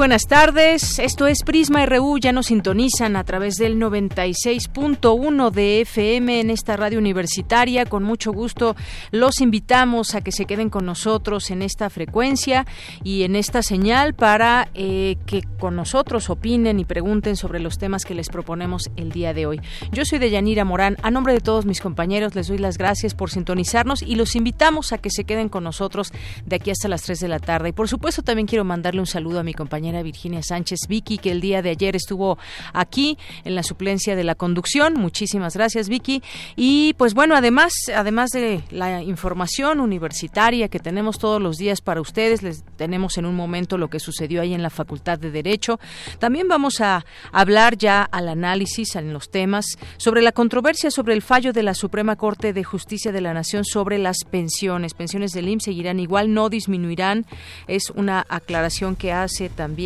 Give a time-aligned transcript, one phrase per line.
[0.00, 6.40] Buenas tardes, esto es Prisma RU, ya nos sintonizan a través del 96.1 de FM
[6.40, 7.84] en esta radio universitaria.
[7.84, 8.76] Con mucho gusto
[9.10, 12.64] los invitamos a que se queden con nosotros en esta frecuencia
[13.04, 18.06] y en esta señal para eh, que con nosotros opinen y pregunten sobre los temas
[18.06, 19.60] que les proponemos el día de hoy.
[19.92, 23.30] Yo soy Deyanira Morán, a nombre de todos mis compañeros les doy las gracias por
[23.30, 26.10] sintonizarnos y los invitamos a que se queden con nosotros
[26.46, 27.68] de aquí hasta las 3 de la tarde.
[27.68, 31.30] Y por supuesto también quiero mandarle un saludo a mi compañero Virginia Sánchez Vicky, que
[31.30, 32.38] el día de ayer estuvo
[32.72, 34.94] aquí en la suplencia de la conducción.
[34.94, 36.22] Muchísimas gracias, Vicky.
[36.56, 42.00] Y pues bueno, además, además de la información universitaria que tenemos todos los días para
[42.00, 45.80] ustedes, les tenemos en un momento lo que sucedió ahí en la Facultad de Derecho.
[46.18, 51.22] También vamos a hablar ya al análisis en los temas sobre la controversia sobre el
[51.22, 54.94] fallo de la Suprema Corte de Justicia de la Nación sobre las pensiones.
[54.94, 57.26] Pensiones del IMSS seguirán igual, no disminuirán.
[57.66, 59.79] Es una aclaración que hace también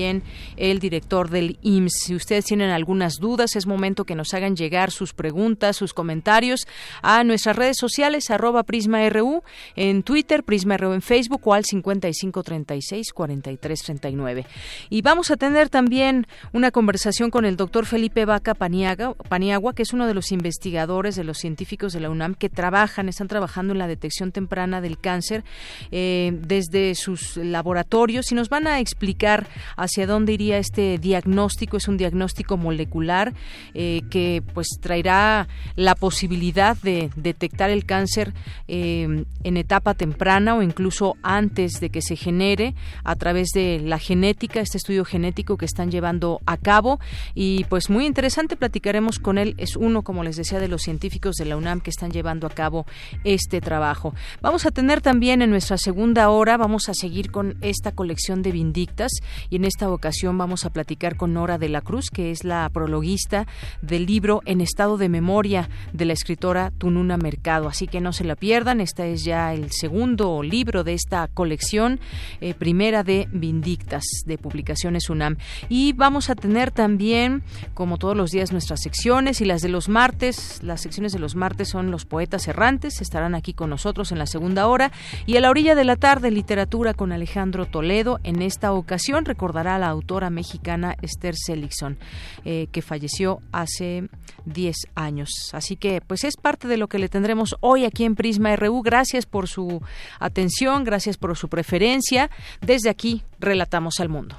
[0.56, 2.04] el director del IMSS.
[2.04, 6.66] Si ustedes tienen algunas dudas, es momento que nos hagan llegar sus preguntas, sus comentarios
[7.02, 9.42] a nuestras redes sociales, arroba PrismaRU,
[9.76, 14.46] en Twitter, PrismaRU en Facebook o al 5536-4339.
[14.90, 19.92] Y vamos a tener también una conversación con el doctor Felipe Vaca Paniagua, que es
[19.92, 23.78] uno de los investigadores, de los científicos de la UNAM que trabajan, están trabajando en
[23.78, 25.44] la detección temprana del cáncer
[25.90, 29.46] eh, desde sus laboratorios y nos van a explicar
[29.84, 31.76] hacia dónde iría este diagnóstico.
[31.76, 33.34] Es un diagnóstico molecular
[33.74, 38.34] eh, que pues traerá la posibilidad de detectar el cáncer
[38.68, 42.74] eh, en etapa temprana o incluso antes de que se genere
[43.04, 47.00] a través de la genética, este estudio genético que están llevando a cabo.
[47.34, 49.54] Y pues muy interesante, platicaremos con él.
[49.58, 52.50] Es uno, como les decía, de los científicos de la UNAM que están llevando a
[52.50, 52.86] cabo
[53.24, 54.14] este trabajo.
[54.40, 58.52] Vamos a tener también en nuestra segunda hora, vamos a seguir con esta colección de
[58.52, 59.12] Vindictas
[59.50, 62.68] y en esta ocasión vamos a platicar con Nora de la Cruz, que es la
[62.70, 63.46] prologuista
[63.82, 67.68] del libro En estado de memoria de la escritora Tununa Mercado.
[67.68, 72.00] Así que no se la pierdan, este es ya el segundo libro de esta colección,
[72.40, 75.36] eh, primera de Vindictas, de Publicaciones UNAM.
[75.68, 77.42] Y vamos a tener también,
[77.74, 80.62] como todos los días, nuestras secciones y las de los martes.
[80.62, 84.26] Las secciones de los martes son los poetas errantes, estarán aquí con nosotros en la
[84.26, 84.92] segunda hora.
[85.26, 88.20] Y a la orilla de la tarde, literatura con Alejandro Toledo.
[88.24, 91.96] En esta ocasión, recordará a la autora mexicana Esther Seligson,
[92.44, 94.08] eh, que falleció hace
[94.46, 95.28] 10 años.
[95.52, 98.82] Así que, pues es parte de lo que le tendremos hoy aquí en Prisma RU.
[98.82, 99.80] Gracias por su
[100.18, 102.30] atención, gracias por su preferencia.
[102.62, 104.36] Desde aquí, relatamos al mundo.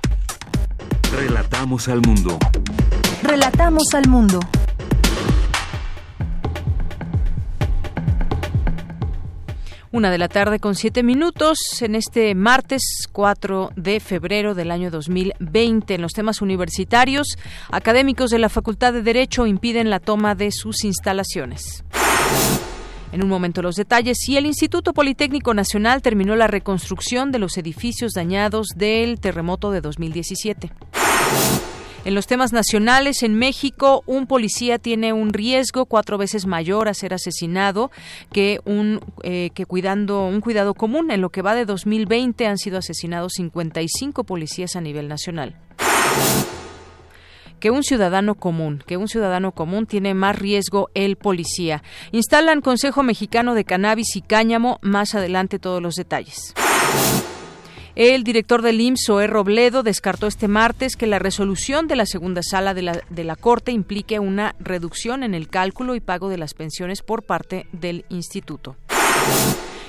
[1.13, 2.37] Relatamos al mundo.
[3.23, 4.41] Relatamos al mundo.
[9.95, 14.91] Una de la tarde con siete minutos en este martes 4 de febrero del año
[14.91, 15.93] 2020.
[15.93, 17.37] En los temas universitarios,
[17.71, 21.85] académicos de la Facultad de Derecho impiden la toma de sus instalaciones.
[23.13, 24.17] En un momento los detalles.
[24.27, 29.79] Y el Instituto Politécnico Nacional terminó la reconstrucción de los edificios dañados del terremoto de
[29.79, 30.73] 2017.
[32.05, 36.93] En los temas nacionales, en México, un policía tiene un riesgo cuatro veces mayor a
[36.93, 37.89] ser asesinado
[38.31, 41.09] que un eh, que cuidando un cuidado común.
[41.09, 45.55] En lo que va de 2020 han sido asesinados 55 policías a nivel nacional
[47.59, 51.81] que un ciudadano común, que un ciudadano común tiene más riesgo el policía.
[52.11, 56.53] Instalan Consejo Mexicano de Cannabis y Cáñamo, más adelante todos los detalles.
[57.95, 62.41] El director del IMSS, Zoé Robledo, descartó este martes que la resolución de la segunda
[62.43, 66.37] sala de la, de la Corte implique una reducción en el cálculo y pago de
[66.37, 68.75] las pensiones por parte del instituto.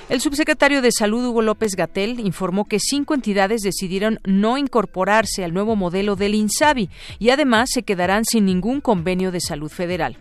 [0.08, 5.52] El subsecretario de Salud, Hugo López Gatel, informó que cinco entidades decidieron no incorporarse al
[5.52, 6.88] nuevo modelo del INSABI
[7.18, 10.16] y además se quedarán sin ningún convenio de salud federal.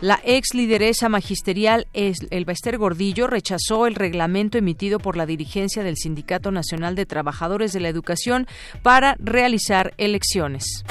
[0.00, 6.52] La ex lideresa magisterial Elbester Gordillo rechazó el reglamento emitido por la dirigencia del Sindicato
[6.52, 8.46] Nacional de Trabajadores de la Educación
[8.82, 10.84] para realizar elecciones.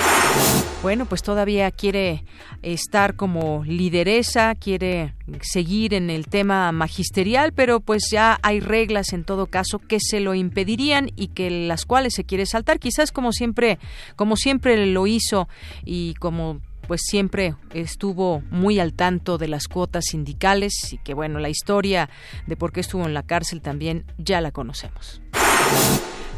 [0.84, 2.26] Bueno, pues todavía quiere
[2.62, 9.24] estar como lideresa, quiere seguir en el tema magisterial, pero pues ya hay reglas en
[9.24, 13.32] todo caso que se lo impedirían y que las cuales se quiere saltar, quizás como
[13.32, 13.80] siempre,
[14.18, 15.48] como siempre lo hizo
[15.86, 21.40] y como pues siempre estuvo muy al tanto de las cuotas sindicales y que bueno,
[21.40, 22.10] la historia
[22.46, 25.22] de por qué estuvo en la cárcel también ya la conocemos.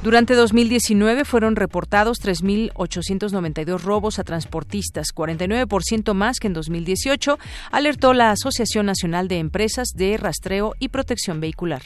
[0.01, 7.37] Durante 2019 fueron reportados 3.892 robos a transportistas, 49% más que en 2018,
[7.69, 11.81] alertó la Asociación Nacional de Empresas de Rastreo y Protección Vehicular.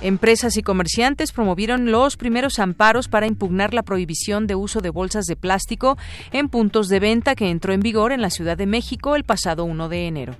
[0.00, 5.24] Empresas y comerciantes promovieron los primeros amparos para impugnar la prohibición de uso de bolsas
[5.24, 5.98] de plástico
[6.30, 9.64] en puntos de venta que entró en vigor en la Ciudad de México el pasado
[9.64, 10.36] 1 de enero.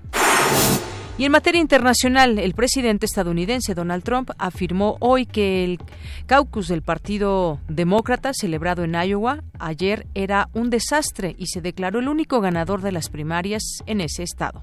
[1.18, 5.80] Y en materia internacional, el presidente estadounidense Donald Trump afirmó hoy que el
[6.26, 12.06] caucus del Partido Demócrata celebrado en Iowa ayer era un desastre y se declaró el
[12.06, 14.62] único ganador de las primarias en ese estado.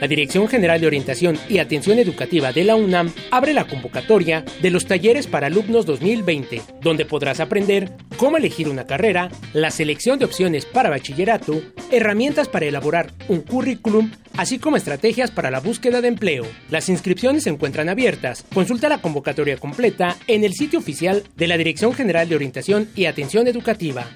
[0.00, 4.70] La Dirección General de Orientación y Atención Educativa de la UNAM abre la convocatoria de
[4.70, 10.24] los talleres para alumnos 2020, donde podrás aprender cómo elegir una carrera, la selección de
[10.24, 11.60] opciones para bachillerato,
[11.90, 16.46] herramientas para elaborar un currículum, así como estrategias para la búsqueda de empleo.
[16.70, 18.46] Las inscripciones se encuentran abiertas.
[18.54, 23.04] Consulta la convocatoria completa en el sitio oficial de la Dirección General de Orientación y
[23.04, 24.06] Atención Educativa.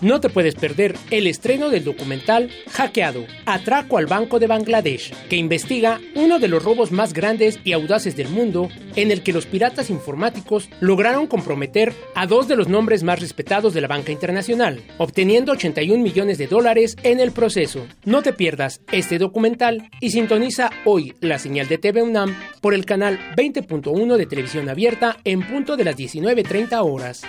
[0.00, 5.36] No te puedes perder el estreno del documental Hackeado, Atraco al Banco de Bangladesh, que
[5.36, 9.44] investiga uno de los robos más grandes y audaces del mundo, en el que los
[9.44, 14.80] piratas informáticos lograron comprometer a dos de los nombres más respetados de la banca internacional,
[14.96, 17.86] obteniendo 81 millones de dólares en el proceso.
[18.06, 22.86] No te pierdas este documental y sintoniza hoy la señal de TV UNAM por el
[22.86, 27.22] canal 20.1 de televisión abierta en punto de las 19.30 horas.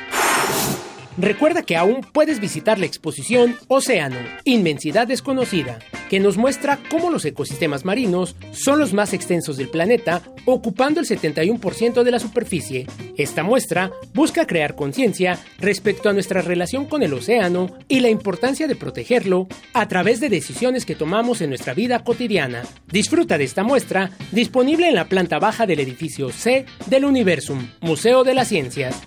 [1.18, 5.80] Recuerda que aún puedes visitar la exposición Océano, Inmensidad Desconocida,
[6.10, 11.06] que nos muestra cómo los ecosistemas marinos son los más extensos del planeta, ocupando el
[11.06, 12.88] 71% de la superficie.
[13.18, 18.68] Esta muestra busca crear conciencia respecto a nuestra relación con el océano y la importancia
[18.68, 22.64] de protegerlo a través de decisiones que tomamos en nuestra vida cotidiana.
[22.88, 28.24] Disfruta de esta muestra disponible en la planta baja del edificio C del Universum, Museo
[28.24, 29.02] de las Ciencias.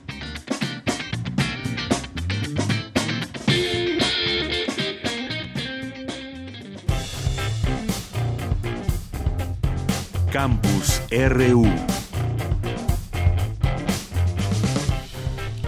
[10.34, 11.64] Campus RU.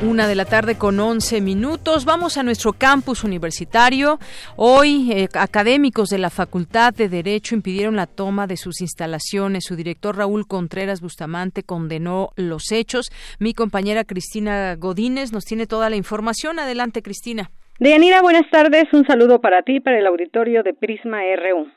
[0.03, 2.05] Una de la tarde con 11 minutos.
[2.05, 4.19] Vamos a nuestro campus universitario.
[4.57, 9.67] Hoy, eh, académicos de la Facultad de Derecho impidieron la toma de sus instalaciones.
[9.67, 13.13] Su director Raúl Contreras Bustamante condenó los hechos.
[13.39, 16.59] Mi compañera Cristina Godínez nos tiene toda la información.
[16.59, 17.53] Adelante, Cristina.
[17.79, 18.93] Deyanira, buenas tardes.
[18.93, 21.69] Un saludo para ti, para el auditorio de Prisma RU.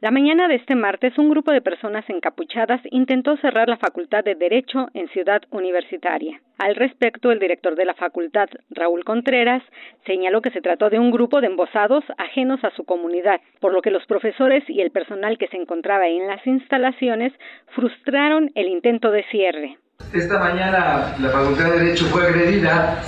[0.00, 4.36] La mañana de este martes, un grupo de personas encapuchadas intentó cerrar la Facultad de
[4.36, 6.40] Derecho en Ciudad Universitaria.
[6.56, 9.60] Al respecto, el director de la facultad, Raúl Contreras,
[10.06, 13.82] señaló que se trató de un grupo de embosados ajenos a su comunidad, por lo
[13.82, 17.32] que los profesores y el personal que se encontraba en las instalaciones
[17.74, 19.78] frustraron el intento de cierre.
[20.14, 23.02] Esta mañana la Facultad de Derecho fue agredida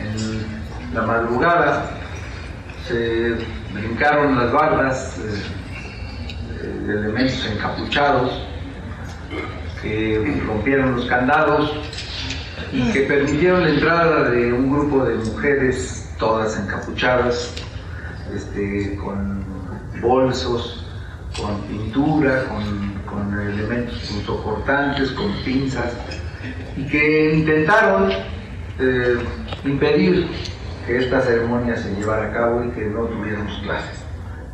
[0.00, 1.90] en la madrugada,
[2.84, 3.34] se
[3.74, 5.18] brincaron las bardas.
[5.18, 5.65] Eh,
[6.88, 8.42] elementos encapuchados
[9.82, 11.72] que rompieron los candados
[12.72, 17.54] y que permitieron la entrada de un grupo de mujeres todas encapuchadas,
[18.34, 19.44] este, con
[20.00, 20.84] bolsos,
[21.38, 22.96] con pintura, con,
[23.38, 25.92] elementos punzocortantes, con pinzas,
[26.76, 28.10] y que intentaron
[28.78, 29.16] eh,
[29.64, 30.28] impedir
[30.86, 34.04] que esta ceremonia se llevara a cabo y que no tuviéramos clases.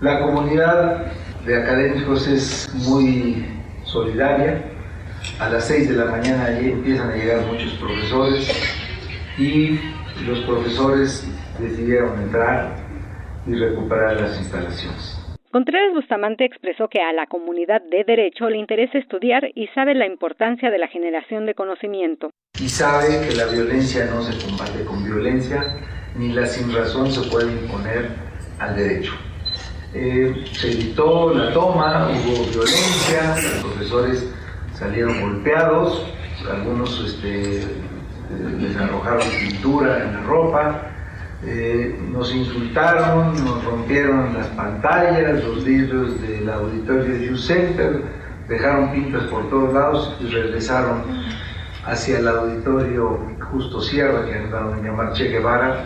[0.00, 1.12] La comunidad
[1.46, 3.44] de académicos es muy
[3.84, 4.62] solidaria.
[5.38, 8.50] A las 6 de la mañana allí empiezan a llegar muchos profesores
[9.38, 9.78] y
[10.26, 12.76] los profesores decidieron entrar
[13.46, 15.18] y recuperar las instalaciones.
[15.50, 20.06] Contreras Bustamante expresó que a la comunidad de derecho le interesa estudiar y sabe la
[20.06, 22.30] importancia de la generación de conocimiento.
[22.58, 25.62] Y sabe que la violencia no se combate con violencia,
[26.16, 28.08] ni la sin razón se puede imponer
[28.58, 29.12] al derecho.
[29.94, 34.26] Eh, se evitó la toma, hubo violencia, los profesores
[34.72, 36.06] salieron golpeados,
[36.50, 37.66] algunos este,
[38.58, 40.82] les arrojaron pintura en la ropa,
[41.44, 48.02] eh, nos insultaron, nos rompieron las pantallas, los vidrios del auditorio de Center,
[48.48, 51.02] dejaron pintas por todos lados y regresaron
[51.84, 53.18] hacia el auditorio
[53.50, 55.84] Justo Sierra, que andaban a llamar Che Guevara,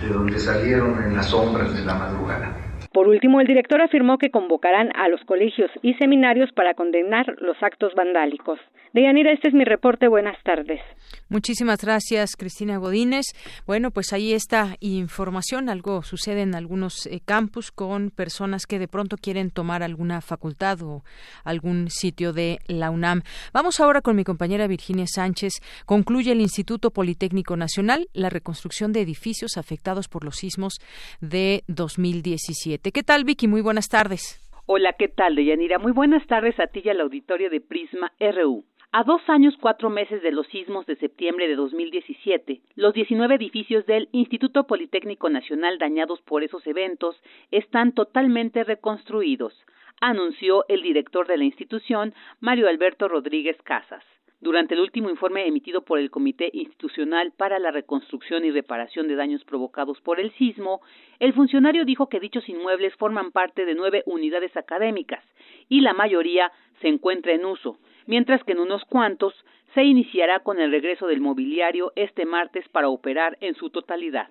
[0.00, 2.67] de donde salieron en las sombras de la madrugada.
[2.98, 7.56] Por último, el director afirmó que convocarán a los colegios y seminarios para condenar los
[7.62, 8.58] actos vandálicos.
[8.92, 10.08] Deyanira, este es mi reporte.
[10.08, 10.80] Buenas tardes.
[11.28, 13.26] Muchísimas gracias, Cristina Godínez.
[13.66, 15.68] Bueno, pues ahí está información.
[15.68, 20.82] Algo sucede en algunos eh, campus con personas que de pronto quieren tomar alguna facultad
[20.82, 21.04] o
[21.44, 23.22] algún sitio de la UNAM.
[23.52, 25.52] Vamos ahora con mi compañera Virginia Sánchez.
[25.86, 30.80] Concluye el Instituto Politécnico Nacional la reconstrucción de edificios afectados por los sismos
[31.20, 32.87] de 2017.
[32.92, 33.48] ¿Qué tal, Vicky?
[33.48, 34.40] Muy buenas tardes.
[34.66, 35.78] Hola, ¿qué tal, Deyanira?
[35.78, 38.64] Muy buenas tardes a ti y al auditorio de Prisma RU.
[38.92, 43.84] A dos años, cuatro meses de los sismos de septiembre de 2017, los 19 edificios
[43.84, 47.16] del Instituto Politécnico Nacional dañados por esos eventos
[47.50, 49.52] están totalmente reconstruidos,
[50.00, 54.02] anunció el director de la institución, Mario Alberto Rodríguez Casas.
[54.40, 59.16] Durante el último informe emitido por el Comité Institucional para la Reconstrucción y Reparación de
[59.16, 60.80] Daños Provocados por el Sismo,
[61.18, 65.24] el funcionario dijo que dichos inmuebles forman parte de nueve unidades académicas
[65.68, 69.34] y la mayoría se encuentra en uso, mientras que en unos cuantos
[69.74, 74.28] se iniciará con el regreso del mobiliario este martes para operar en su totalidad.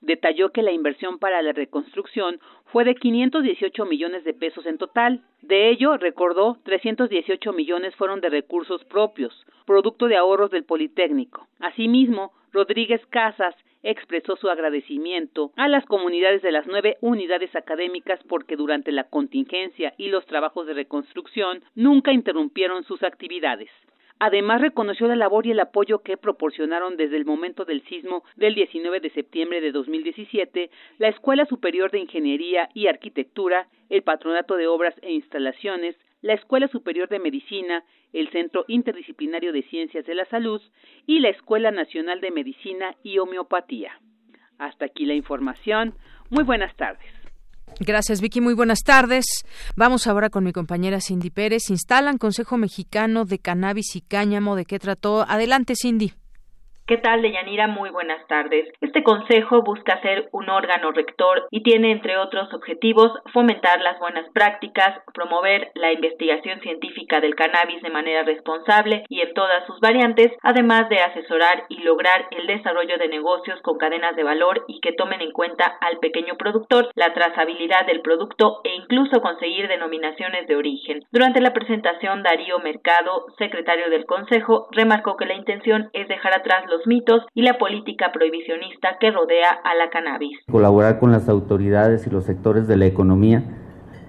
[0.00, 5.22] Detalló que la inversión para la reconstrucción fue de 518 millones de pesos en total.
[5.42, 11.46] De ello, recordó, 318 millones fueron de recursos propios, producto de ahorros del Politécnico.
[11.58, 18.56] Asimismo, Rodríguez Casas expresó su agradecimiento a las comunidades de las nueve unidades académicas porque
[18.56, 23.70] durante la contingencia y los trabajos de reconstrucción nunca interrumpieron sus actividades.
[24.20, 28.54] Además, reconoció la labor y el apoyo que proporcionaron desde el momento del sismo del
[28.54, 34.66] 19 de septiembre de 2017 la Escuela Superior de Ingeniería y Arquitectura, el Patronato de
[34.66, 40.24] Obras e Instalaciones, la Escuela Superior de Medicina, el Centro Interdisciplinario de Ciencias de la
[40.26, 40.60] Salud
[41.06, 44.00] y la Escuela Nacional de Medicina y Homeopatía.
[44.58, 45.94] Hasta aquí la información.
[46.30, 47.27] Muy buenas tardes.
[47.80, 48.40] Gracias, Vicky.
[48.40, 49.24] Muy buenas tardes.
[49.76, 51.70] Vamos ahora con mi compañera Cindy Pérez.
[51.70, 54.56] Instalan Consejo Mexicano de Cannabis y Cáñamo.
[54.56, 55.22] ¿De qué trató?
[55.28, 56.12] Adelante, Cindy.
[56.88, 57.66] ¿Qué tal, Deyanira?
[57.66, 58.66] Muy buenas tardes.
[58.80, 64.24] Este consejo busca ser un órgano rector y tiene, entre otros objetivos, fomentar las buenas
[64.32, 70.32] prácticas, promover la investigación científica del cannabis de manera responsable y en todas sus variantes,
[70.42, 74.94] además de asesorar y lograr el desarrollo de negocios con cadenas de valor y que
[74.94, 80.56] tomen en cuenta al pequeño productor, la trazabilidad del producto e incluso conseguir denominaciones de
[80.56, 81.04] origen.
[81.12, 86.64] Durante la presentación, Darío Mercado, secretario del Consejo, remarcó que la intención es dejar atrás
[86.66, 90.38] los mitos y la política prohibicionista que rodea a la cannabis.
[90.50, 93.44] Colaborar con las autoridades y los sectores de la economía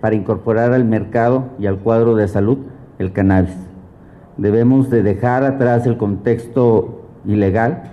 [0.01, 2.57] para incorporar al mercado y al cuadro de salud
[2.99, 3.57] el cannabis.
[4.37, 7.83] Debemos de dejar atrás el contexto ilegal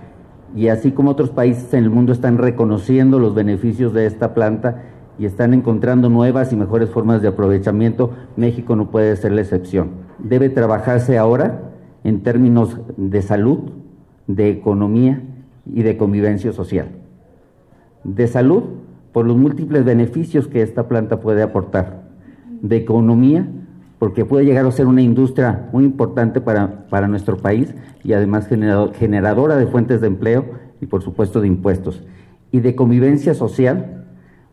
[0.54, 4.84] y así como otros países en el mundo están reconociendo los beneficios de esta planta
[5.18, 9.90] y están encontrando nuevas y mejores formas de aprovechamiento, México no puede ser la excepción.
[10.18, 11.72] Debe trabajarse ahora
[12.04, 13.70] en términos de salud,
[14.26, 15.22] de economía
[15.72, 16.88] y de convivencia social.
[18.04, 18.62] De salud,
[19.12, 22.02] por los múltiples beneficios que esta planta puede aportar.
[22.60, 23.48] De economía,
[23.98, 28.46] porque puede llegar a ser una industria muy importante para, para nuestro país y además
[28.46, 30.44] generadora de fuentes de empleo
[30.80, 32.04] y por supuesto de impuestos.
[32.52, 34.04] Y de convivencia social,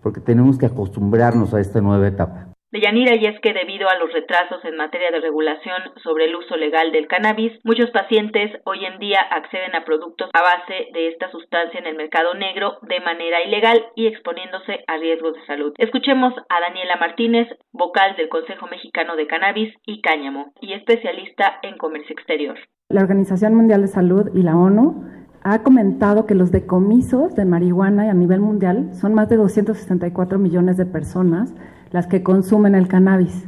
[0.02, 2.53] porque tenemos que acostumbrarnos a esta nueva etapa.
[2.74, 6.58] Deyanira, y es que debido a los retrasos en materia de regulación sobre el uso
[6.58, 11.30] legal del cannabis, muchos pacientes hoy en día acceden a productos a base de esta
[11.30, 15.72] sustancia en el mercado negro de manera ilegal y exponiéndose a riesgos de salud.
[15.78, 21.78] Escuchemos a Daniela Martínez, vocal del Consejo Mexicano de Cannabis y Cáñamo y especialista en
[21.78, 22.58] comercio exterior.
[22.90, 25.14] La Organización Mundial de Salud y la ONU
[25.44, 30.78] ha comentado que los decomisos de marihuana a nivel mundial son más de 264 millones
[30.78, 31.54] de personas
[31.94, 33.46] las que consumen el cannabis.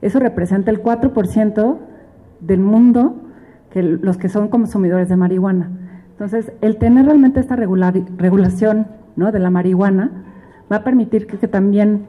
[0.00, 1.78] Eso representa el 4%
[2.40, 3.16] del mundo,
[3.70, 5.70] que los que son consumidores de marihuana.
[6.10, 9.32] Entonces, el tener realmente esta regulación ¿no?
[9.32, 10.24] de la marihuana
[10.70, 12.06] va a permitir que, que también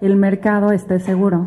[0.00, 1.46] el mercado esté seguro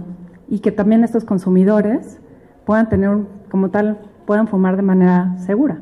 [0.49, 2.19] y que también estos consumidores
[2.65, 3.17] puedan tener,
[3.49, 5.79] como tal, puedan fumar de manera segura.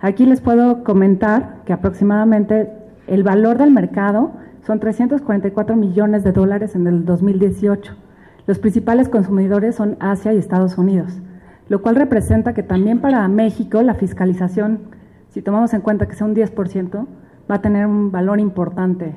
[0.00, 2.72] Aquí les puedo comentar que aproximadamente
[3.06, 4.32] el valor del mercado
[4.68, 7.96] son 344 millones de dólares en el 2018.
[8.46, 11.22] Los principales consumidores son Asia y Estados Unidos.
[11.70, 14.90] lo cual representa que también para México la fiscalización,
[15.28, 17.06] si tomamos en cuenta que sea un 10%,
[17.50, 19.14] va a tener un valor importante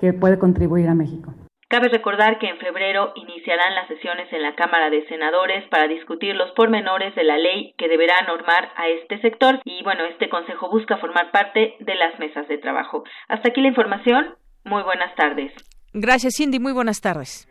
[0.00, 1.32] que puede contribuir a México.
[1.68, 6.34] Cabe recordar que en febrero iniciarán las sesiones en la Cámara de Senadores para discutir
[6.34, 10.70] los pormenores de la ley que deberá normar a este sector y bueno, este consejo
[10.70, 13.04] busca formar parte de las mesas de trabajo.
[13.28, 14.36] Hasta aquí la información.
[14.68, 15.52] Muy buenas tardes.
[15.92, 16.58] Gracias, Cindy.
[16.58, 17.48] Muy buenas tardes.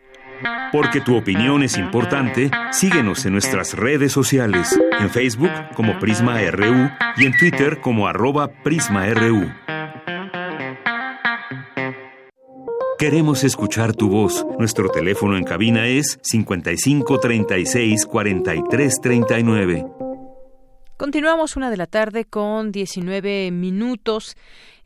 [0.70, 6.90] Porque tu opinión es importante, síguenos en nuestras redes sociales, en Facebook como Prisma RU
[7.16, 9.50] y en Twitter como arroba PrismaRU.
[12.98, 14.44] Queremos escuchar tu voz.
[14.58, 19.86] Nuestro teléfono en cabina es 55 36 43 39.
[20.96, 24.36] Continuamos una de la tarde con 19 minutos.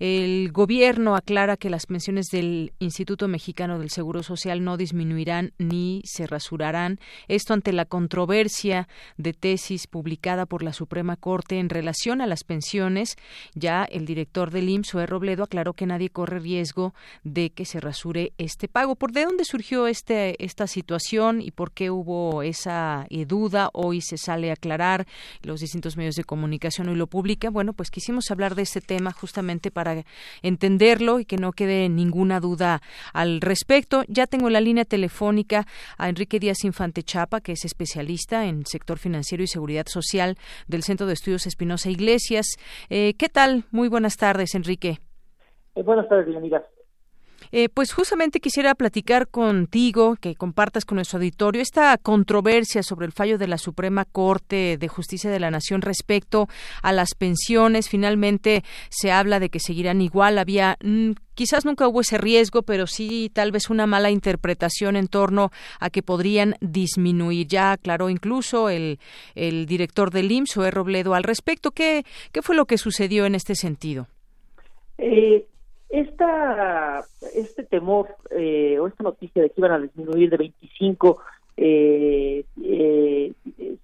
[0.04, 6.02] El gobierno aclara que las pensiones del Instituto Mexicano del Seguro Social no disminuirán ni
[6.04, 6.99] se rasurarán.
[7.28, 12.42] Esto ante la controversia de tesis publicada por la Suprema Corte en relación a las
[12.42, 13.14] pensiones.
[13.54, 15.09] Ya el director del IMSS.
[15.09, 18.97] Robledo, aclaró que nadie corre riesgo de que se rasure este pago.
[18.97, 23.71] ¿Por de dónde surgió este, esta situación y por qué hubo esa eh, duda?
[23.73, 25.06] Hoy se sale a aclarar.
[25.42, 27.52] Los distintos medios de comunicación hoy lo publican.
[27.52, 29.92] Bueno, pues quisimos hablar de este tema justamente para
[30.43, 32.81] entenderlo y que no quede ninguna duda
[33.13, 34.05] al respecto.
[34.09, 35.67] Ya tengo la línea telefónica
[35.99, 40.37] a Enrique Díaz Infante Chapa, que es especialista en sector financiero y seguridad social
[40.69, 42.47] del Centro de Estudios Espinosa Iglesias.
[42.91, 43.65] Eh, ¿Qué tal?
[43.71, 44.99] Muy buenas tardes, Enrique.
[45.75, 46.63] Eh, buenas tardes, amiga.
[47.54, 53.12] Eh, pues justamente quisiera platicar contigo, que compartas con nuestro auditorio esta controversia sobre el
[53.12, 56.49] fallo de la Suprema Corte de Justicia de la Nación respecto
[56.82, 57.90] a las pensiones.
[57.90, 60.38] Finalmente se habla de que seguirán igual.
[60.38, 65.09] Había mm, quizás nunca hubo ese riesgo, pero sí tal vez una mala interpretación en
[65.09, 67.49] torno a que podrían disminuir.
[67.49, 68.99] Ya aclaró incluso el,
[69.35, 71.73] el director del IMSS, Robledo, al respecto.
[71.73, 74.09] ¿Qué, ¿Qué fue lo que sucedió en este sentido?
[74.97, 75.44] Eh,
[75.93, 81.21] esta, este temor eh, o esta noticia de que iban a disminuir de 25
[81.59, 83.33] eh, eh,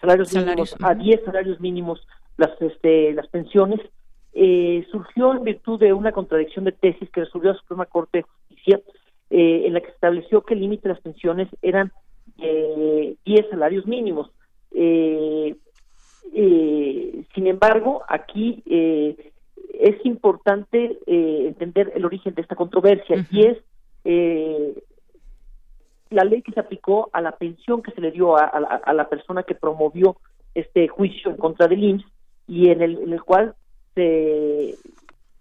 [0.01, 2.01] salarios, mínimos a 10 salarios mínimos
[2.39, 3.81] las, este, las pensiones
[4.33, 8.23] eh, surgió en virtud de una contradicción de tesis que resolvió la Suprema Corte de
[8.23, 8.81] Justicia
[9.31, 11.93] en la que estableció que el límite de las pensiones eran
[12.39, 13.19] 10
[13.51, 14.31] salarios mínimos.
[14.73, 15.57] sin
[17.47, 18.63] embargo, aquí
[19.79, 23.59] es importante eh, entender el origen de esta controversia y es
[24.05, 24.75] eh,
[26.11, 29.43] la ley que se aplicó a la pensión que se le dio a, la persona
[29.43, 30.17] que promovió
[30.55, 32.07] este juicio en contra del IMSS
[32.49, 33.55] y en el, en el cual
[33.95, 34.75] se,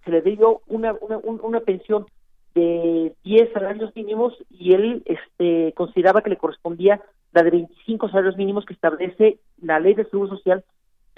[0.03, 2.05] se le dio una, una, una pensión
[2.53, 8.37] de 10 salarios mínimos y él este, consideraba que le correspondía la de 25 salarios
[8.37, 10.63] mínimos que establece la ley de seguro social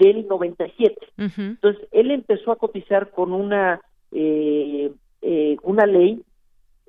[0.00, 0.96] del 97.
[1.18, 3.80] Entonces, él empezó a cotizar con una,
[4.12, 4.90] eh,
[5.22, 6.22] eh, una ley,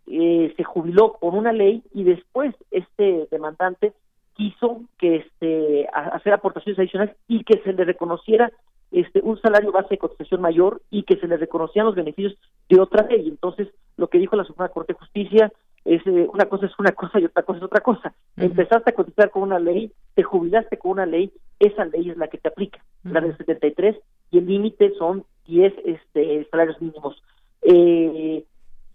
[0.08, 3.94] eh, se jubiló por una ley y después este demandante
[4.34, 8.52] quiso que este hacer aportaciones adicionales y que se le reconociera
[8.92, 12.36] este un salario base de cotización mayor y que se le reconocían los beneficios
[12.70, 13.28] de otra ley.
[13.28, 15.52] Entonces, lo que dijo la Suprema Corte de Justicia
[15.86, 18.14] es eh, una cosa es una cosa y otra cosa es otra cosa.
[18.38, 22.28] Empezaste a cotizar con una ley, te jubilaste con una ley, esa ley es la
[22.28, 23.98] que te aplica, la del 73
[24.32, 27.22] y el límite son 10 este salarios mínimos.
[27.64, 28.46] Eh,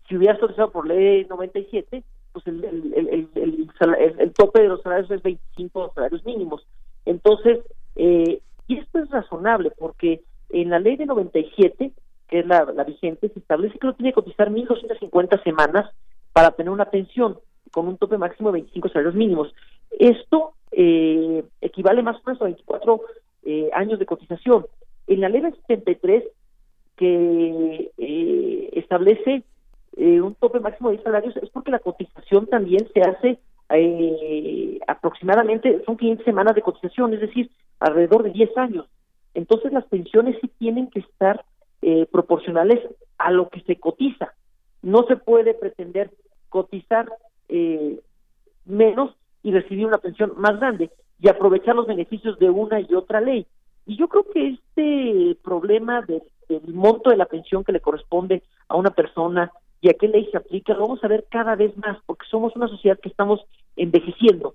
[0.09, 3.71] si hubieras cotizado por ley 97, pues el, el, el,
[4.19, 6.67] el, tope de los salarios es 25 salarios mínimos.
[7.05, 7.61] Entonces,
[7.97, 11.93] eh, y esto es razonable porque en la ley de 97,
[12.29, 15.91] que es la, la vigente, se establece que uno tiene que cotizar 1.250 semanas
[16.37, 17.39] para tener una pensión
[17.71, 19.55] con un tope máximo de 25 salarios mínimos.
[19.99, 23.01] Esto eh, equivale más o menos a 24
[23.45, 24.67] eh, años de cotización.
[25.07, 26.25] En la ley del 73,
[26.95, 29.45] que eh, establece
[29.97, 33.39] un tope máximo de salarios, es porque la cotización también se hace
[34.87, 38.87] aproximadamente, son 500 semanas de cotización, es decir, alrededor de 10 años.
[39.33, 41.47] Entonces las pensiones sí tienen que estar
[42.13, 42.81] proporcionales
[43.17, 44.35] a lo que se cotiza.
[44.83, 46.11] No se puede pretender
[46.49, 47.09] cotizar
[47.49, 48.01] eh,
[48.65, 53.21] menos y recibir una pensión más grande y aprovechar los beneficios de una y otra
[53.21, 53.47] ley.
[53.87, 56.23] Y yo creo que este problema del
[56.75, 60.39] monto de la pensión que le corresponde a una persona y a qué ley se
[60.39, 63.41] aplica, lo vamos a ver cada vez más, porque somos una sociedad que estamos
[63.77, 64.55] envejeciendo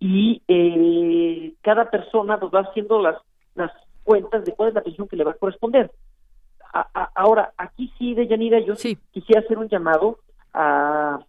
[0.00, 3.16] y eh, cada persona nos va haciendo las,
[3.54, 3.70] las
[4.02, 5.92] cuentas de cuál es la pensión que le va a corresponder.
[7.14, 8.98] ahora, aquí sí, de Yanira, yo sí.
[9.12, 10.18] quisiera hacer un llamado
[10.52, 11.20] a,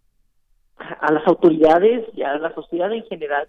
[0.78, 3.48] a las autoridades y a la sociedad en general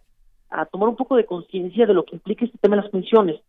[0.51, 3.41] a tomar un poco de conciencia de lo que implica este tema de las pensiones,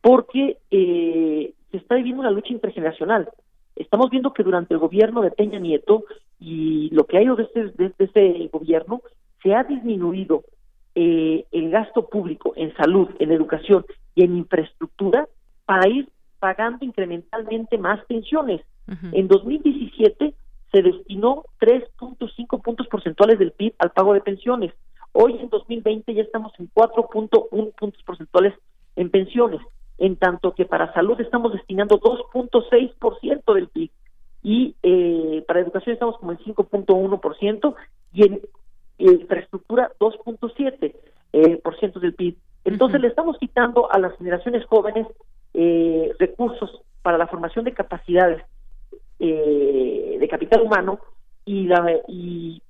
[0.00, 3.28] porque eh, se está viviendo una lucha intergeneracional.
[3.76, 6.04] Estamos viendo que durante el gobierno de Peña Nieto
[6.38, 9.02] y lo que ha ido desde, desde ese gobierno,
[9.42, 10.44] se ha disminuido
[10.94, 15.28] eh, el gasto público en salud, en educación y en infraestructura
[15.66, 18.60] para ir pagando incrementalmente más pensiones.
[19.12, 20.34] En 2017
[20.74, 24.74] se destinó 3.5 puntos porcentuales del PIB al pago de pensiones.
[25.12, 28.54] Hoy en 2020 ya estamos en 4.1 puntos porcentuales
[28.96, 29.60] en pensiones,
[29.98, 33.90] en tanto que para salud estamos destinando 2.6% del PIB
[34.42, 37.74] y eh, para educación estamos como en 5.1%
[38.12, 38.40] y en
[38.98, 40.92] infraestructura 2.7%
[41.34, 42.34] eh, por ciento del PIB.
[42.64, 45.06] Entonces le estamos quitando a las generaciones jóvenes
[45.52, 48.42] eh, recursos para la formación de capacidades
[49.18, 50.98] eh, de capital humano
[51.44, 52.60] y, la, y,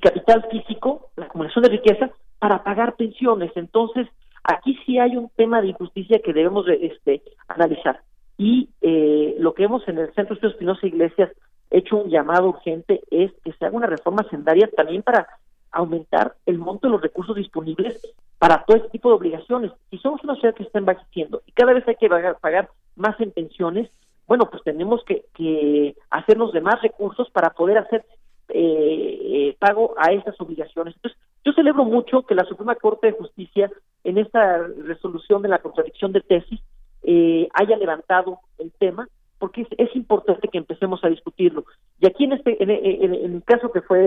[0.00, 3.50] capital físico, la acumulación de riqueza, para pagar pensiones.
[3.56, 4.06] Entonces,
[4.44, 8.00] aquí sí hay un tema de injusticia que debemos este, analizar.
[8.38, 11.30] Y eh, lo que hemos en el Centro Estudios Espinosa Iglesias
[11.70, 15.26] hecho un llamado urgente es que se haga una reforma sendaria también para
[15.72, 18.00] aumentar el monto de los recursos disponibles
[18.38, 19.72] para todo este tipo de obligaciones.
[19.90, 23.30] Si somos una sociedad que está envejeciendo y cada vez hay que pagar más en
[23.30, 23.90] pensiones,
[24.26, 28.04] bueno, pues tenemos que, hacernos de más recursos para poder hacer
[28.48, 30.94] eh, eh, pago a estas obligaciones.
[30.96, 33.70] Entonces, yo celebro mucho que la Suprema Corte de Justicia,
[34.04, 36.60] en esta resolución de la contradicción de tesis,
[37.02, 39.08] eh, haya levantado el tema,
[39.38, 41.64] porque es, importante que empecemos a discutirlo.
[42.00, 42.70] Y aquí en este, en,
[43.14, 43.98] el caso que fue,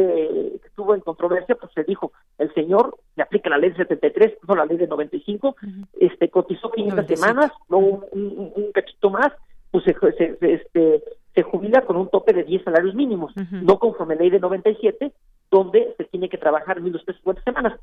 [0.59, 4.37] que estuvo en controversia, pues se dijo, el señor le aplica la ley de 73,
[4.47, 5.55] no la ley de 95,
[5.99, 9.31] este, cotizó 500 semanas, no un, un, cachito más,
[9.71, 9.95] pues se,
[10.41, 11.03] este,
[11.33, 15.11] se jubila con un tope de 10 salarios mínimos, no conforme la ley de 97,
[15.51, 17.79] donde se tiene que trabajar 1.250 semanas.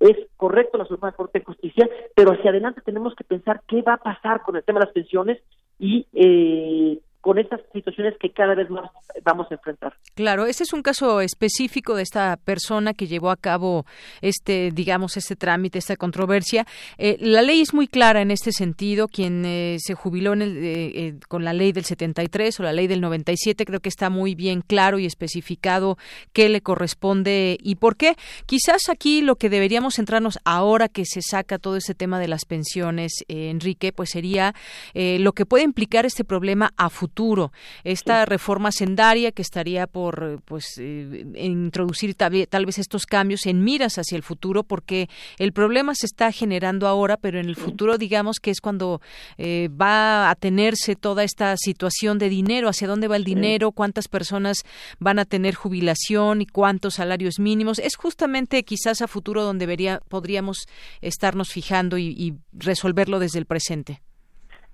[0.00, 3.94] Es correcto la Suprema Corte de Justicia, pero hacia adelante tenemos que pensar qué va
[3.94, 5.42] a pasar con el tema de las pensiones
[5.78, 8.90] y eh, con estas situaciones que cada vez más
[9.32, 9.96] vamos a enfrentar.
[10.14, 13.86] Claro, ese es un caso específico de esta persona que llevó a cabo
[14.20, 16.66] este, digamos, este trámite, esta controversia.
[16.98, 19.08] Eh, la ley es muy clara en este sentido.
[19.08, 22.86] Quien eh, se jubiló en el, eh, con la ley del 73 o la ley
[22.86, 25.98] del 97, creo que está muy bien claro y especificado
[26.32, 28.16] qué le corresponde y por qué.
[28.46, 32.44] Quizás aquí lo que deberíamos centrarnos ahora que se saca todo este tema de las
[32.44, 34.54] pensiones, Enrique, pues sería
[34.94, 37.52] lo que puede implicar este problema a futuro futuro.
[37.84, 43.98] Esta reforma sendaria que estaría por pues eh, introducir tal, vez estos cambios en miras
[43.98, 48.38] hacia el futuro, porque el problema se está generando ahora, pero en el futuro digamos
[48.40, 49.00] que es cuando
[49.36, 54.08] eh, va a tenerse toda esta situación de dinero, hacia dónde va el dinero, cuántas
[54.08, 54.62] personas
[54.98, 57.78] van a tener jubilación y cuántos salarios mínimos.
[57.78, 60.66] Es justamente quizás a futuro donde vería, podríamos
[61.00, 64.00] estarnos fijando y resolverlo desde el presente.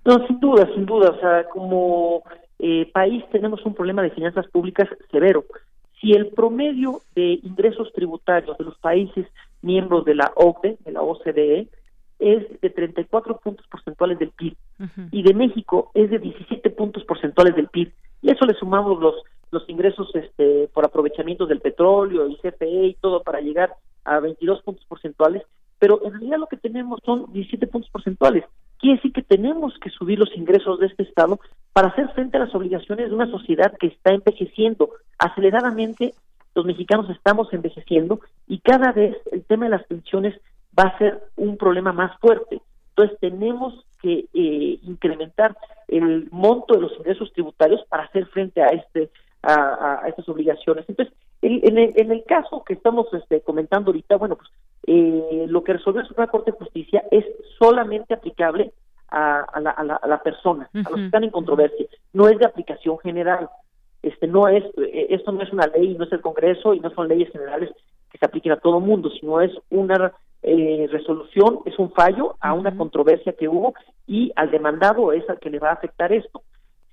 [0.05, 1.11] No, sin duda, sin duda.
[1.11, 2.23] O sea, como
[2.67, 5.45] eh, país tenemos un problema de finanzas públicas severo.
[6.01, 9.27] Si el promedio de ingresos tributarios de los países
[9.61, 11.69] miembros de la OCDE, de la OCDE,
[12.19, 14.57] es de 34 puntos porcentuales del PIB
[15.11, 17.93] y de México es de 17 puntos porcentuales del PIB.
[18.23, 19.17] Y eso le sumamos los
[19.51, 23.75] los ingresos este por aprovechamientos del petróleo y CFE y todo para llegar
[24.05, 25.43] a 22 puntos porcentuales,
[25.79, 28.45] pero en realidad lo que tenemos son 17 puntos porcentuales.
[28.79, 31.41] Quiere decir que tenemos que subir los ingresos de este Estado
[31.73, 34.91] para hacer frente a las obligaciones de una sociedad que está envejeciendo.
[35.19, 36.15] Aceleradamente
[36.55, 40.41] los mexicanos estamos envejeciendo y cada vez el tema de las pensiones
[40.79, 42.61] va a ser un problema más fuerte.
[42.91, 45.57] Entonces tenemos que eh, incrementar
[45.89, 49.11] el monto de los ingresos tributarios para hacer frente a este
[49.47, 50.85] a, estas obligaciones.
[50.89, 54.49] Entonces, en, el, en, el, caso que estamos este, comentando ahorita, bueno, pues
[54.87, 57.25] eh, lo que resolvió la Suprema Corte de Justicia es
[57.59, 58.73] solamente aplicable
[59.09, 61.87] a, la, a, la, persona, a los que están en controversia.
[62.13, 63.49] No es de aplicación general.
[64.03, 66.91] Este no es, eh, esto no es una ley, no es el Congreso y no
[66.91, 67.71] son leyes generales
[68.11, 72.53] que se apliquen a todo mundo, sino es una eh, resolución, es un fallo a
[72.53, 73.75] una controversia que hubo
[74.07, 76.43] y al demandado es al que le va a afectar esto.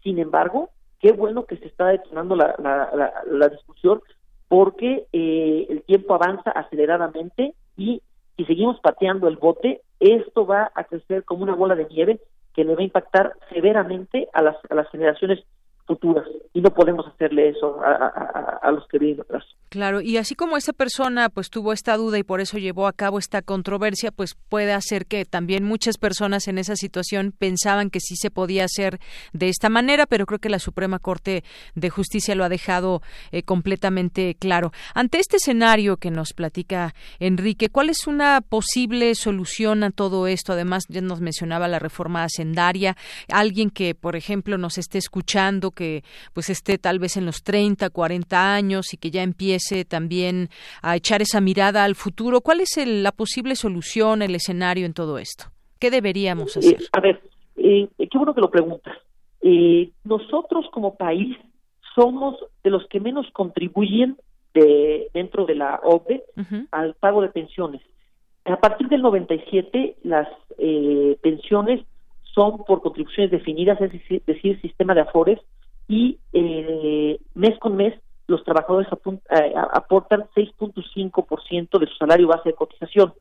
[0.04, 0.70] Sin embargo,
[1.02, 4.02] qué bueno que se está detonando la, la, la, discusión
[4.48, 8.02] porque eh, el tiempo avanza aceleradamente y
[8.38, 12.20] si seguimos pateando el bote, esto va a crecer como una bola de nieve
[12.54, 15.44] que le va a impactar severamente a las, a las generaciones
[15.86, 19.44] futuras y no podemos hacerle eso a, los que vienen atrás.
[19.70, 22.94] Claro, y así como esa persona pues tuvo esta duda y por eso llevó a
[22.94, 28.00] cabo esta controversia, pues puede hacer que también muchas personas en esa situación pensaban que
[28.00, 29.00] sí se podía hacer
[29.34, 31.44] de esta manera, pero creo que la Suprema Corte
[31.76, 34.72] de Justicia lo ha dejado eh, completamente claro.
[34.94, 40.54] Ante este escenario que nos platica Enrique, ¿cuál es una posible solución a todo esto?
[40.54, 42.96] Además, ya nos mencionaba la reforma hacendaria,
[43.30, 46.04] alguien que, por ejemplo, nos esté escuchando, que
[46.34, 50.50] pues esté tal vez en los 30, 40 años y que ya empiece también
[50.82, 52.42] a echar esa mirada al futuro.
[52.42, 55.46] ¿Cuál es la posible solución, el escenario en todo esto?
[55.80, 56.78] ¿Qué deberíamos hacer?
[56.92, 57.22] a ver,
[57.58, 58.98] eh, qué bueno que lo preguntas.
[59.42, 61.36] Eh, nosotros como país
[61.96, 64.18] somos de los que menos contribuyen
[64.54, 66.24] de, dentro de la OCDE
[66.72, 67.82] al pago de pensiones.
[68.46, 71.82] A partir del 97, las eh, pensiones
[72.34, 73.92] son por contribuciones definidas, es
[74.26, 75.40] decir, sistema de afores,
[75.88, 77.94] y eh, mes con mes
[78.28, 78.88] los trabajadores
[79.30, 83.14] eh, aportan 6.5% de su salario base de cotización.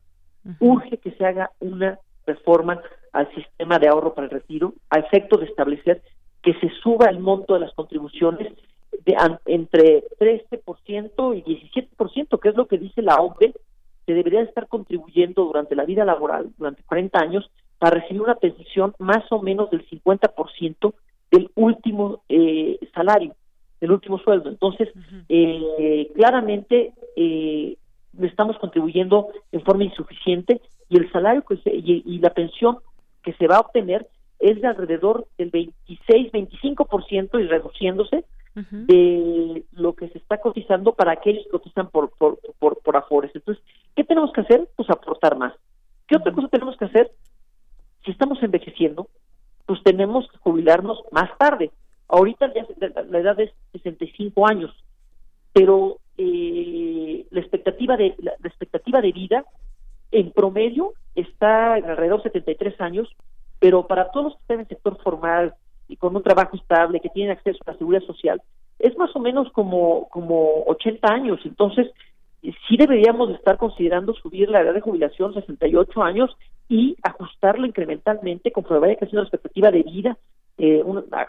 [0.59, 5.37] Urge que se haga una reforma al sistema de ahorro para el retiro a efecto
[5.37, 6.01] de establecer
[6.41, 8.53] que se suba el monto de las contribuciones
[9.05, 13.53] de entre 13% y 17%, que es lo que dice la OCDE,
[14.05, 18.93] se debería estar contribuyendo durante la vida laboral, durante 40 años, para recibir una pensión
[18.99, 20.93] más o menos del 50%
[21.31, 23.33] del último eh, salario,
[23.79, 24.49] del último sueldo.
[24.49, 24.89] Entonces,
[25.29, 27.77] eh, claramente eh,
[28.21, 32.79] estamos contribuyendo en forma insuficiente y el salario que y, la pensión
[33.23, 34.07] que se va a obtener
[34.39, 41.45] es de alrededor del 26-25% y reduciéndose de lo que se está cotizando para aquellos
[41.45, 43.31] que cotizan por, por, por, por afores.
[43.33, 43.63] Entonces,
[43.95, 44.67] ¿qué tenemos que hacer?
[44.75, 45.53] Pues aportar más.
[46.05, 47.11] ¿Qué otra cosa tenemos que hacer?
[48.03, 49.07] Si estamos envejeciendo,
[49.71, 51.71] pues tenemos que jubilarnos más tarde.
[52.09, 52.67] Ahorita ya
[53.09, 54.69] la, edad es 65 años,
[55.53, 59.45] pero eh, la expectativa de la, expectativa de vida
[60.11, 63.07] en promedio está alrededor de 73 años,
[63.59, 65.53] pero para todos los que están en el sector formal
[65.87, 68.41] y con un trabajo estable, que tienen acceso a la seguridad social,
[68.77, 71.39] es más o menos como, como 80 años.
[71.45, 71.87] Entonces,
[72.41, 76.35] sí deberíamos estar considerando subir la edad de jubilación a 68 años
[76.67, 80.17] y ajustarla incrementalmente conforme vaya creciendo la expectativa de vida.
[80.57, 80.83] Eh,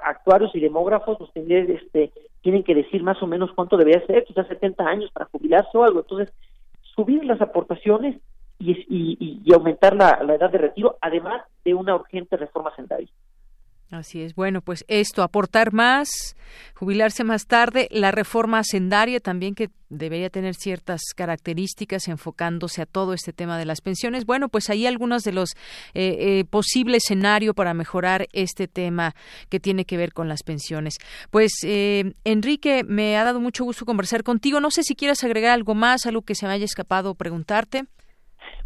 [0.05, 4.47] actuarios y demógrafos nos este, tienen que decir más o menos cuánto debería ser, quizás
[4.49, 6.01] 70 años para jubilarse o algo.
[6.01, 6.35] Entonces,
[6.95, 8.21] subir las aportaciones
[8.59, 13.09] y, aumentar la, la edad de retiro, además de una urgente reforma sendaria.
[13.93, 14.35] Así es.
[14.35, 16.09] Bueno, pues esto, aportar más,
[16.75, 23.13] jubilarse más tarde, la reforma hacendaria también que debería tener ciertas características enfocándose a todo
[23.13, 24.25] este tema de las pensiones.
[24.25, 25.51] Bueno, pues ahí algunos de los
[25.93, 29.15] eh, eh, posibles escenarios para mejorar este tema
[29.51, 30.97] que tiene que ver con las pensiones.
[31.31, 34.59] Pues eh, Enrique, me ha dado mucho gusto conversar contigo.
[34.59, 37.85] No sé si quieres agregar algo más, algo que se me haya escapado preguntarte.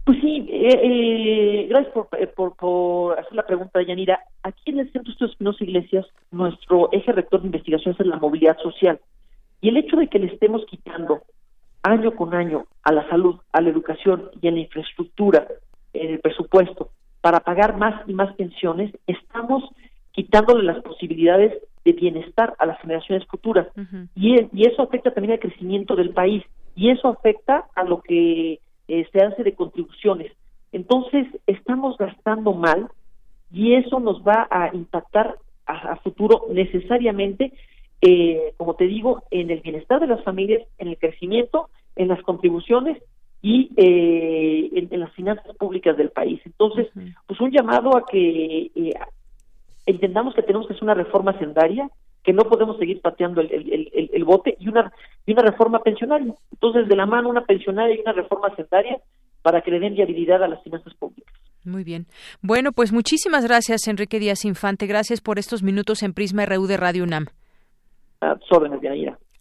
[0.07, 4.21] Pues sí, eh, eh, gracias eh, por, por, hacer la pregunta, Yanira.
[4.45, 8.17] Aquí en el Centro de Estudios Espinosa Iglesias, nuestro eje rector de investigación es la
[8.17, 9.01] movilidad social.
[9.61, 11.23] Y el hecho de que le estemos quitando
[11.83, 15.49] año con año a la salud, a la educación y a la infraestructura,
[15.93, 16.91] en el presupuesto,
[17.21, 19.65] para pagar más y más pensiones, estamos
[20.13, 21.53] quitándole las posibilidades
[21.85, 23.67] de bienestar a las generaciones futuras.
[24.15, 26.45] y, y eso afecta también al crecimiento del país.
[26.77, 30.33] Y eso afecta a lo que eh, se hace de contribuciones.
[30.73, 32.89] Entonces, estamos gastando mal
[33.53, 37.53] y eso nos va a impactar a, futuro necesariamente,
[38.01, 42.23] eh, como te digo, en el bienestar de las familias, en el crecimiento, en las
[42.23, 43.03] contribuciones
[43.43, 46.41] y eh, en, las finanzas públicas del país.
[46.45, 46.89] Entonces,
[47.27, 48.71] pues un llamado a que
[49.87, 51.91] entendamos que tenemos que hacer una reforma sendaria,
[52.27, 54.93] que no podemos seguir pateando el, el, bote y una,
[55.25, 56.35] y una reforma pensionaria.
[56.51, 58.99] Entonces, de la mano una pensionaria y una reforma sendaria
[59.43, 61.33] para que le den viabilidad a las finanzas públicas.
[61.65, 62.07] Muy bien.
[62.43, 64.89] Bueno, pues muchísimas gracias, Enrique Díaz Infante.
[64.89, 67.27] Gracias por estos minutos en Prisma RU de Radio UNAM.
[68.21, 68.81] A órdenes,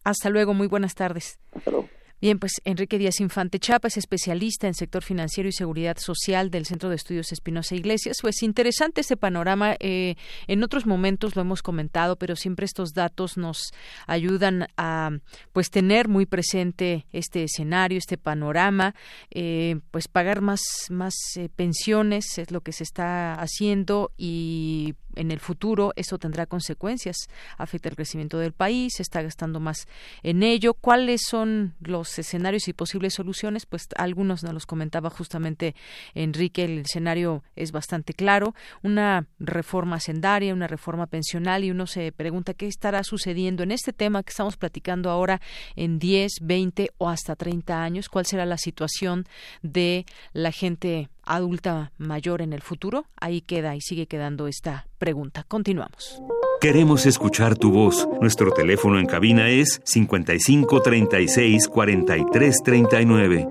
[0.03, 1.39] Hasta luego, muy buenas tardes.
[1.55, 1.89] Hasta luego.
[2.25, 6.65] Bien, pues Enrique Díaz Infante Chapa es especialista en sector financiero y seguridad social del
[6.65, 8.17] Centro de Estudios Espinosa Iglesias.
[8.19, 9.75] Pues interesante este panorama.
[9.79, 10.15] Eh,
[10.47, 13.71] en otros momentos lo hemos comentado, pero siempre estos datos nos
[14.07, 15.11] ayudan a
[15.53, 18.95] pues tener muy presente este escenario, este panorama.
[19.29, 25.31] Eh, pues pagar más más eh, pensiones es lo que se está haciendo y en
[25.31, 27.17] el futuro eso tendrá consecuencias,
[27.57, 29.87] afecta el crecimiento del país, se está gastando más
[30.23, 30.73] en ello.
[30.73, 33.65] ¿Cuáles son los escenarios y posibles soluciones?
[33.65, 35.75] Pues algunos nos los comentaba justamente
[36.13, 42.11] Enrique, el escenario es bastante claro, una reforma sendaria, una reforma pensional y uno se
[42.11, 45.41] pregunta qué estará sucediendo en este tema que estamos platicando ahora
[45.75, 49.25] en 10, 20 o hasta 30 años, cuál será la situación
[49.61, 53.05] de la gente adulta mayor en el futuro?
[53.19, 55.45] Ahí queda y sigue quedando esta pregunta.
[55.47, 56.21] Continuamos.
[56.61, 58.07] Queremos escuchar tu voz.
[58.21, 63.47] Nuestro teléfono en cabina es 55 36 43 39.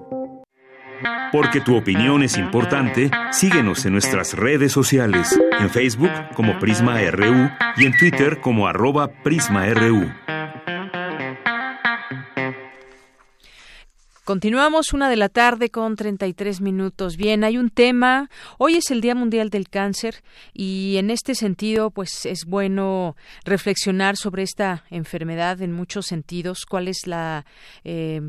[1.32, 7.50] Porque tu opinión es importante, síguenos en nuestras redes sociales, en Facebook como Prisma RU
[7.76, 10.33] y en Twitter como arroba PrismaRU.
[14.24, 17.18] Continuamos una de la tarde con 33 minutos.
[17.18, 18.30] Bien, hay un tema.
[18.56, 24.16] Hoy es el Día Mundial del Cáncer y en este sentido, pues es bueno reflexionar
[24.16, 26.64] sobre esta enfermedad en muchos sentidos.
[26.64, 27.44] ¿Cuál es la
[27.84, 28.22] eh,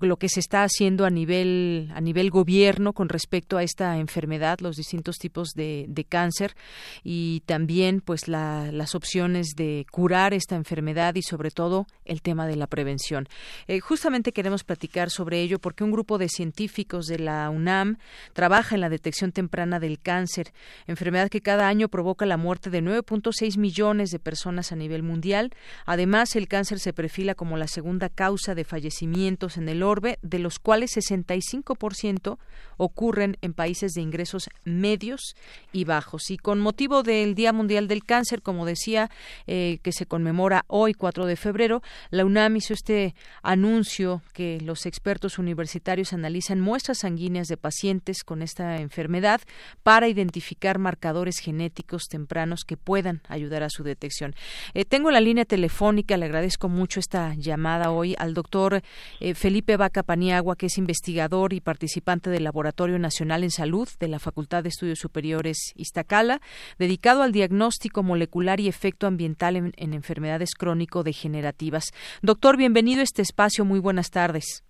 [0.00, 4.60] lo que se está haciendo a nivel a nivel gobierno con respecto a esta enfermedad,
[4.60, 6.54] los distintos tipos de, de cáncer
[7.02, 12.46] y también pues la, las opciones de curar esta enfermedad y sobre todo el tema
[12.46, 13.28] de la prevención.
[13.66, 17.98] Eh, justamente queremos platicar sobre ello porque un grupo de científicos de la UNAM
[18.32, 20.52] trabaja en la detección temprana del cáncer,
[20.86, 25.52] enfermedad que cada año provoca la muerte de 9.6 millones de personas a nivel mundial.
[25.86, 29.82] Además, el cáncer se perfila como la segunda causa de fallecimientos en el
[30.22, 32.38] de los cuales 65%
[32.78, 35.36] ocurren en países de ingresos medios
[35.72, 36.30] y bajos.
[36.30, 39.10] Y con motivo del Día Mundial del Cáncer, como decía,
[39.46, 44.86] eh, que se conmemora hoy, 4 de febrero, la UNAM hizo este anuncio que los
[44.86, 49.40] expertos universitarios analizan muestras sanguíneas de pacientes con esta enfermedad
[49.82, 54.34] para identificar marcadores genéticos tempranos que puedan ayudar a su detección.
[54.74, 58.82] Eh, tengo la línea telefónica, le agradezco mucho esta llamada hoy al doctor
[59.20, 62.67] eh, Felipe Vaca Paniagua, que es investigador y participante del Laboratorio
[62.98, 66.40] Nacional en Salud de la Facultad de Estudios Superiores Iztacala,
[66.78, 71.92] dedicado al diagnóstico molecular y efecto ambiental en, en enfermedades crónico-degenerativas.
[72.22, 73.64] Doctor, bienvenido a este espacio.
[73.64, 74.64] Muy buenas tardes.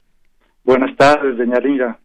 [0.64, 1.98] Buenas tardes, doña Lira.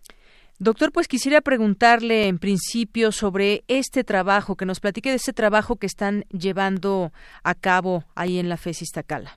[0.59, 5.75] Doctor, pues quisiera preguntarle en principio sobre este trabajo, que nos platique de este trabajo
[5.75, 7.11] que están llevando
[7.43, 9.31] a cabo ahí en la FES Iztacala.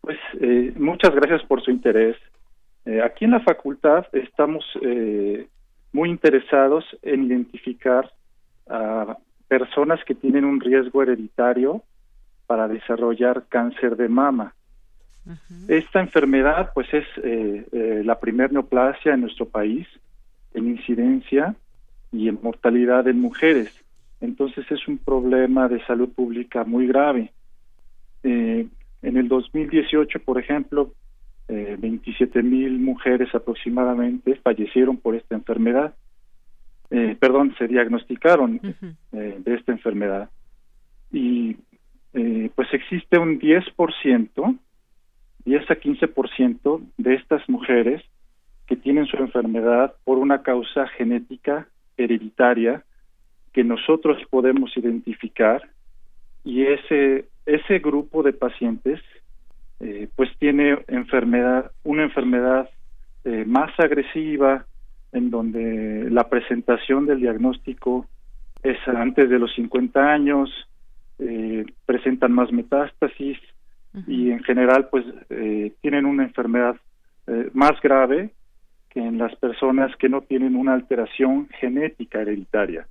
[0.00, 2.16] Pues eh, muchas gracias por su interés.
[2.86, 5.48] Eh, aquí en la facultad estamos eh,
[5.92, 8.10] muy interesados en identificar
[8.68, 9.16] a
[9.48, 11.82] personas que tienen un riesgo hereditario
[12.46, 14.54] para desarrollar cáncer de mama.
[15.68, 19.86] Esta enfermedad, pues, es eh, eh, la primer neoplasia en nuestro país
[20.52, 21.54] en incidencia
[22.12, 23.72] y en mortalidad en mujeres.
[24.20, 27.32] Entonces es un problema de salud pública muy grave.
[28.22, 28.70] En
[29.02, 30.92] el 2018, por ejemplo,
[31.48, 35.94] eh, 27 mil mujeres aproximadamente fallecieron por esta enfermedad.
[36.90, 38.60] Eh, perdón, se diagnosticaron
[39.12, 40.30] eh, de esta enfermedad.
[41.12, 41.56] Y
[42.14, 44.58] eh, pues existe un 10%,
[45.44, 48.02] 10 a 15% de estas mujeres
[48.66, 52.84] que tienen su enfermedad por una causa genética hereditaria
[53.52, 55.62] que nosotros podemos identificar
[56.44, 59.00] y ese ese grupo de pacientes
[60.16, 62.68] pues tiene enfermedad una enfermedad
[63.24, 64.66] eh, más agresiva
[65.12, 68.06] en donde la presentación del diagnóstico
[68.62, 70.50] es antes de los 50 años
[71.18, 73.38] eh, presentan más metástasis
[74.08, 76.74] y en general pues eh, tienen una enfermedad
[77.28, 78.30] eh, más grave
[78.90, 82.86] que en las personas que no tienen una alteración genética hereditaria.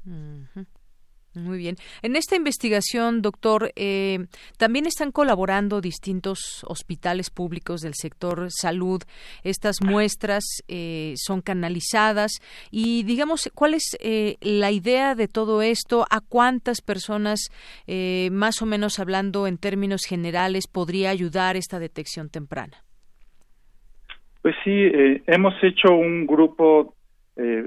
[1.36, 1.78] Muy bien.
[2.04, 4.28] En esta investigación, doctor, eh,
[4.60, 9.02] también están colaborando distintos hospitales públicos del sector salud.
[9.44, 12.34] Estas muestras eh, son canalizadas
[12.70, 16.06] y, digamos, ¿cuál es eh, la idea de todo esto?
[16.12, 17.50] ¿A cuántas personas,
[17.88, 22.78] eh, más o menos hablando en términos generales, podría ayudar esta detección temprana?
[24.44, 24.72] Pues sí,
[25.26, 26.96] hemos hecho un grupo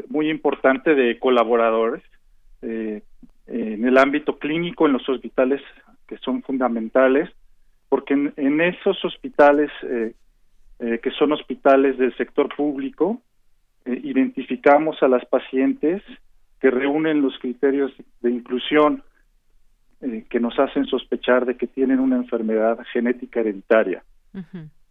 [0.08, 2.02] muy importante de colaboradores
[3.46, 5.60] en el ámbito clínico, en los hospitales
[6.06, 7.30] que son fundamentales,
[7.88, 10.14] porque en, en esos hospitales eh,
[10.78, 13.22] eh, que son hospitales del sector público,
[13.84, 16.02] eh, identificamos a las pacientes
[16.60, 19.02] que reúnen los criterios de inclusión
[20.28, 24.04] que nos hacen sospechar de que tienen una enfermedad genética hereditaria.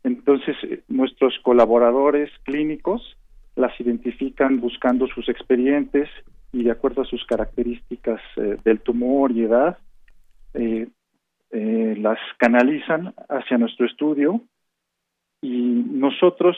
[0.04, 0.56] Entonces,
[0.88, 3.16] nuestros colaboradores clínicos
[3.56, 6.10] las identifican buscando sus expedientes
[6.56, 9.78] y de acuerdo a sus características eh, del tumor y edad,
[10.54, 10.88] eh,
[11.52, 14.40] eh, las canalizan hacia nuestro estudio
[15.42, 16.56] y nosotros,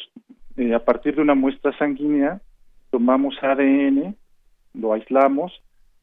[0.75, 2.39] a partir de una muestra sanguínea,
[2.91, 4.15] tomamos ADN,
[4.75, 5.51] lo aislamos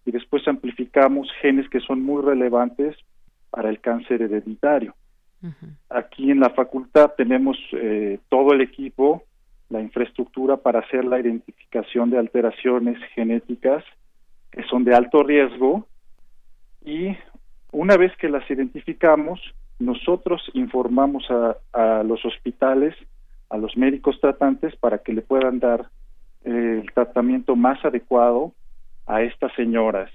[0.04, 2.96] y después amplificamos genes que son muy relevantes
[3.50, 4.96] para el cáncer hereditario.
[5.88, 7.56] Aquí en la facultad tenemos
[8.28, 9.22] todo el equipo
[9.68, 13.84] la infraestructura para hacer la identificación de alteraciones genéticas
[14.50, 15.86] que son de alto riesgo
[16.84, 17.16] y
[17.72, 19.40] una vez que las identificamos,
[19.80, 21.24] nosotros informamos
[21.72, 22.94] a, los hospitales,
[23.50, 25.88] a los médicos tratantes para que le puedan dar
[26.44, 28.52] eh, el tratamiento más adecuado
[29.06, 30.10] a estas señoras.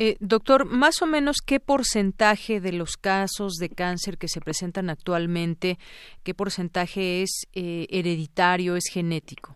[0.00, 4.90] Eh, doctor, más o menos qué porcentaje de los casos de cáncer que se presentan
[4.90, 5.76] actualmente,
[6.22, 9.54] qué porcentaje es eh, hereditario, es genético?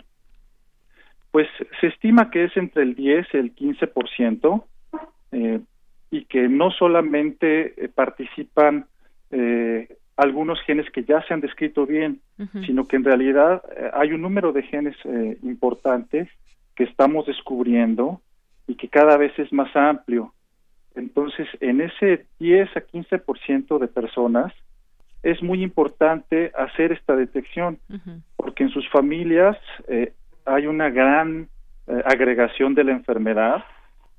[1.31, 1.47] Pues
[1.81, 4.65] se estima que es entre el 10 y el 15%,
[5.31, 5.61] eh,
[6.11, 8.87] y que no solamente eh, participan
[10.19, 12.21] algunos genes que ya se han descrito bien,
[12.67, 13.63] sino que en realidad
[13.95, 14.95] hay un número de genes
[15.43, 16.29] importantes
[16.75, 18.21] que estamos descubriendo
[18.73, 20.33] y que cada vez es más amplio.
[20.95, 24.51] Entonces, en ese 10 a 15% de personas
[25.23, 27.79] es muy importante hacer esta detección,
[28.35, 29.59] porque en sus familias
[29.89, 30.15] eh,
[30.47, 31.49] hay una gran
[31.87, 33.63] eh, agregación de la enfermedad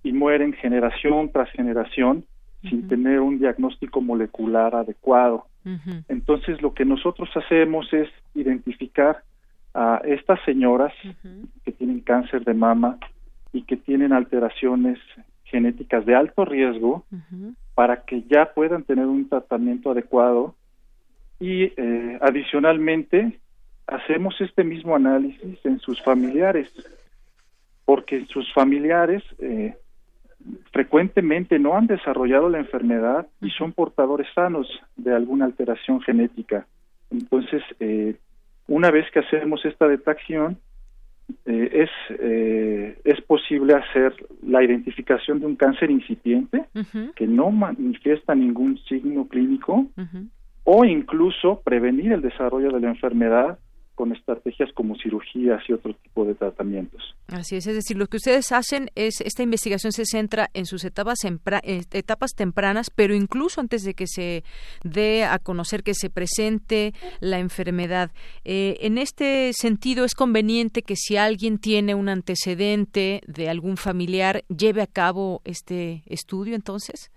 [0.03, 2.25] y mueren generación tras generación
[2.61, 5.47] sin tener un diagnóstico molecular adecuado.
[6.07, 9.23] Entonces, lo que nosotros hacemos es identificar
[9.73, 10.93] a estas señoras
[11.65, 12.99] que tienen cáncer de mama
[13.53, 14.99] y que tienen alteraciones
[15.45, 17.05] genéticas de alto riesgo
[17.75, 20.55] para que ya puedan tener un tratamiento adecuado.
[21.39, 23.39] Y eh, adicionalmente
[23.87, 26.71] hacemos este mismo análisis en sus familiares
[27.85, 29.75] porque sus familiares eh,
[30.71, 36.65] frecuentemente no han desarrollado la enfermedad y son portadores sanos de alguna alteración genética.
[37.11, 38.15] Entonces, eh,
[38.67, 40.57] una vez que hacemos esta detección,
[41.45, 46.65] eh, es, eh, es posible hacer la identificación de un cáncer incipiente
[47.15, 49.87] que no manifiesta ningún signo clínico
[50.63, 53.59] o incluso prevenir el desarrollo de la enfermedad
[53.95, 57.15] con estrategias como cirugías y otro tipo de tratamientos.
[57.27, 60.83] Así es, es decir, lo que ustedes hacen es, esta investigación se centra en sus
[60.83, 64.43] etapas, eh, etapas tempranas, pero incluso antes de que se
[64.83, 68.11] dé a conocer que se presente la enfermedad.
[68.43, 74.43] Eh, en este sentido, es conveniente que si alguien tiene un antecedente de algún familiar,
[74.47, 77.11] lleve a cabo este estudio, entonces.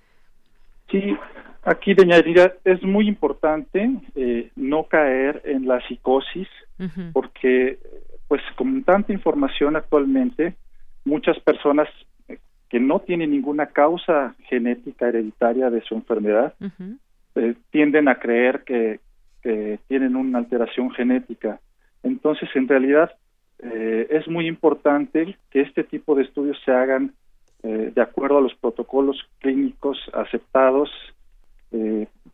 [0.91, 1.03] Sí,
[1.65, 2.23] aquí, doña
[2.65, 6.49] es muy importante eh, no caer en la psicosis
[7.13, 7.79] porque
[8.29, 10.57] pues con tanta información actualmente,
[11.05, 11.89] muchas personas
[12.69, 16.55] que no tienen ninguna causa genética hereditaria de su enfermedad
[17.37, 19.01] eh, tienden a creer que,
[19.87, 21.61] tienen una alteración genética.
[22.03, 23.13] Entonces, en realidad,
[23.61, 27.15] eh, es muy importante que este tipo de estudios se hagan
[27.63, 30.91] eh, de acuerdo a los protocolos clínicos aceptados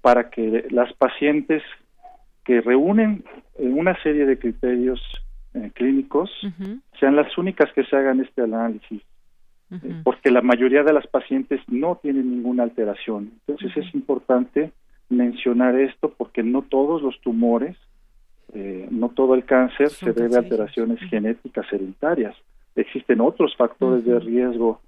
[0.01, 1.63] para que las pacientes
[2.45, 3.25] que reúnen
[3.59, 5.01] una serie de criterios
[5.55, 6.31] eh, clínicos
[6.99, 9.03] sean las únicas que se hagan este análisis,
[9.71, 13.33] eh, porque la mayoría de las pacientes no tienen ninguna alteración.
[13.47, 14.73] Entonces es importante
[15.11, 17.77] mencionar esto porque no todos los tumores,
[18.55, 22.35] eh, no todo el cáncer se debe a alteraciones genéticas hereditarias.
[22.75, 24.81] Existen otros factores de riesgo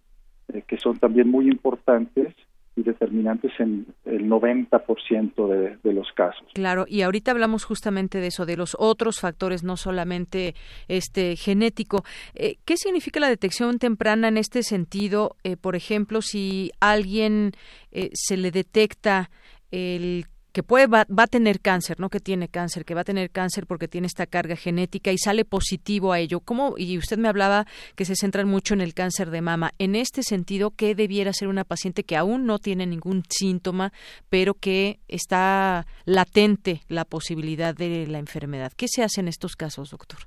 [0.66, 2.34] que son también muy importantes
[2.76, 6.44] y determinantes en el 90% de, de los casos.
[6.54, 10.54] Claro, y ahorita hablamos justamente de eso, de los otros factores, no solamente
[10.88, 12.04] este genético.
[12.34, 15.36] Eh, ¿Qué significa la detección temprana en este sentido?
[15.44, 17.52] Eh, por ejemplo, si alguien
[17.92, 19.30] eh, se le detecta
[19.70, 23.30] el que puede va, a tener cáncer, no que tiene cáncer, que va a tener
[23.30, 26.38] cáncer porque tiene esta carga genética y sale positivo a ello.
[26.38, 26.76] ¿Cómo?
[26.78, 29.72] Y usted me hablaba que se centran mucho en el cáncer de mama.
[29.80, 33.92] En este sentido, ¿qué debiera ser una paciente que aún no tiene ningún síntoma,
[34.30, 38.70] pero que está latente la posibilidad de la enfermedad?
[38.76, 40.20] ¿Qué se hace en estos casos, doctor?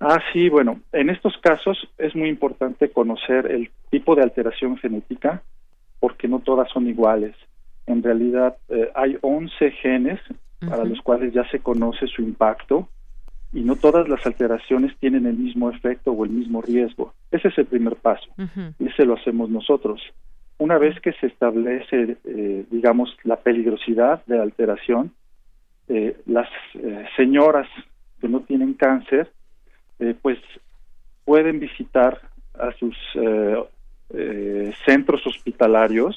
[0.00, 5.42] Ah, sí, bueno, en estos casos es muy importante conocer el tipo de alteración genética
[5.98, 7.34] porque no todas son iguales
[7.86, 10.20] en realidad eh, hay 11 genes
[10.60, 12.88] para los cuales ya se conoce su impacto
[13.52, 17.14] y no todas las alteraciones tienen el mismo efecto o el mismo riesgo.
[17.30, 18.26] Ese es el primer paso
[18.78, 20.02] y ese lo hacemos nosotros.
[20.58, 25.12] Una vez que se establece, eh, digamos, la peligrosidad de alteración,
[25.88, 26.48] eh, las
[27.16, 27.68] señoras
[28.20, 29.30] que no tienen cáncer,
[30.22, 30.38] pues
[31.24, 32.20] pueden visitar
[32.54, 32.96] a sus
[34.84, 36.16] centros hospitalarios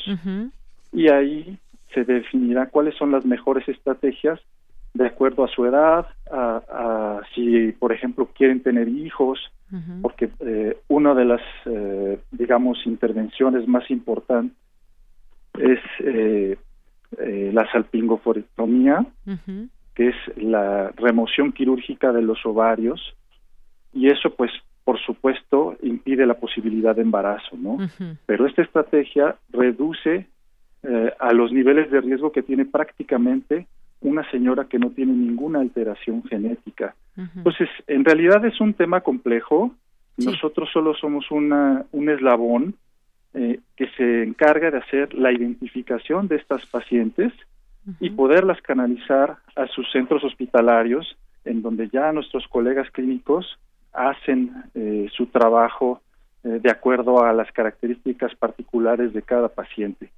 [0.91, 1.57] y ahí
[1.93, 4.39] se definirá cuáles son las mejores estrategias
[4.93, 9.39] de acuerdo a su edad, a, si, por ejemplo, quieren tener hijos,
[10.01, 14.57] porque eh, una de las, eh, digamos, intervenciones más importantes
[15.59, 16.57] es eh,
[17.53, 19.05] la salpingoforectomía,
[19.93, 23.15] que es la remoción quirúrgica de los ovarios,
[23.93, 24.51] y eso, pues,
[24.83, 27.77] por supuesto, impide la posibilidad de embarazo, ¿no?
[28.25, 30.27] Pero esta estrategia reduce
[30.81, 33.67] a los niveles de riesgo que tiene prácticamente
[34.01, 36.95] una señora que no tiene ninguna alteración genética.
[37.35, 39.75] Entonces, en realidad es un tema complejo.
[40.17, 42.75] Nosotros solo somos una, un eslabón
[43.33, 47.33] eh, que se encarga de hacer la identificación de estas pacientes
[47.99, 53.57] y poderlas canalizar a sus centros hospitalarios, en donde ya nuestros colegas clínicos
[53.93, 56.01] hacen eh, su trabajo
[56.43, 60.11] eh, de acuerdo a las características particulares de cada paciente.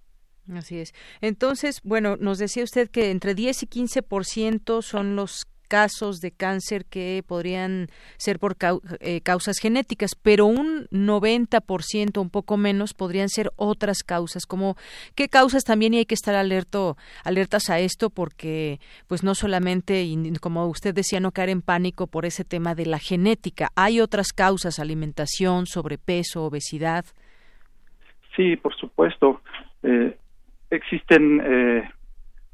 [0.56, 0.94] Así es.
[1.22, 6.84] Entonces, bueno, nos decía usted que entre 10 y 15% son los casos de cáncer
[6.84, 7.88] que podrían
[8.18, 8.58] ser por
[9.00, 14.76] eh, causas genéticas, pero un 90%, un poco menos, podrían ser otras causas, como
[15.16, 20.06] qué causas también y hay que estar alerto, alertas a esto porque pues no solamente,
[20.42, 24.34] como usted decía, no caer en pánico por ese tema de la genética, hay otras
[24.34, 27.06] causas, alimentación, sobrepeso, obesidad.
[28.36, 29.42] Sí, por supuesto.
[29.84, 30.18] Eh,
[30.72, 31.90] existen eh,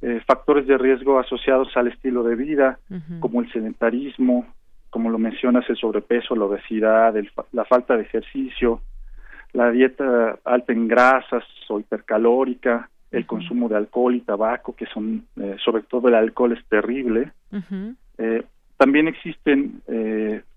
[0.01, 2.80] eh, factores de riesgo asociados al estilo de vida,
[3.20, 4.45] como el sedentarismo,
[4.89, 7.13] como lo mencionas, el sobrepeso, la obesidad,
[7.51, 8.82] la falta de ejercicio,
[9.53, 15.26] la dieta alta en grasas o hipercalórica, el consumo de alcohol y tabaco, que son,
[15.38, 17.32] eh, sobre todo el alcohol es terrible.
[18.78, 19.82] también existen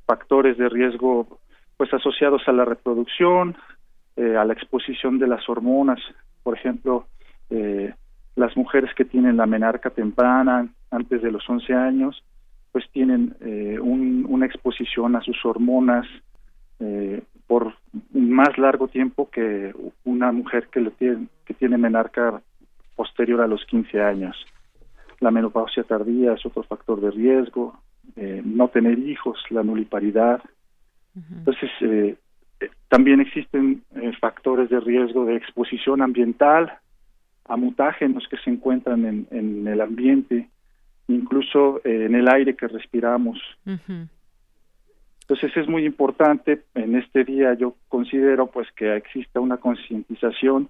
[0.07, 1.39] factores de riesgo
[1.77, 3.57] pues asociados a la reproducción,
[4.17, 5.99] a la exposición de las hormonas,
[6.43, 7.07] por ejemplo,
[7.51, 7.93] eh,
[8.37, 12.25] las mujeres que tienen la menarca temprana, antes de los 11 años,
[12.73, 16.07] pues tienen eh, una exposición a sus hormonas
[16.79, 17.75] eh, por
[18.15, 19.75] un más largo tiempo que
[20.05, 22.41] una mujer que, le tiene, que tiene menarca
[22.95, 24.37] posterior a los 15 años.
[25.19, 27.77] La menopausia tardía es otro factor de riesgo,
[28.45, 30.41] no tener hijos, la nuliparidad.
[31.15, 31.71] Entonces,
[32.89, 33.83] también existen
[34.21, 36.79] factores de riesgo de exposición ambiental,
[37.51, 40.49] a mutágenos que se encuentran en, el ambiente,
[41.09, 43.41] incluso eh, en el aire que respiramos.
[45.23, 50.69] Entonces es muy importante en este día yo considero pues que exista una concientización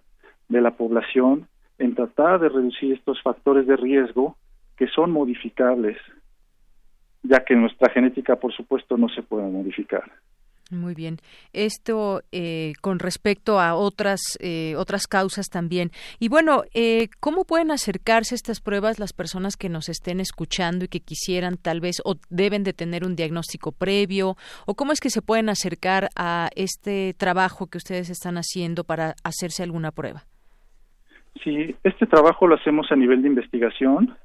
[0.48, 1.46] de la población
[1.78, 4.38] en tratar de reducir estos factores de riesgo
[4.78, 5.98] que son modificables,
[7.22, 10.10] ya que nuestra genética por supuesto no se puede modificar.
[10.70, 11.18] Muy bien.
[11.52, 15.90] Esto eh, con respecto a otras eh, otras causas también.
[16.20, 20.88] Y bueno, eh, ¿cómo pueden acercarse estas pruebas las personas que nos estén escuchando y
[20.88, 24.36] que quisieran tal vez o deben de tener un diagnóstico previo?
[24.64, 29.14] ¿O cómo es que se pueden acercar a este trabajo que ustedes están haciendo para
[29.24, 30.24] hacerse alguna prueba?
[31.42, 34.16] Sí, este trabajo lo hacemos a nivel de investigación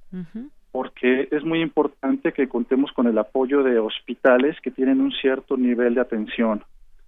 [0.75, 5.55] porque es muy importante que contemos con el apoyo de hospitales que tienen un cierto
[5.55, 6.65] nivel de atención.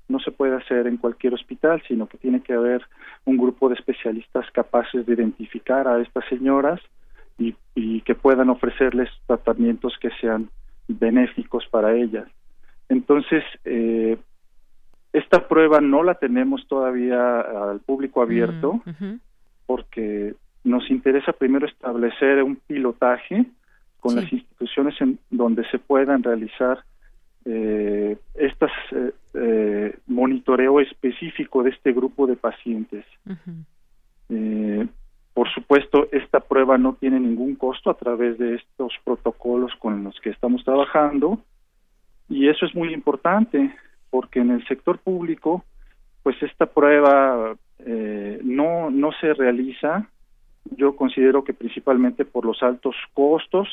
[0.08, 2.82] No se puede hacer en cualquier hospital, sino que tiene que haber
[3.26, 6.80] un grupo de especialistas capaces de identificar a estas señoras
[7.38, 7.56] y,
[8.06, 10.50] que puedan ofrecerles tratamientos que sean
[10.88, 12.26] benéficos para ellas.
[12.88, 14.16] Entonces, eh,
[15.12, 19.16] esta prueba no la tenemos todavía al público abierto mm,
[19.66, 23.46] porque nos interesa primero establecer un pilotaje
[24.00, 26.84] con las instituciones en donde se puedan realizar
[27.46, 33.06] eh, estas eh, eh, monitoreo específico de este grupo de pacientes.
[34.30, 34.86] Eh,
[35.34, 40.20] por supuesto, esta prueba no tiene ningún costo a través de estos protocolos con los
[40.20, 41.40] que estamos trabajando
[42.28, 43.74] y eso es muy importante
[44.10, 45.64] porque en el sector público,
[46.24, 47.56] pues esta prueba
[48.44, 50.10] no no se realiza
[50.76, 53.68] yo considero que principalmente por los altos costos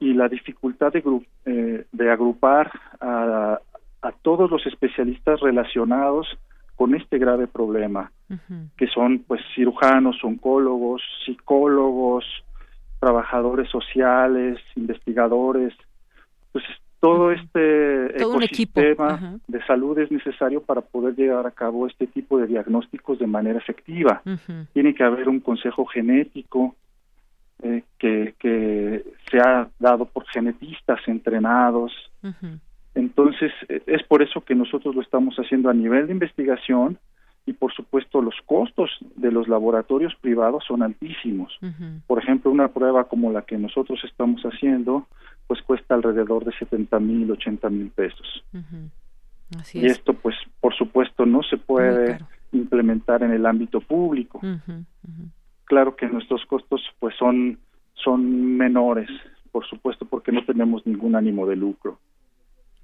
[0.00, 1.02] y la dificultad de,
[1.44, 2.70] eh, de agrupar
[3.00, 3.58] a,
[4.02, 6.38] a, todos los especialistas relacionados
[6.76, 8.12] con este grave problema,
[8.76, 12.24] que son pues cirujanos, oncólogos, psicólogos,
[13.00, 15.74] trabajadores sociales, investigadores.
[16.46, 22.38] Entonces, todo este ecosistema de salud es necesario para poder llevar a cabo este tipo
[22.38, 24.22] de diagnósticos de manera efectiva.
[24.72, 26.76] Tiene que haber un consejo genético
[27.62, 31.92] eh, que, que se ha dado por genetistas entrenados.
[32.94, 36.98] Entonces, e, es por eso que nosotros lo estamos haciendo a nivel de investigación
[37.46, 41.58] y, por supuesto, los costos de los laboratorios privados son altísimos.
[42.06, 45.06] Por ejemplo, una prueba como la que nosotros estamos haciendo,
[45.46, 48.44] pues cuesta alrededor de 70 mil, 80 mil pesos.
[49.72, 52.18] y esto, pues, por supuesto, no se puede
[52.52, 54.40] implementar en el ámbito público.
[55.68, 57.58] Claro que nuestros costos, pues, son
[57.94, 59.08] son menores,
[59.50, 61.98] por supuesto, porque no tenemos ningún ánimo de lucro.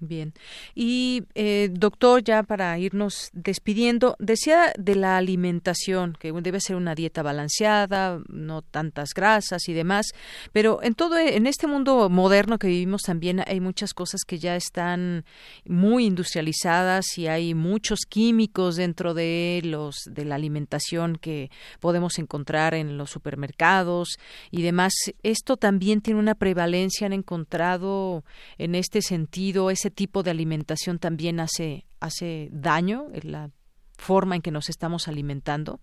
[0.01, 0.35] Bien.
[0.75, 6.95] Y, eh, doctor, ya para irnos despidiendo, decía de la alimentación, que debe ser una
[6.95, 10.09] dieta balanceada, no tantas grasas y demás,
[10.53, 14.57] pero en todo, en este mundo moderno que vivimos también hay muchas cosas que ya
[14.57, 15.25] están
[15.65, 22.75] muy industrializadas y hay muchos químicos dentro de los, de la alimentación que podemos encontrar
[22.75, 24.19] en los supermercados
[24.51, 24.93] y demás.
[25.23, 28.25] Esto también tiene una prevalencia, han encontrado
[28.59, 33.51] en este sentido, ese tipo de alimentación también hace, hace daño en la
[33.97, 35.81] forma en que nos estamos alimentando?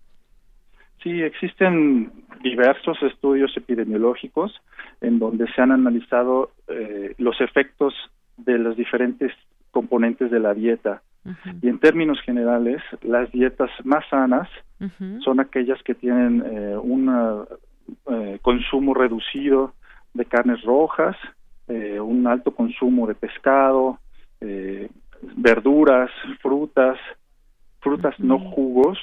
[1.02, 4.52] Sí, existen diversos estudios epidemiológicos
[5.00, 7.94] en donde se han analizado eh, los efectos
[8.36, 9.32] de los diferentes
[9.70, 11.02] componentes de la dieta.
[11.62, 14.48] Y en términos generales, las dietas más sanas
[15.24, 17.46] son aquellas que tienen eh, un
[18.10, 19.72] eh, consumo reducido
[20.14, 21.16] de carnes rojas,
[22.00, 23.98] un alto consumo de pescado,
[24.40, 24.88] eh,
[25.36, 26.10] verduras,
[26.40, 26.98] frutas,
[27.80, 28.98] frutas no jugos,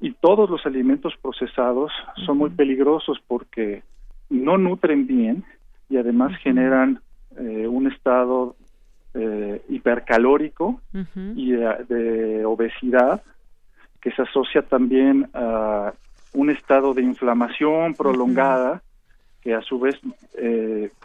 [0.00, 1.90] y todos los alimentos procesados
[2.24, 3.82] son muy peligrosos porque
[4.30, 5.44] no nutren bien
[5.88, 7.00] y además generan
[7.36, 8.54] eh, un estado
[9.14, 10.80] eh, hipercalórico
[11.34, 13.22] y de, obesidad
[14.00, 15.92] que se asocia también a
[16.34, 18.82] un estado de inflamación prolongada
[19.42, 19.98] que a su vez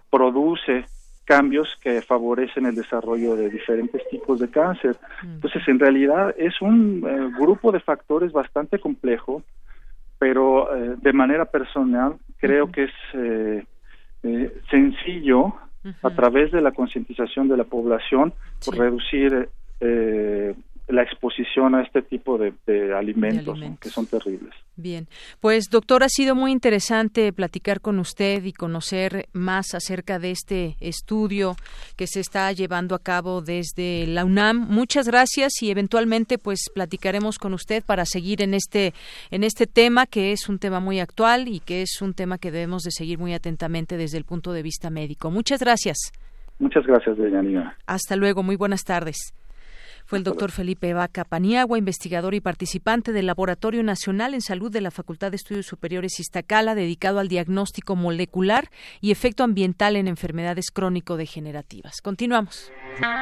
[0.10, 0.86] produce
[1.26, 4.98] cambios que favorecen el desarrollo de diferentes tipos de cáncer.
[5.24, 9.42] Entonces, en realidad es un eh, grupo de factores bastante complejo,
[10.20, 13.66] pero eh, de manera personal creo que es eh,
[14.70, 15.56] sencillo
[16.02, 19.50] a través de la concientización de la población por reducir
[20.88, 22.54] la exposición a este tipo de,
[22.94, 24.54] alimentos, que son terribles.
[24.76, 25.08] Bien,
[25.40, 30.76] pues doctor, ha sido muy interesante platicar con usted y conocer más acerca de este
[30.82, 31.56] estudio
[31.96, 34.68] que se está llevando a cabo desde la UNAM.
[34.70, 38.94] Muchas gracias y eventualmente pues platicaremos con usted para seguir en este
[39.32, 42.52] en este tema que es un tema muy actual y que es un tema que
[42.52, 45.32] debemos de seguir muy atentamente desde el punto de vista médico.
[45.32, 46.12] Muchas gracias.
[46.60, 47.78] Muchas gracias, Deyanira.
[47.88, 49.34] Hasta luego, muy buenas tardes.
[50.06, 54.82] Fue el doctor Felipe Vaca Paniagua, investigador y participante del Laboratorio Nacional en Salud de
[54.82, 58.70] la Facultad de Estudios Superiores Iztacala, dedicado al diagnóstico molecular
[59.02, 62.02] y efecto ambiental en enfermedades crónico-degenerativas.
[62.02, 62.72] Continuamos.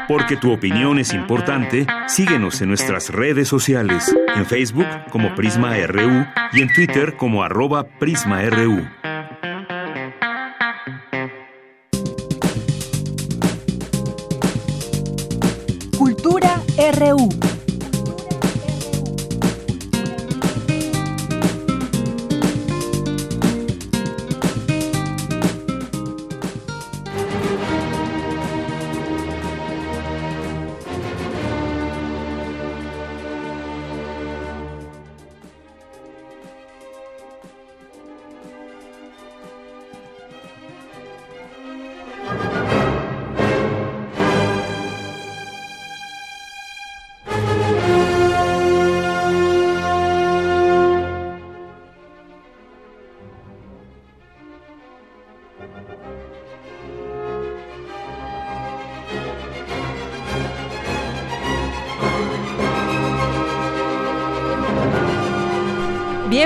[0.07, 6.25] Porque tu opinión es importante, síguenos en nuestras redes sociales, en Facebook como Prisma RU
[6.53, 8.85] y en Twitter como arroba PrismaRU.
[16.81, 17.50] RU.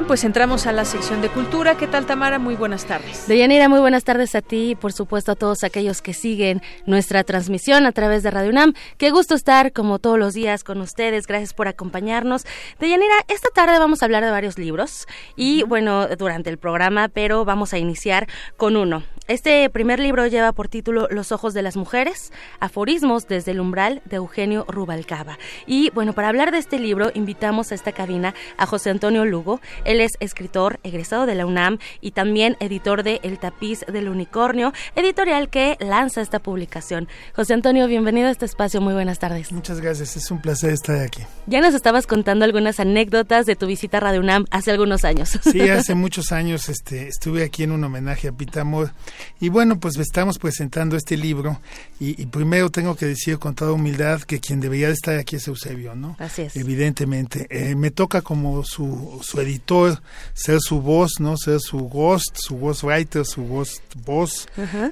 [0.08, 1.78] Pues entramos a la sección de cultura.
[1.78, 2.38] ¿Qué tal, Tamara?
[2.38, 3.28] Muy buenas tardes.
[3.28, 7.24] Deyanira, muy buenas tardes a ti y por supuesto a todos aquellos que siguen nuestra
[7.24, 8.74] transmisión a través de Radio UNAM.
[8.97, 11.28] Qué gusto estar como todos los días con ustedes.
[11.28, 12.45] Gracias por acompañarnos.
[12.80, 17.45] Deyanira, esta tarde vamos a hablar de varios libros y bueno, durante el programa, pero
[17.45, 18.28] vamos a iniciar
[18.58, 19.03] con uno.
[19.28, 24.03] Este primer libro lleva por título Los ojos de las mujeres, aforismos desde el umbral
[24.05, 25.39] de Eugenio Rubalcaba.
[25.65, 29.61] Y bueno, para hablar de este libro invitamos a esta cabina a José Antonio Lugo.
[29.84, 34.73] Él es escritor, egresado de la UNAM y también editor de El tapiz del unicornio,
[34.95, 37.07] editorial que lanza esta publicación.
[37.36, 38.80] José Antonio, bienvenido a este espacio.
[38.80, 39.51] Muy buenas tardes.
[39.51, 41.23] Muchas gracias, es un placer estar aquí.
[41.47, 45.39] Ya nos estabas contando algunas anécdotas de tu visita a Radio UNAM hace algunos años.
[45.41, 48.91] Sí, hace muchos años este, estuve aquí en un homenaje a Pitamor
[49.39, 51.59] Y bueno, pues estamos presentando este libro
[51.99, 55.47] y, primero tengo que decir con toda humildad que quien debería de estar aquí es
[55.47, 56.16] Eusebio, ¿no?
[56.20, 56.55] Así es.
[56.55, 57.47] Evidentemente.
[57.49, 60.01] Eh, me toca como su, su editor
[60.34, 61.38] ser su voz, ¿no?
[61.38, 64.47] Ser su ghost, su ghostwriter, su ghost voz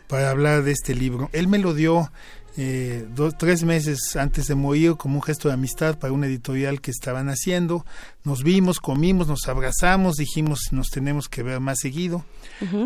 [0.08, 1.30] para hablar de este libro.
[1.34, 2.12] Él me lo dio
[2.56, 6.82] eh, dos, tres meses antes de morir como un gesto de amistad para una editorial
[6.82, 7.84] que estaban haciendo.
[8.24, 12.24] Nos vimos, comimos, nos abrazamos, dijimos nos tenemos que ver más seguido,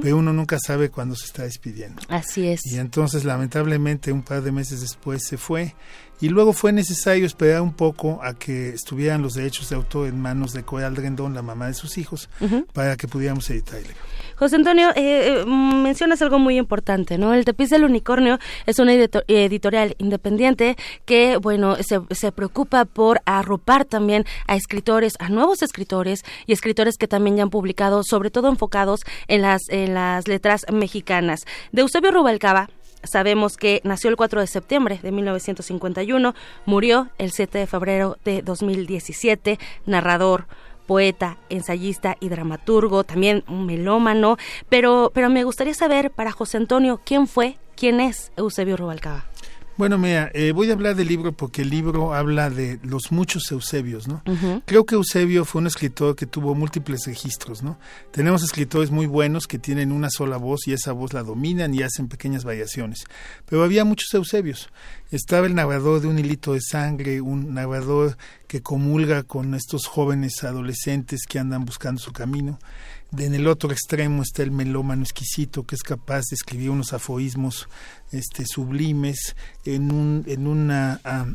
[0.01, 2.01] pero uno nunca sabe cuándo se está despidiendo.
[2.09, 2.61] Así es.
[2.65, 5.75] Y entonces lamentablemente un par de meses después se fue
[6.19, 10.19] y luego fue necesario esperar un poco a que estuvieran los derechos de autor en
[10.19, 12.29] manos de Coral Rendón, la mamá de sus hijos,
[12.73, 14.01] para que pudiéramos editar el libro.
[14.35, 17.33] José Antonio, eh, eh, mencionas algo muy importante, ¿no?
[17.33, 18.37] El Tapiz del Unicornio
[18.67, 25.29] es una editorial independiente que, bueno, se, se preocupa por arropar también a escritores, a
[25.29, 29.95] nuevos escritores y escritores que también ya han publicado, sobre todo enfocados en las, en
[29.95, 31.45] las letras mexicanas.
[31.71, 32.69] De Eusebio Rubalcaba,
[33.03, 36.33] Sabemos que nació el 4 de septiembre de 1951,
[36.65, 40.47] murió el 7 de febrero de 2017, narrador,
[40.87, 44.37] poeta, ensayista y dramaturgo, también un melómano,
[44.69, 49.25] pero, pero me gustaría saber para José Antonio quién fue, quién es Eusebio Rubalcaba.
[49.77, 53.51] Bueno, mira, eh, voy a hablar del libro porque el libro habla de los muchos
[53.51, 54.23] Eusebios, ¿no?
[54.65, 57.77] Creo que Eusebio fue un escritor que tuvo múltiples registros, ¿no?
[58.11, 61.83] Tenemos escritores muy buenos que tienen una sola voz y esa voz la dominan y
[61.83, 63.03] hacen pequeñas variaciones.
[63.45, 64.69] Pero había muchos Eusebios.
[65.11, 68.17] Estaba el narrador de un hilito de sangre, un narrador
[68.47, 72.57] que comulga con estos jóvenes adolescentes que andan buscando su camino
[73.17, 77.67] en el otro extremo está el melómano exquisito que es capaz de escribir unos aforismos
[78.11, 79.35] este, sublimes
[79.65, 81.25] en, un, en una a,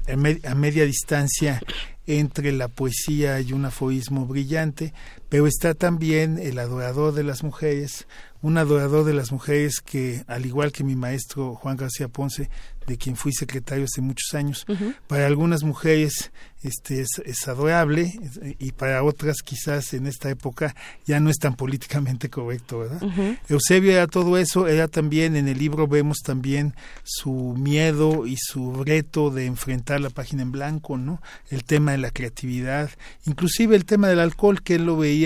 [0.54, 1.60] media distancia
[2.06, 4.92] entre la poesía y un aforismo brillante,
[5.32, 8.06] pero está también el adorador de las mujeres,
[8.42, 12.50] un adorador de las mujeres que, al igual que mi maestro Juan García Ponce,
[12.86, 14.66] de quien fui secretario hace muchos años,
[15.06, 16.30] para algunas mujeres
[16.62, 18.12] este es, adorable
[18.58, 20.74] y para otras quizás en esta época
[21.04, 23.02] ya no es tan políticamente correcto, ¿verdad?
[23.48, 28.84] Eusebio era todo eso, era también en el libro vemos también su miedo y su
[28.84, 31.20] reto de enfrentar la página en blanco, ¿no?
[31.50, 32.90] El tema de la creatividad,
[33.26, 35.21] inclusive el tema del alcohol que él lo veía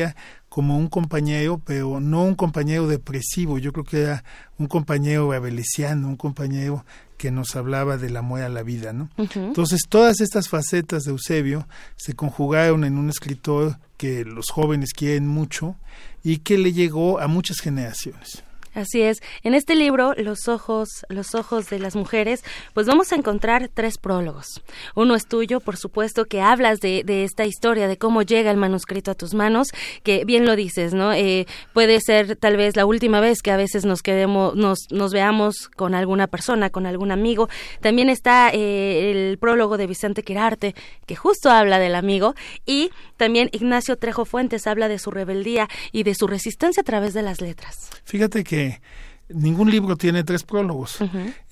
[0.49, 4.25] como un compañero, pero no un compañero depresivo, yo creo que era
[4.59, 6.85] un compañero abelesiano, un compañero
[7.19, 9.11] que nos hablaba del amor a la vida, ¿no?
[9.17, 11.67] Entonces, todas estas facetas de Eusebio
[11.97, 15.77] se conjugaron en un escritor que los jóvenes quieren mucho
[16.23, 18.43] y que le llegó a muchas generaciones.
[18.77, 19.23] Así es.
[19.43, 23.97] En este libro, Los ojos, los ojos de las mujeres, pues vamos a encontrar tres
[23.97, 24.61] prólogos.
[24.95, 28.59] Uno es tuyo, por supuesto, que hablas de, de esta historia, de cómo llega el
[28.59, 29.69] manuscrito a tus manos,
[30.03, 31.15] que bien lo dices, ¿no?
[31.15, 35.11] Eh, puede ser tal vez la última vez que a veces nos quedemos, nos, nos
[35.11, 37.49] veamos con alguna persona, con algún amigo.
[37.81, 40.75] También está eh, el prólogo de Vicente Quirarte,
[41.07, 42.35] que justo habla del amigo,
[42.67, 47.15] y también Ignacio Trejo Fuentes habla de su rebeldía y de su resistencia a través
[47.15, 47.91] de las letras.
[48.05, 48.81] Fíjate que
[49.29, 50.99] ningún libro tiene tres prólogos.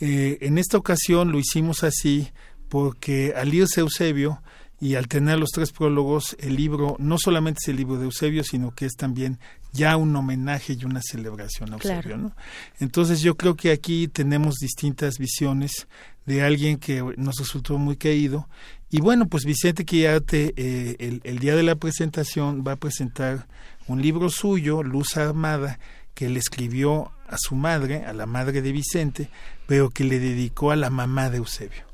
[0.01, 2.31] Eh, en esta ocasión lo hicimos así
[2.69, 4.43] porque al irse Eusebio
[4.81, 8.45] y al tener los tres prólogos, el libro no solamente es el libro de Eusebio,
[8.45, 9.39] sino que es también
[9.73, 12.17] ya un homenaje y una celebración a Eusebio.
[12.17, 12.37] ¿no?
[12.81, 15.87] Entonces yo creo que aquí tenemos distintas visiones
[16.27, 18.49] de alguien que nos resultó muy querido.
[18.95, 23.49] Y bueno, pues Vicente Quillarte eh, el, el día de la presentación va a presentar
[23.89, 25.81] un libro suyo, Luz Armada,
[26.15, 29.31] que le escribió a su madre, a la madre de Vicente,
[29.67, 31.94] pero que le dedicó a la mamá de Eusebio.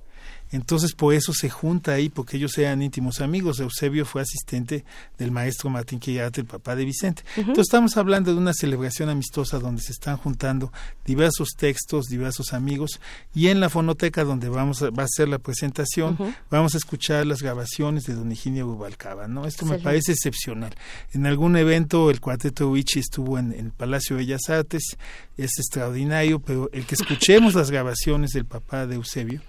[0.52, 3.60] Entonces por eso se junta ahí, porque ellos eran íntimos amigos.
[3.60, 4.84] Eusebio fue asistente
[5.18, 7.22] del maestro Martín Quillarte, el papá de Vicente.
[7.36, 10.72] Entonces estamos hablando de una celebración amistosa donde se están juntando
[11.04, 13.00] diversos textos, diversos amigos,
[13.34, 16.18] y en la fonoteca donde vamos a, va a ser la presentación,
[16.50, 19.46] vamos a escuchar las grabaciones de Don Higinio Bubalcaba, ¿no?
[19.46, 20.74] Esto me parece excepcional.
[21.12, 24.96] En algún evento el cuarteto Uichi estuvo en, en el Palacio de Bellas Artes,
[25.36, 29.40] es extraordinario, pero el que escuchemos las grabaciones del papá de Eusebio,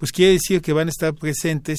[0.00, 1.78] pues quiere decir que van a estar presentes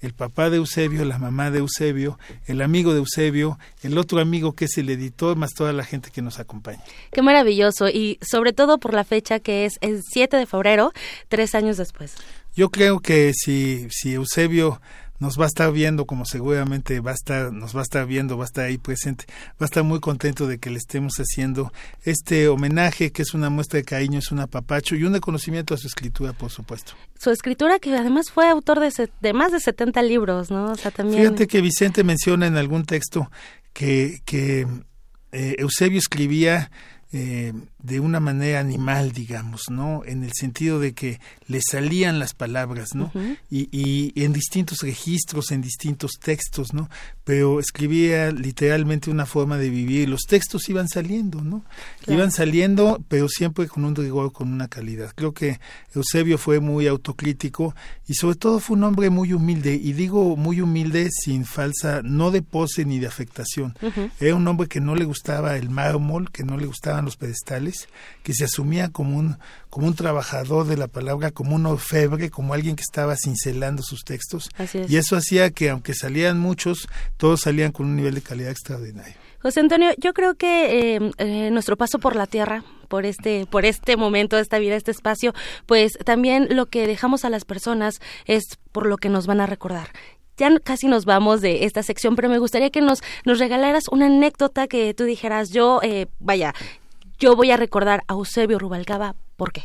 [0.00, 4.52] el papá de Eusebio, la mamá de Eusebio, el amigo de Eusebio, el otro amigo
[4.52, 6.84] que es el editor, más toda la gente que nos acompaña.
[7.10, 10.92] Qué maravilloso y sobre todo por la fecha que es el 7 de febrero,
[11.28, 12.16] tres años después.
[12.54, 14.80] Yo creo que si, si Eusebio
[15.18, 18.36] nos va a estar viendo como seguramente va a estar, nos va a estar viendo,
[18.36, 21.72] va a estar ahí presente, va a estar muy contento de que le estemos haciendo
[22.02, 25.76] este homenaje que es una muestra de cariño, es un apapacho y un reconocimiento a
[25.76, 26.94] su escritura, por supuesto.
[27.18, 30.72] Su escritura que además fue autor de, de más de 70 libros, ¿no?
[30.72, 31.22] O sea, también...
[31.22, 33.30] Fíjate que Vicente menciona en algún texto
[33.72, 34.66] que, que
[35.32, 36.70] eh, Eusebio escribía
[37.16, 40.02] eh, de una manera animal, digamos, ¿no?
[40.04, 43.12] En el sentido de que le salían las palabras, ¿no?
[43.48, 46.90] y, y, en distintos registros, en distintos textos, ¿no?
[47.22, 50.08] Pero escribía literalmente una forma de vivir.
[50.08, 51.64] Los textos iban saliendo, ¿no?
[52.06, 55.12] Iban saliendo, pero siempre con un rigor, con una calidad.
[55.14, 55.60] Creo que
[55.94, 57.74] Eusebio fue muy autocrítico
[58.06, 59.74] y sobre todo fue un hombre muy humilde.
[59.74, 63.76] Y digo muy humilde sin falsa, no de pose ni de afectación.
[64.20, 67.88] Era un hombre que no le gustaba el mármol, que no le gustaban los pedestales,
[68.22, 69.38] que se asumía como un,
[69.70, 74.04] como un trabajador de la palabra, como un orfebre, como alguien que estaba cincelando sus
[74.04, 74.50] textos.
[74.88, 79.23] Y eso hacía que, aunque salían muchos, todos salían con un nivel de calidad extraordinario.
[79.44, 83.66] José Antonio, yo creo que eh, eh, nuestro paso por la tierra, por este, por
[83.66, 85.34] este momento, esta vida, este espacio,
[85.66, 89.46] pues también lo que dejamos a las personas es por lo que nos van a
[89.46, 89.88] recordar
[90.38, 94.66] ya casi nos vamos de esta sección, pero me gustaría que nos, regalaras una anécdota
[94.66, 96.54] que tú dijeras, yo, eh, vaya,
[97.20, 99.62] yo voy a recordar a Eusebio Rubalcaba, ¿por qué?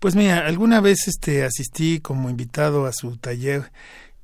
[0.00, 3.70] Pues mira, alguna vez este, asistí como invitado a su taller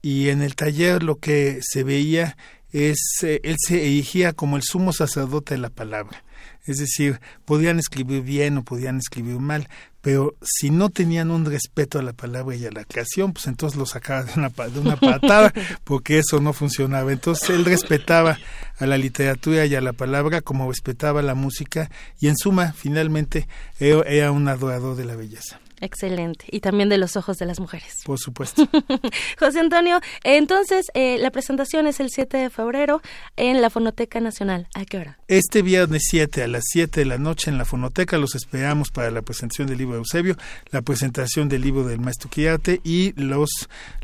[0.03, 2.37] y en el taller lo que se veía
[2.73, 6.23] es, eh, él se erigía como el sumo sacerdote de la palabra.
[6.67, 9.69] Es decir, podían escribir bien o podían escribir mal,
[10.03, 13.79] pero si no tenían un respeto a la palabra y a la creación, pues entonces
[13.79, 15.53] lo sacaba de una, de una patada,
[15.85, 17.11] porque eso no funcionaba.
[17.11, 18.39] Entonces él respetaba
[18.79, 21.91] a la literatura y a la palabra como respetaba la música,
[22.21, 23.49] y en suma, finalmente,
[23.79, 25.61] era un adorador de la belleza.
[25.81, 26.45] Excelente.
[26.51, 28.03] Y también de los ojos de las mujeres.
[28.05, 28.69] Por supuesto.
[29.39, 33.01] José Antonio, entonces eh, la presentación es el 7 de febrero
[33.37, 34.69] en la Fonoteca Nacional.
[34.75, 35.19] ¿A qué hora?
[35.29, 39.11] Este viernes 7 a las 7 de la noche en la Fonoteca los esperamos para
[39.11, 40.37] la presentación del libro de Eusebio,
[40.71, 43.51] la presentación del libro del maestro Quillate y los,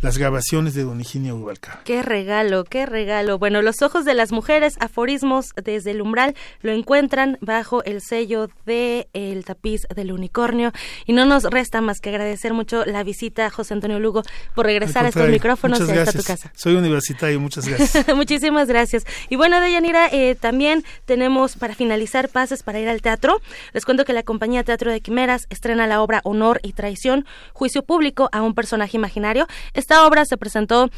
[0.01, 1.81] las grabaciones de Don Higinio Ubalca.
[1.85, 3.39] Qué regalo, qué regalo.
[3.39, 8.49] Bueno, los ojos de las mujeres, aforismos desde el umbral, lo encuentran bajo el sello
[8.67, 10.73] de El tapiz del unicornio.
[11.07, 14.23] Y no nos resta más que agradecer mucho la visita, José Antonio Lugo,
[14.55, 16.53] por regresar a estos micrófonos y a tu casa.
[16.55, 18.07] Soy universitario, muchas gracias.
[18.17, 19.05] Muchísimas gracias.
[19.29, 23.41] Y bueno, Deyanira, eh, también tenemos para finalizar pases para ir al teatro.
[23.73, 27.83] Les cuento que la compañía Teatro de Quimeras estrena la obra Honor y Traición, juicio
[27.83, 29.47] público a un personaje imaginario.
[29.73, 30.91] Esta obra se presentó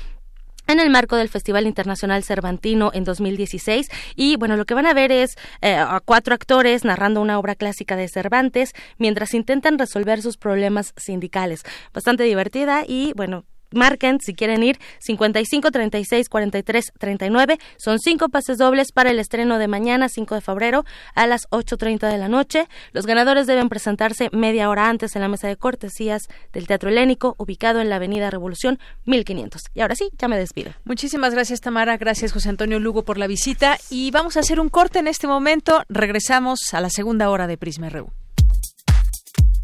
[0.66, 3.88] en el marco del Festival Internacional Cervantino en 2016.
[4.14, 7.54] Y bueno, lo que van a ver es eh, a cuatro actores narrando una obra
[7.54, 11.62] clásica de Cervantes mientras intentan resolver sus problemas sindicales.
[11.92, 13.44] Bastante divertida y bueno,
[13.76, 19.58] marquen si quieren ir 55 36 43 39 son cinco pases dobles para el estreno
[19.58, 22.68] de mañana 5 de febrero a las 8.30 de la noche.
[22.92, 27.34] Los ganadores deben presentarse media hora antes en la mesa de cortesías del Teatro Helénico
[27.38, 30.72] ubicado en la Avenida Revolución 1500 y ahora sí ya me despido.
[30.84, 31.96] Muchísimas gracias Tamara.
[31.96, 33.78] Gracias José Antonio Lugo por la visita.
[33.90, 35.82] Y vamos a hacer un corte en este momento.
[35.88, 38.10] Regresamos a la segunda hora de Prisma RU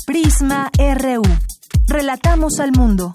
[0.06, 1.22] Prisma RU
[1.88, 3.14] relatamos al mundo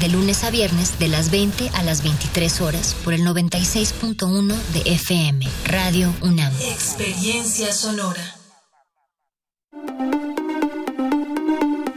[0.00, 4.92] de lunes a viernes de las 20 a las 23 horas por el 96.1 de
[4.92, 6.52] FM, Radio UNAM.
[6.60, 8.36] Experiencia sonora.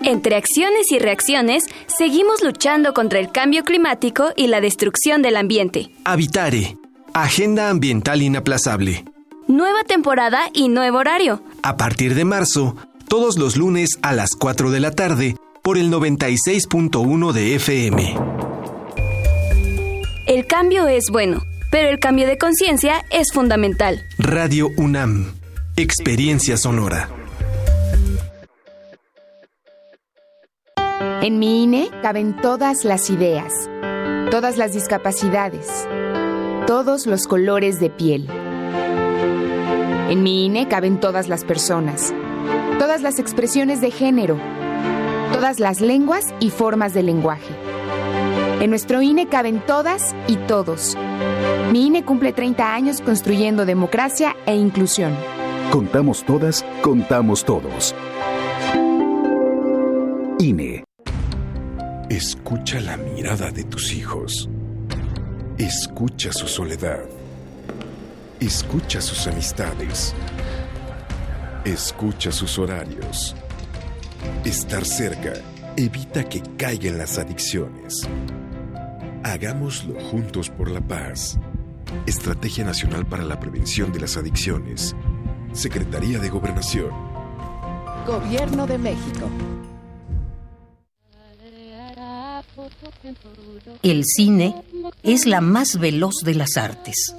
[0.04, 5.92] Entre acciones y reacciones, seguimos luchando contra el cambio climático y la destrucción del ambiente.
[6.06, 6.78] Habitare,
[7.14, 9.04] Agenda Ambiental Inaplazable.
[9.48, 11.42] Nueva temporada y nuevo horario.
[11.62, 12.78] A partir de marzo,
[13.10, 15.36] todos los lunes a las 4 de la tarde,
[15.68, 18.16] por el 96.1 de FM.
[20.26, 24.02] El cambio es bueno, pero el cambio de conciencia es fundamental.
[24.18, 25.34] Radio UNAM,
[25.76, 27.10] Experiencia Sonora.
[31.22, 33.52] En mi INE caben todas las ideas,
[34.32, 35.68] todas las discapacidades,
[36.66, 38.30] todos los colores de piel.
[40.10, 42.14] En mi INE caben todas las personas,
[42.80, 44.40] todas las expresiones de género
[45.32, 47.54] todas las lenguas y formas de lenguaje.
[48.60, 50.98] En nuestro INE caben todas y todos.
[51.72, 55.16] Mi INE cumple 30 años construyendo democracia e inclusión.
[55.72, 57.94] Contamos todas, contamos todos.
[60.40, 60.84] INE.
[62.10, 64.50] Escucha la mirada de tus hijos.
[65.58, 67.04] Escucha su soledad.
[68.40, 70.16] Escucha sus amistades.
[71.66, 73.36] Escucha sus horarios.
[74.48, 75.34] Estar cerca
[75.76, 78.08] evita que caigan las adicciones.
[79.22, 81.38] Hagámoslo juntos por la paz.
[82.06, 84.96] Estrategia Nacional para la Prevención de las Adicciones.
[85.52, 86.92] Secretaría de Gobernación.
[88.06, 89.30] Gobierno de México.
[93.84, 94.56] El cine
[95.04, 97.14] es la más veloz de las artes.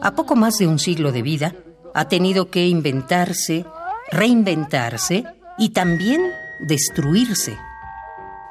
[0.00, 1.54] A poco más de un siglo de vida,
[1.92, 3.66] ha tenido que inventarse,
[4.10, 5.26] reinventarse
[5.60, 7.56] y también destruirse.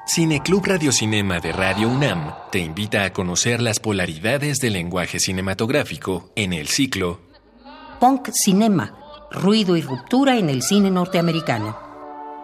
[0.06, 6.54] Cineclub Radiocinema de Radio UNAM te invita a conocer las polaridades del lenguaje cinematográfico en
[6.54, 7.20] el ciclo
[8.00, 8.96] Punk Cinema,
[9.32, 11.78] ruido y ruptura en el cine norteamericano.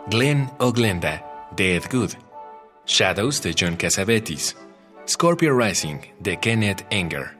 [0.07, 1.23] Glenn o Glenda,
[1.55, 2.11] de Ed Good.
[2.85, 4.57] Shadows de John Cassavetes.
[5.07, 7.37] Scorpio Rising de Kenneth Enger.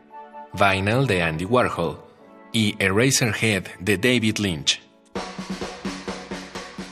[0.53, 1.99] Vinyl de Andy Warhol.
[2.53, 4.85] Y Eraserhead de David Lynch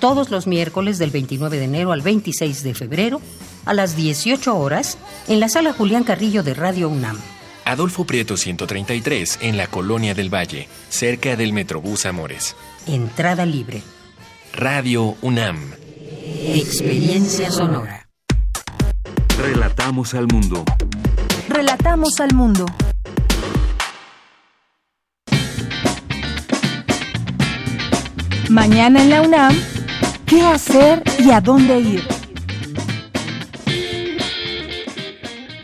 [0.04, 3.22] todos los miércoles del 29 de enero al 26 de febrero
[3.64, 4.98] a las 18 horas
[5.30, 7.18] en la sala Julián Carrillo de Radio UNAM.
[7.64, 12.58] Adolfo Prieto 133 en la Colonia del Valle, cerca del Metrobús Amores.
[12.86, 13.82] Entrada libre.
[14.52, 15.72] Radio UNAM.
[16.54, 18.10] Experiencia sonora.
[19.38, 20.66] Relatamos al mundo.
[21.48, 22.66] Relatamos al mundo.
[28.50, 29.73] Mañana en la UNAM
[30.26, 32.02] ¿Qué hacer y a dónde ir?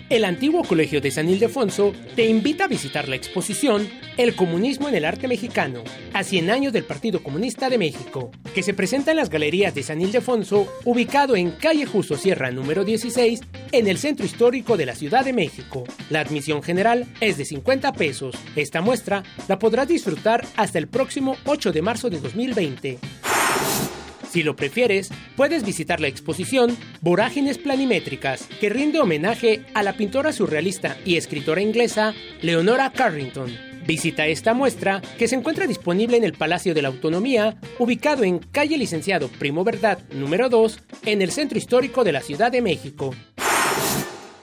[0.10, 3.88] El antiguo Colegio de San Ildefonso te invita a visitar la exposición
[4.18, 5.84] El comunismo en el arte mexicano,
[6.14, 9.84] a 100 años del Partido Comunista de México, que se presenta en las galerías de
[9.84, 13.41] San Ildefonso, ubicado en calle Justo Sierra número 16,
[13.72, 15.84] en el centro histórico de la Ciudad de México.
[16.10, 18.36] La admisión general es de 50 pesos.
[18.55, 22.99] Esta muestra la podrás disfrutar hasta el próximo 8 de marzo de 2020.
[24.30, 30.32] Si lo prefieres, puedes visitar la exposición Vorágines Planimétricas, que rinde homenaje a la pintora
[30.32, 33.52] surrealista y escritora inglesa Leonora Carrington.
[33.88, 38.38] Visita esta muestra que se encuentra disponible en el Palacio de la Autonomía, ubicado en
[38.38, 43.16] calle Licenciado Primo Verdad número 2, en el centro histórico de la Ciudad de México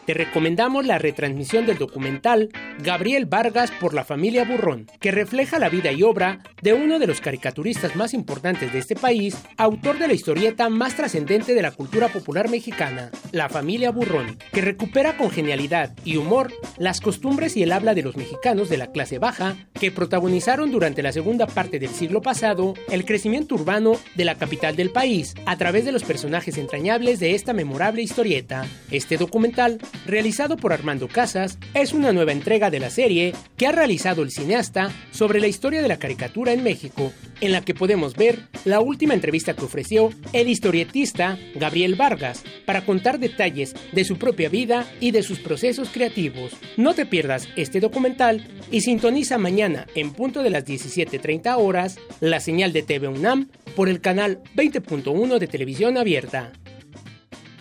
[0.06, 5.68] te recomendamos la retransmisión del documental Gabriel Vargas por la familia Burrón, que refleja la
[5.68, 10.06] vida y obra de uno de los caricaturistas más importantes de este país, autor de
[10.06, 15.30] la historieta más trascendente de la cultura popular mexicana, la familia Burrón, que recupera con
[15.30, 19.56] genialidad y humor las costumbres y el habla de los mexicanos de la clase baja
[19.74, 24.76] que protagonizaron durante la segunda parte del siglo pasado el crecimiento urbano de la capital
[24.76, 28.66] del país a través de los personajes entrañables de esta memorable historieta.
[28.90, 33.72] Este documental realizado por Armando Casas, es una nueva entrega de la serie que ha
[33.72, 38.14] realizado el cineasta sobre la historia de la caricatura en México, en la que podemos
[38.16, 44.18] ver la última entrevista que ofreció el historietista Gabriel Vargas para contar detalles de su
[44.18, 46.52] propia vida y de sus procesos creativos.
[46.76, 52.40] No te pierdas este documental y sintoniza mañana en punto de las 17.30 horas la
[52.40, 56.52] señal de TV UNAM por el canal 20.1 de televisión abierta.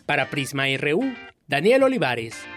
[0.06, 1.02] Para Prisma RU,
[1.48, 2.55] Daniel Olivares.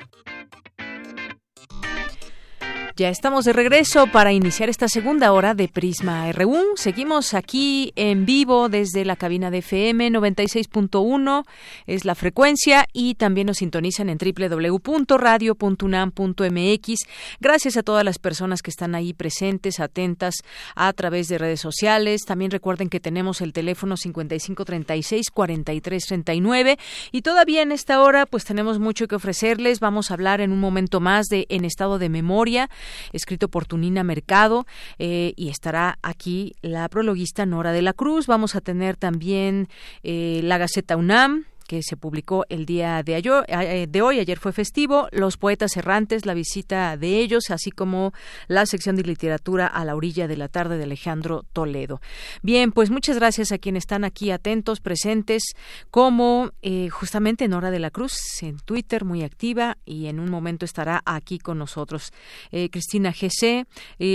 [2.99, 6.73] Ya estamos de regreso para iniciar esta segunda hora de Prisma RU.
[6.75, 11.45] Seguimos aquí en vivo desde la cabina de FM 96.1
[11.87, 17.07] es la frecuencia y también nos sintonizan en www.radio.unam.mx.
[17.39, 20.35] Gracias a todas las personas que están ahí presentes, atentas
[20.75, 22.23] a través de redes sociales.
[22.23, 26.81] También recuerden que tenemos el teléfono 5536-4339
[27.13, 29.79] y todavía en esta hora pues tenemos mucho que ofrecerles.
[29.79, 32.69] Vamos a hablar en un momento más de En estado de memoria
[33.13, 34.67] escrito por Tunina Mercado,
[34.99, 38.27] eh, y estará aquí la prologuista Nora de la Cruz.
[38.27, 39.69] Vamos a tener también
[40.03, 44.53] eh, la Gaceta UNAM, que se publicó el día de, eh, de hoy, ayer fue
[44.53, 48.15] festivo, Los Poetas Errantes, la visita de ellos, así como
[48.49, 52.01] la sección de literatura a la orilla de la tarde de Alejandro Toledo.
[52.43, 55.43] Bien, pues muchas gracias a quienes están aquí atentos, presentes,
[55.91, 60.65] como eh, justamente Nora de la Cruz en Twitter, muy activa, y en un momento
[60.65, 62.13] estará aquí con nosotros.
[62.51, 63.67] Eh, Cristina GC,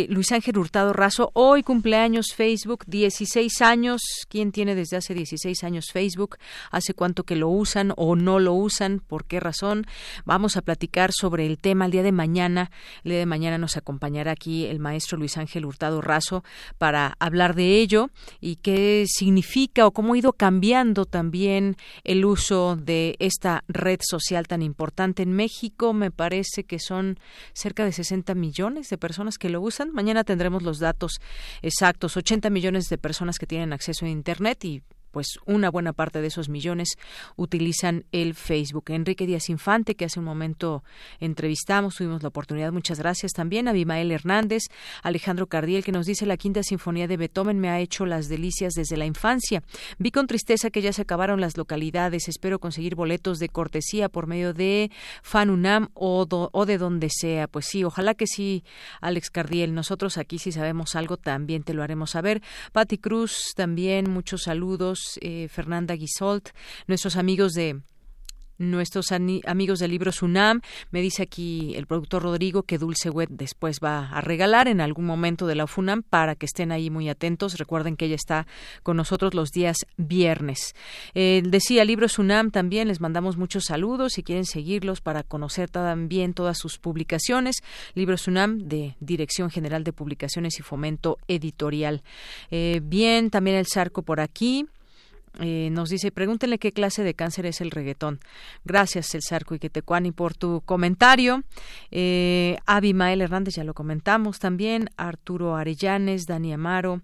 [0.09, 5.91] Luis Ángel Hurtado Razo, hoy cumpleaños Facebook, 16 años, ¿quién tiene desde hace 16 años
[5.93, 6.37] Facebook?
[6.71, 9.85] ¿Hace cuánto que lo lo usan o no lo usan, por qué razón.
[10.23, 12.71] Vamos a platicar sobre el tema el día de mañana.
[13.03, 16.45] El día de mañana nos acompañará aquí el maestro Luis Ángel Hurtado Razo
[16.77, 21.75] para hablar de ello y qué significa o cómo ha ido cambiando también
[22.05, 25.91] el uso de esta red social tan importante en México.
[25.91, 27.19] Me parece que son
[27.51, 29.91] cerca de 60 millones de personas que lo usan.
[29.91, 31.19] Mañana tendremos los datos
[31.61, 32.15] exactos.
[32.15, 34.81] 80 millones de personas que tienen acceso a Internet y
[35.13, 36.97] pues una buena parte de esos millones
[37.35, 38.85] utilizan el Facebook.
[38.87, 40.83] Enrique Díaz Infante, que hace un momento
[41.19, 43.67] entrevistamos, tuvimos la oportunidad, muchas gracias también.
[43.67, 44.63] Abimael Hernández,
[45.03, 48.73] Alejandro Cardiel, que nos dice la quinta sinfonía de Beethoven me ha hecho las delicias
[48.73, 49.61] desde la infancia.
[49.99, 52.27] Vi con tristeza que ya se acabaron las localidades.
[52.27, 54.89] Espero conseguir boletos de cortesía por medio de
[55.21, 57.47] FanUNAM o, o de donde sea.
[57.47, 58.63] Pues sí, ojalá que sí,
[58.99, 59.75] Alex Cardiel.
[59.75, 62.41] Nosotros aquí si sabemos algo también te lo haremos saber.
[62.71, 65.02] Patti Cruz también, muchos saludos.
[65.21, 66.49] Eh, Fernanda Guisolt,
[66.87, 67.81] nuestros amigos de
[68.57, 70.61] nuestros amigos del libro Sunam.
[70.91, 75.05] Me dice aquí el productor Rodrigo que Dulce Wet después va a regalar en algún
[75.05, 77.57] momento de la FUNAM para que estén ahí muy atentos.
[77.57, 78.47] Recuerden que ella está
[78.83, 80.75] con nosotros los días viernes.
[81.13, 86.33] Eh, decía libro Sunam también, les mandamos muchos saludos si quieren seguirlos para conocer también
[86.33, 87.57] todas sus publicaciones.
[87.95, 92.03] Libro Sunam de Dirección General de Publicaciones y Fomento Editorial.
[92.51, 94.67] Eh, bien, también el Sarco por aquí.
[95.39, 98.19] Eh, nos dice, pregúntenle qué clase de cáncer es el reggaetón.
[98.63, 101.43] Gracias, El Sarco y Quetecuani, por tu comentario.
[101.91, 104.89] Eh, Abimael Hernández, ya lo comentamos también.
[104.97, 107.01] Arturo Arellanes, Dani Amaro.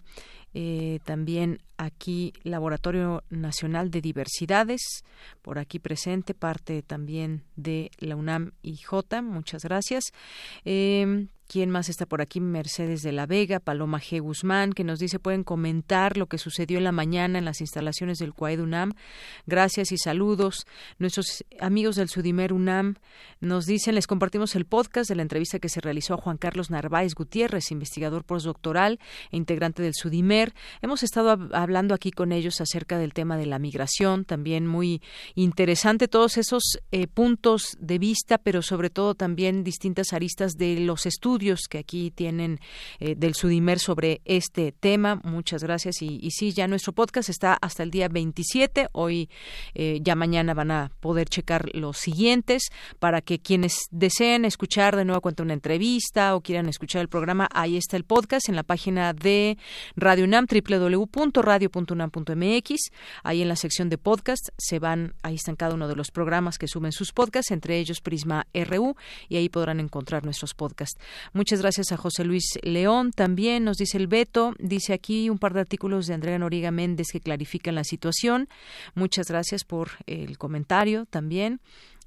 [0.53, 5.03] Eh, también aquí Laboratorio Nacional de Diversidades,
[5.43, 9.21] por aquí presente, parte también de la UNAM y J.
[9.21, 10.05] Muchas gracias.
[10.65, 12.39] Eh, ¿Quién más está por aquí?
[12.39, 14.22] Mercedes de la Vega, Paloma G.
[14.22, 18.20] Guzmán, que nos dice pueden comentar lo que sucedió en la mañana en las instalaciones
[18.20, 18.93] del CUAED UNAM.
[19.47, 20.68] Gracias y saludos.
[21.00, 22.97] Nuestros amigos del Sudimer UNAM
[23.39, 26.70] nos dicen, les compartimos el podcast de la entrevista que se realizó a Juan Carlos
[26.70, 29.00] Narváez Gutiérrez, investigador postdoctoral
[29.32, 30.54] e integrante del Sudimer.
[30.84, 35.02] Hemos estado hablando aquí con ellos acerca del tema de la migración, también muy
[35.34, 41.08] interesante todos esos eh, puntos de vista, pero sobre todo también distintas aristas de los
[41.08, 41.39] estudios
[41.70, 42.60] que aquí tienen
[43.00, 45.22] eh, del Sudimer sobre este tema.
[45.24, 46.02] Muchas gracias.
[46.02, 48.90] Y, y, sí, ya nuestro podcast está hasta el día 27.
[48.92, 49.30] Hoy,
[49.74, 52.64] eh, ya mañana van a poder checar los siguientes
[53.00, 57.48] para que quienes deseen escuchar de nuevo cuenta una entrevista o quieran escuchar el programa,
[57.54, 59.58] ahí está el podcast en la página de
[59.96, 62.76] Radio UNAM, www.radio.unam.mx.
[63.24, 66.58] Ahí en la sección de podcast se van, ahí están cada uno de los programas
[66.58, 68.98] que suben sus podcasts, entre ellos Prisma RU,
[69.30, 71.00] y ahí podrán encontrar nuestros podcasts.
[71.34, 75.53] Muchas gracias a José Luis León también, nos dice el Beto, dice aquí un par
[75.53, 78.47] de artículos de Andrea Noriga Méndez que clarifican la situación.
[78.95, 81.59] Muchas gracias por el comentario también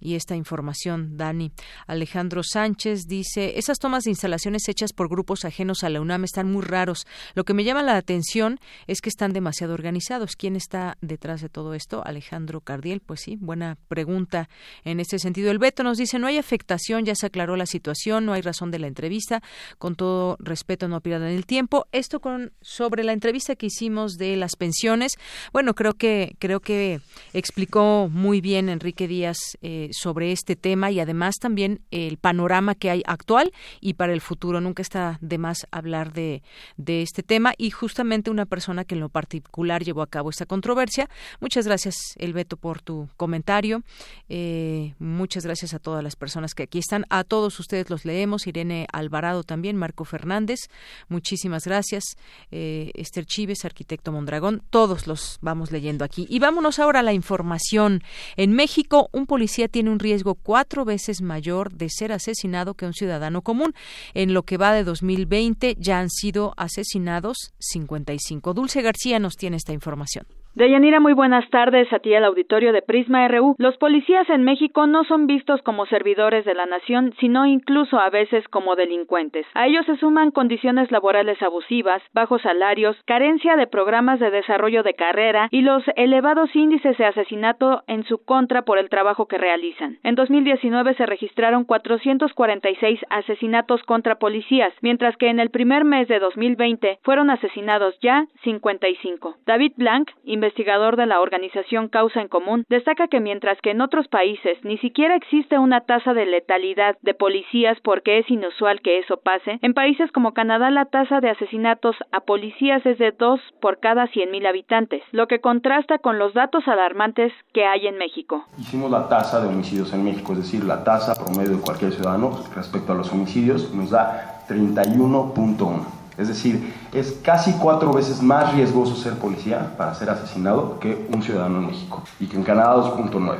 [0.03, 1.53] y esta información, Dani.
[1.87, 6.51] Alejandro Sánchez dice, esas tomas de instalaciones hechas por grupos ajenos a la UNAM están
[6.51, 7.07] muy raros.
[7.35, 10.37] Lo que me llama la atención es que están demasiado organizados.
[10.37, 12.03] ¿Quién está detrás de todo esto?
[12.05, 14.49] Alejandro Cardiel, pues sí, buena pregunta
[14.85, 15.51] en este sentido.
[15.51, 18.71] El Beto nos dice, no hay afectación, ya se aclaró la situación, no hay razón
[18.71, 19.43] de la entrevista.
[19.79, 21.87] Con todo respeto, no pierdan el tiempo.
[21.93, 25.17] Esto con sobre la entrevista que hicimos de las pensiones,
[25.53, 27.01] bueno, creo que creo que
[27.33, 32.91] explicó muy bien Enrique Díaz eh, sobre este tema y además también el panorama que
[32.91, 34.61] hay actual y para el futuro.
[34.61, 36.43] Nunca está de más hablar de,
[36.77, 40.47] de este tema y justamente una persona que en lo particular llevó a cabo esta
[40.47, 41.09] controversia.
[41.41, 43.83] Muchas gracias, Elbeto, por tu comentario.
[44.29, 47.05] Eh, muchas gracias a todas las personas que aquí están.
[47.11, 48.47] A todos ustedes los leemos.
[48.47, 50.61] Irene Alvarado también, Marco Fernández.
[51.09, 52.05] Muchísimas gracias.
[52.51, 54.63] Eh, Esther Chives, arquitecto Mondragón.
[54.71, 56.27] Todos los vamos leyendo aquí.
[56.29, 58.03] Y vámonos ahora a la información.
[58.37, 62.95] En México, un policía tiene un riesgo cuatro veces mayor de ser asesinado que un
[62.95, 63.75] ciudadano común.
[64.15, 68.55] En lo que va de 2020 ya han sido asesinados 55.
[68.55, 70.27] Dulce García nos tiene esta información.
[70.55, 73.55] Deyanira, muy buenas tardes a ti al auditorio de Prisma RU.
[73.57, 78.11] Los policías en México no son vistos como servidores de la nación, sino incluso a
[78.11, 79.47] veces como delincuentes.
[79.55, 84.93] A ellos se suman condiciones laborales abusivas, bajos salarios, carencia de programas de desarrollo de
[84.93, 90.01] carrera y los elevados índices de asesinato en su contra por el trabajo que realizan.
[90.03, 96.19] En 2019 se registraron 446 asesinatos contra policías, mientras que en el primer mes de
[96.19, 99.37] 2020 fueron asesinados ya 55.
[99.47, 100.11] David Blanc,
[100.43, 104.77] investigador de la organización Causa en Común, destaca que mientras que en otros países ni
[104.79, 109.73] siquiera existe una tasa de letalidad de policías porque es inusual que eso pase, en
[109.73, 114.49] países como Canadá la tasa de asesinatos a policías es de 2 por cada 100.000
[114.49, 118.45] habitantes, lo que contrasta con los datos alarmantes que hay en México.
[118.59, 122.33] Hicimos la tasa de homicidios en México, es decir, la tasa promedio de cualquier ciudadano
[122.57, 126.02] respecto a los homicidios nos da 31.1.
[126.19, 131.23] Es decir, es casi cuatro veces más riesgoso ser policía para ser asesinado que un
[131.23, 133.37] ciudadano en México y que en Canadá 2.9.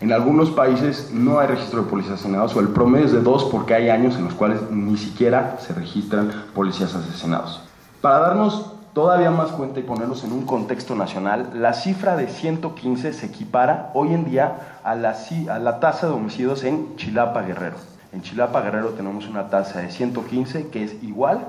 [0.00, 3.44] En algunos países no hay registro de policías asesinados o el promedio es de dos
[3.44, 7.62] porque hay años en los cuales ni siquiera se registran policías asesinados.
[8.00, 13.12] Para darnos todavía más cuenta y ponerlos en un contexto nacional, la cifra de 115
[13.12, 15.16] se equipara hoy en día a la,
[15.50, 17.76] a la tasa de homicidios en Chilapa Guerrero.
[18.12, 21.46] En Chilapa Guerrero tenemos una tasa de 115 que es igual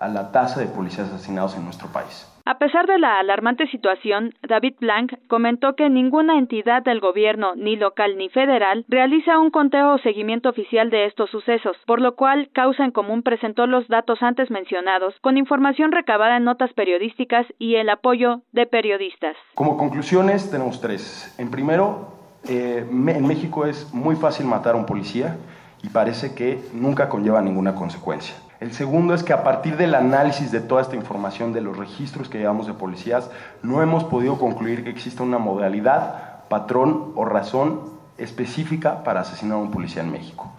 [0.00, 2.26] a la tasa de policías asesinados en nuestro país.
[2.48, 7.74] A pesar de la alarmante situación, David Blanc comentó que ninguna entidad del gobierno, ni
[7.74, 12.48] local ni federal, realiza un conteo o seguimiento oficial de estos sucesos, por lo cual
[12.52, 17.74] Causa en Común presentó los datos antes mencionados, con información recabada en notas periodísticas y
[17.74, 19.36] el apoyo de periodistas.
[19.56, 21.34] Como conclusiones tenemos tres.
[21.38, 22.12] En primero,
[22.48, 25.36] eh, en México es muy fácil matar a un policía
[25.82, 28.36] y parece que nunca conlleva ninguna consecuencia.
[28.58, 32.28] El segundo es que a partir del análisis de toda esta información de los registros
[32.28, 33.30] que llevamos de policías,
[33.62, 37.80] no hemos podido concluir que exista una modalidad, patrón o razón
[38.16, 40.50] específica para asesinar a un policía en México.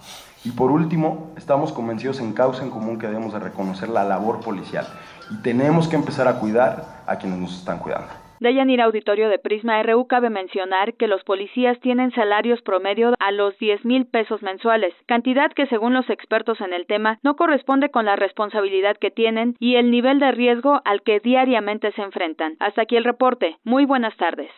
[0.43, 4.41] Y por último, estamos convencidos en causa en común que debemos de reconocer la labor
[4.41, 4.87] policial
[5.31, 8.26] y tenemos que empezar a cuidar a quienes nos están cuidando.
[8.39, 13.31] De Yanir Auditorio de Prisma RU cabe mencionar que los policías tienen salarios promedio a
[13.31, 17.89] los 10 mil pesos mensuales, cantidad que según los expertos en el tema no corresponde
[17.89, 22.55] con la responsabilidad que tienen y el nivel de riesgo al que diariamente se enfrentan.
[22.59, 23.57] Hasta aquí el reporte.
[23.63, 24.51] Muy buenas tardes.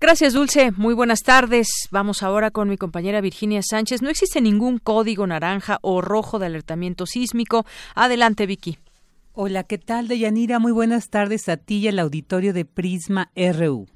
[0.00, 0.72] Gracias, Dulce.
[0.76, 1.68] Muy buenas tardes.
[1.90, 4.02] Vamos ahora con mi compañera Virginia Sánchez.
[4.02, 7.64] No existe ningún código naranja o rojo de alertamiento sísmico.
[7.94, 8.78] Adelante, Vicky.
[9.34, 10.58] Hola, ¿qué tal, Deyanira?
[10.58, 13.86] Muy buenas tardes a ti y al auditorio de Prisma RU.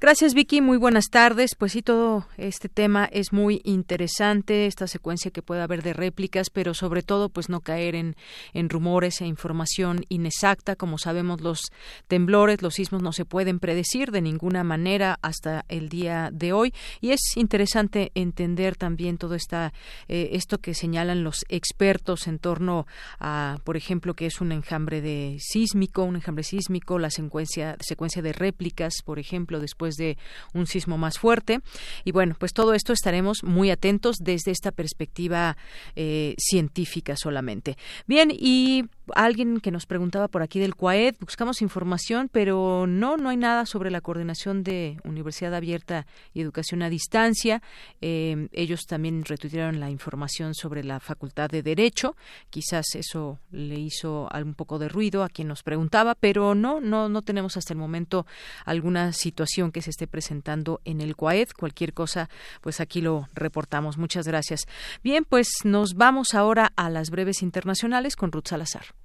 [0.00, 1.54] Gracias Vicky, muy buenas tardes.
[1.54, 6.50] Pues sí, todo este tema es muy interesante, esta secuencia que puede haber de réplicas,
[6.50, 8.16] pero sobre todo pues no caer en,
[8.52, 10.76] en rumores e información inexacta.
[10.76, 11.70] Como sabemos, los
[12.08, 16.74] temblores, los sismos no se pueden predecir de ninguna manera hasta el día de hoy
[17.00, 19.72] y es interesante entender también todo esta,
[20.08, 22.86] eh, esto que señalan los expertos en torno
[23.18, 28.22] a, por ejemplo, que es un enjambre de sísmico, un enjambre sísmico, la secuencia, secuencia
[28.22, 30.18] de réplicas, por ejemplo, después de
[30.54, 31.60] un sismo más fuerte.
[32.04, 35.56] Y bueno, pues todo esto estaremos muy atentos desde esta perspectiva
[35.96, 37.76] eh, científica solamente.
[38.06, 38.84] Bien, y
[39.14, 43.66] alguien que nos preguntaba por aquí del CUAED, buscamos información, pero no, no hay nada
[43.66, 47.62] sobre la coordinación de Universidad Abierta y Educación a Distancia.
[48.00, 52.16] Eh, ellos también retuitearon la información sobre la Facultad de Derecho.
[52.50, 57.08] Quizás eso le hizo un poco de ruido a quien nos preguntaba, pero no, no,
[57.08, 58.26] no tenemos hasta el momento
[58.64, 61.48] alguna situación que se esté presentando en el CUAED.
[61.58, 62.28] Cualquier cosa,
[62.60, 63.98] pues aquí lo reportamos.
[63.98, 64.66] Muchas gracias.
[65.02, 68.99] Bien, pues nos vamos ahora a las breves internacionales con Ruth Salazar.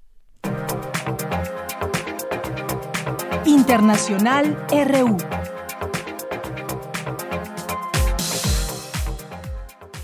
[3.45, 5.17] Internacional RU.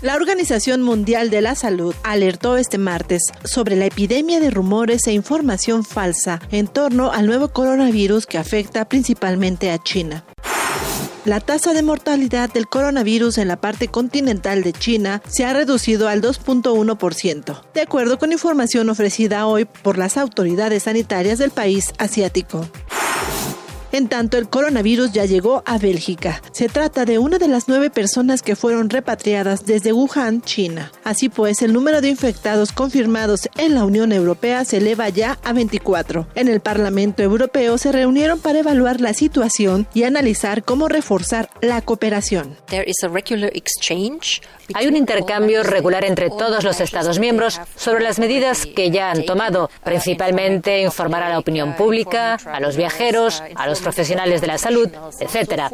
[0.00, 5.12] La Organización Mundial de la Salud alertó este martes sobre la epidemia de rumores e
[5.12, 10.24] información falsa en torno al nuevo coronavirus que afecta principalmente a China.
[11.24, 16.08] La tasa de mortalidad del coronavirus en la parte continental de China se ha reducido
[16.08, 22.66] al 2.1%, de acuerdo con información ofrecida hoy por las autoridades sanitarias del país asiático.
[23.92, 26.40] En tanto, el coronavirus ya llegó a Bélgica.
[26.52, 30.90] Se trata de una de las nueve personas que fueron repatriadas desde Wuhan, China.
[31.04, 35.52] Así pues, el número de infectados confirmados en la Unión Europea se eleva ya a
[35.52, 36.26] 24.
[36.34, 41.82] En el Parlamento Europeo se reunieron para evaluar la situación y analizar cómo reforzar la
[41.82, 42.56] cooperación.
[44.74, 49.26] Hay un intercambio regular entre todos los Estados miembros sobre las medidas que ya han
[49.26, 54.58] tomado, principalmente informar a la opinión pública, a los viajeros, a los profesionales de la
[54.58, 54.88] salud,
[55.20, 55.70] etcétera.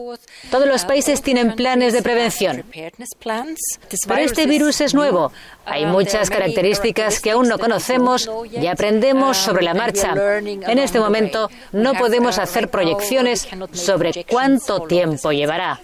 [0.51, 2.64] Todos los países tienen planes de prevención.
[4.06, 5.32] Pero este virus es nuevo.
[5.64, 10.14] Hay muchas características que aún no conocemos y aprendemos sobre la marcha.
[10.39, 15.80] En este momento no podemos hacer proyecciones sobre cuánto tiempo llevará.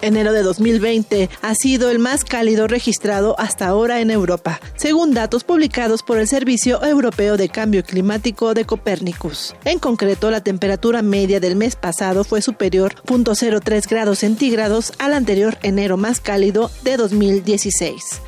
[0.00, 5.44] Enero de 2020 ha sido el más cálido registrado hasta ahora en Europa, según datos
[5.44, 9.54] publicados por el Servicio Europeo de Cambio Climático de Copérnicus.
[9.64, 15.56] En concreto, la temperatura media del mes pasado fue superior 0.03 grados centígrados al anterior
[15.62, 18.20] enero más cálido de 2016.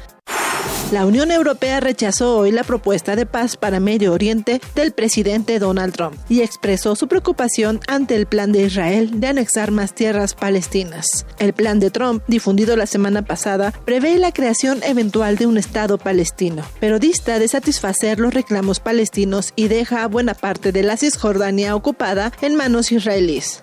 [0.92, 5.92] La Unión Europea rechazó hoy la propuesta de paz para Medio Oriente del presidente Donald
[5.94, 11.26] Trump y expresó su preocupación ante el plan de Israel de anexar más tierras palestinas.
[11.38, 15.98] El plan de Trump, difundido la semana pasada, prevé la creación eventual de un Estado
[15.98, 21.76] palestino, pero dista de satisfacer los reclamos palestinos y deja buena parte de la Cisjordania
[21.76, 23.60] ocupada en manos israelíes.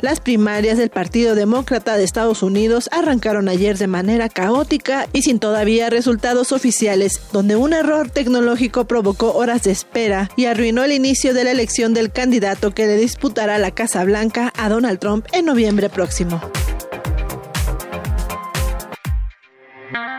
[0.00, 5.40] Las primarias del Partido Demócrata de Estados Unidos arrancaron ayer de manera caótica y sin
[5.40, 11.34] todavía resultados oficiales, donde un error tecnológico provocó horas de espera y arruinó el inicio
[11.34, 15.46] de la elección del candidato que le disputará la Casa Blanca a Donald Trump en
[15.46, 16.40] noviembre próximo.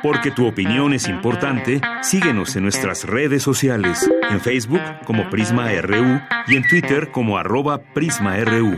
[0.03, 6.19] Porque tu opinión es importante, síguenos en nuestras redes sociales, en Facebook como Prisma RU
[6.47, 8.77] y en Twitter como arroba PrismaRU.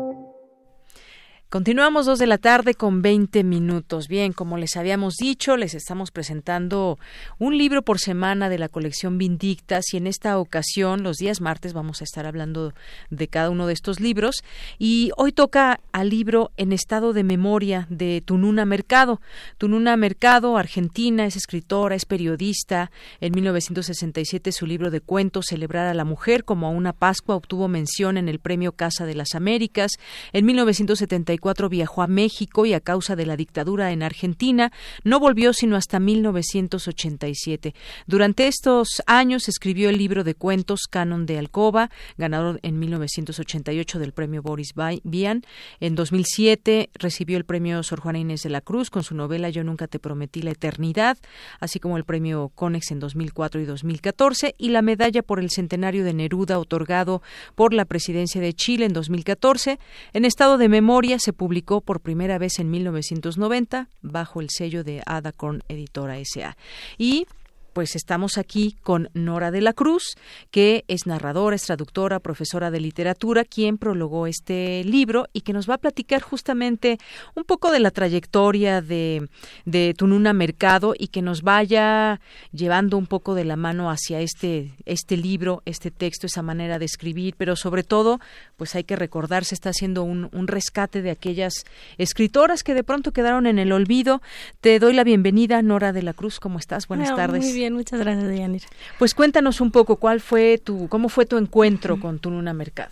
[1.51, 4.07] Continuamos dos de la tarde con 20 minutos.
[4.07, 6.97] Bien, como les habíamos dicho, les estamos presentando
[7.39, 11.73] un libro por semana de la colección Vindictas y en esta ocasión, los días martes,
[11.73, 12.73] vamos a estar hablando
[13.09, 14.45] de cada uno de estos libros.
[14.79, 19.19] Y hoy toca al libro En estado de memoria de Tununa Mercado.
[19.57, 22.91] Tununa Mercado, argentina, es escritora, es periodista.
[23.19, 27.67] En 1967 su libro de cuentos Celebrar a la mujer como a una Pascua obtuvo
[27.67, 29.91] mención en el Premio Casa de las Américas.
[30.31, 34.71] En 1974 viajó a México y a causa de la dictadura en Argentina
[35.03, 37.73] no volvió sino hasta 1987.
[38.07, 44.13] Durante estos años escribió el libro de cuentos Canon de Alcoba, ganador en 1988 del
[44.13, 44.73] premio Boris
[45.03, 45.43] Vian.
[45.79, 49.63] En 2007 recibió el premio Sor Juana Inés de la Cruz con su novela Yo
[49.63, 51.17] nunca te prometí la eternidad,
[51.59, 56.03] así como el premio Conex en 2004 y 2014 y la medalla por el centenario
[56.03, 57.21] de Neruda otorgado
[57.55, 59.79] por la presidencia de Chile en 2014.
[60.13, 65.01] En estado de memoria se publicó por primera vez en 1990 bajo el sello de
[65.05, 66.57] Adacorn Editora S.A.
[66.97, 67.27] Y
[67.73, 70.15] pues estamos aquí con Nora de la Cruz,
[70.51, 75.69] que es narradora, es traductora, profesora de literatura, quien prologó este libro y que nos
[75.69, 76.97] va a platicar justamente
[77.35, 79.27] un poco de la trayectoria de,
[79.65, 82.19] de Tununa Mercado y que nos vaya
[82.51, 86.85] llevando un poco de la mano hacia este, este libro, este texto, esa manera de
[86.85, 88.19] escribir, pero sobre todo,
[88.57, 91.53] pues hay que recordar, se está haciendo un, un rescate de aquellas
[91.97, 94.21] escritoras que de pronto quedaron en el olvido.
[94.59, 96.87] Te doy la bienvenida, Nora de la Cruz, ¿cómo estás?
[96.87, 97.43] Buenas tardes.
[97.43, 98.65] Muy bien, muchas gracias, Deyanira.
[98.97, 102.91] Pues cuéntanos un poco cuál fue tu, cómo fue tu encuentro con Tununa Mercado.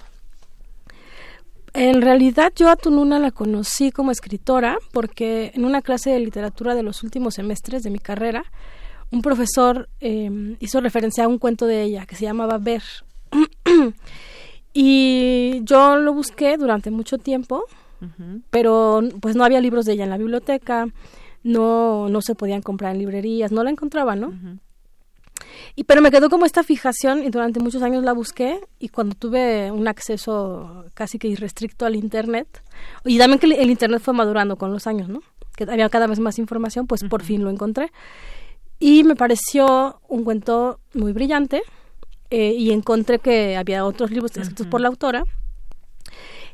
[1.73, 6.75] En realidad yo a Tununa la conocí como escritora porque en una clase de literatura
[6.75, 8.43] de los últimos semestres de mi carrera,
[9.11, 12.83] un profesor eh, hizo referencia a un cuento de ella que se llamaba Ver.
[14.73, 17.65] y yo lo busqué durante mucho tiempo,
[18.49, 20.87] pero pues no había libros de ella en la biblioteca,
[21.43, 24.33] no, no se podían comprar en librerías, no la encontraba, ¿no?
[25.75, 29.15] Y pero me quedó como esta fijación y durante muchos años la busqué y cuando
[29.15, 32.63] tuve un acceso casi que irrestricto al internet
[33.05, 35.21] y también que el internet fue madurando con los años, ¿no?
[35.55, 37.91] Que había cada vez más información, pues por fin lo encontré.
[38.79, 41.63] Y me pareció un cuento muy brillante
[42.29, 45.23] eh, y encontré que había otros libros escritos por la autora.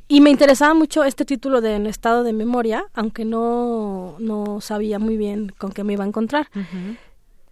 [0.08, 5.00] Y me interesaba mucho este título de En estado de memoria, aunque no, no sabía
[5.00, 6.48] muy bien con qué me iba a encontrar.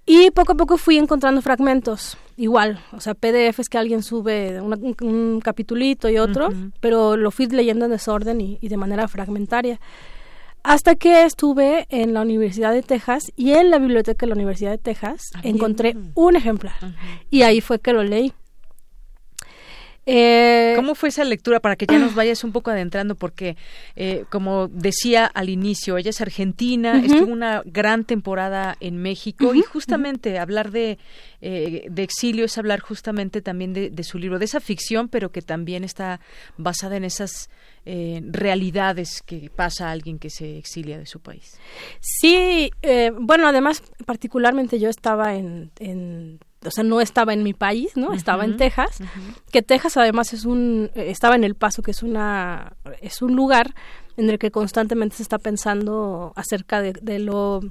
[0.05, 4.95] Y poco a poco fui encontrando fragmentos, igual, o sea, PDFs que alguien sube un,
[5.01, 6.49] un, capitulito y otro,
[6.81, 9.79] pero lo fui leyendo en desorden y, y, de manera fragmentaria.
[10.61, 14.71] Hasta que estuve en la Universidad de Texas y en la biblioteca de la Universidad
[14.71, 16.75] de Texas ah, encontré un ejemplar
[17.29, 18.33] y ahí fue que lo leí.
[20.05, 23.15] Eh, ¿Cómo fue esa lectura para que ya nos vayas un poco adentrando?
[23.15, 23.55] Porque,
[23.95, 29.61] eh, como decía al inicio, ella es argentina, estuvo una gran temporada en México y
[29.61, 30.97] justamente hablar de,
[31.41, 35.31] eh, de exilio es hablar justamente también de, de, su libro, de esa ficción, pero
[35.31, 36.19] que también está
[36.57, 37.49] basada en esas
[37.85, 41.59] eh, realidades que pasa a alguien que se exilia de su país.
[41.99, 47.53] Sí, eh, bueno, además, particularmente yo estaba en, en o sea, no estaba en mi
[47.53, 48.13] país, ¿no?
[48.13, 48.99] Estaba en Texas,
[49.51, 53.73] que Texas además es un, estaba en El Paso, que es una, es un lugar
[54.17, 57.61] en el que constantemente se está pensando acerca de, de lo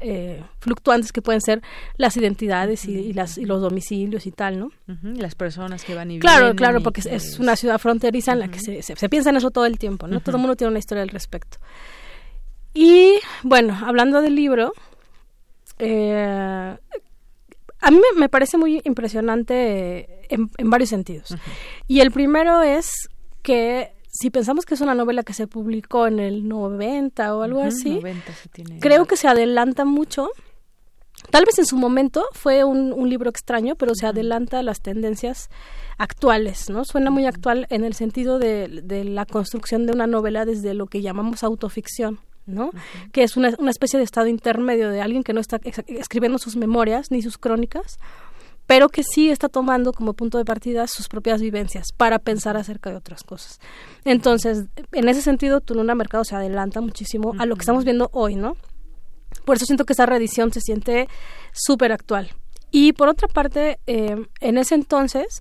[0.00, 1.62] eh, fluctuantes que pueden ser
[1.96, 4.70] las identidades y, las, y los domicilios y tal, ¿no?
[5.02, 8.48] Las personas que van y Claro, vienen claro, porque es una ciudad fronteriza en la
[8.48, 10.20] que se, se, piensa en eso todo el tiempo, ¿no?
[10.20, 11.58] Todo el mundo tiene una historia al respecto.
[12.74, 14.72] Y bueno, hablando del libro,
[15.78, 16.76] eh,
[17.80, 21.36] a mí me, parece muy impresionante en, en varios sentidos.
[21.86, 23.08] Y el primero es
[23.42, 27.60] que si pensamos que es una novela que se publicó en el 90 o algo
[27.60, 28.00] así,
[28.80, 30.30] creo que se adelanta mucho.
[31.30, 34.80] Tal vez en su momento fue un, un libro extraño, pero se adelanta a las
[34.80, 35.50] tendencias
[35.98, 36.84] actuales, ¿no?
[36.84, 40.86] Suena muy actual en el sentido de, de, la construcción de una novela desde lo
[40.86, 42.20] que llamamos autoficción.
[42.48, 42.70] ¿No?
[43.12, 46.56] Que es una, una especie de estado intermedio de alguien que no está escribiendo sus
[46.56, 47.98] memorias ni sus crónicas,
[48.66, 52.90] pero que sí está tomando como punto de partida sus propias vivencias para pensar acerca
[52.90, 53.60] de otras cosas.
[54.04, 58.34] Entonces, en ese sentido, Tununa Mercado se adelanta muchísimo a lo que estamos viendo hoy,
[58.34, 58.56] ¿no?
[59.46, 61.08] Por eso siento que esa reedición se siente
[61.52, 62.30] súper actual.
[62.70, 65.40] Y por otra parte, eh, en ese entonces,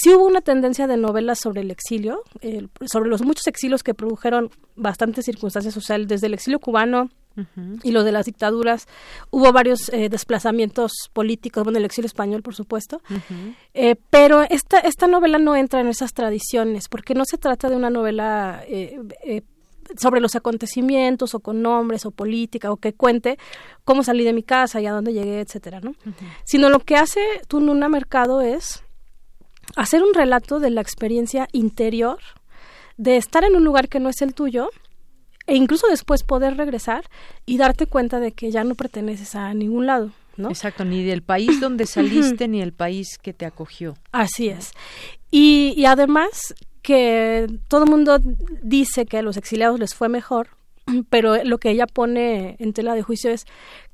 [0.00, 3.94] sí hubo una tendencia de novelas sobre el exilio, eh, sobre los muchos exilios que
[3.94, 7.10] produjeron bastantes circunstancias sociales, desde el exilio cubano
[7.82, 8.86] y lo de las dictaduras.
[9.30, 13.02] Hubo varios eh, desplazamientos políticos, bueno, el exilio español, por supuesto.
[13.74, 17.76] eh, pero esta, esta novela no entra en esas tradiciones, porque no se trata de
[17.76, 19.42] una novela eh, eh,
[19.98, 23.38] sobre los acontecimientos o con nombres o política o que cuente
[23.84, 25.94] cómo salí de mi casa y a dónde llegué, etcétera, ¿no?
[26.44, 28.82] Sino lo que hace Tununa Mercado es
[29.74, 32.18] hacer un relato de la experiencia interior
[32.96, 34.70] de estar en un lugar que no es el tuyo
[35.46, 37.04] e incluso después poder regresar
[37.44, 40.12] y darte cuenta de que ya no perteneces a ningún lado.
[40.36, 40.48] ¿no?
[40.48, 43.94] Exacto, ni del país donde saliste ni el país que te acogió.
[44.12, 44.72] Así es.
[45.30, 48.20] Y, y además que todo el mundo
[48.62, 50.50] dice que a los exiliados les fue mejor,
[51.10, 53.46] pero lo que ella pone en tela de juicio es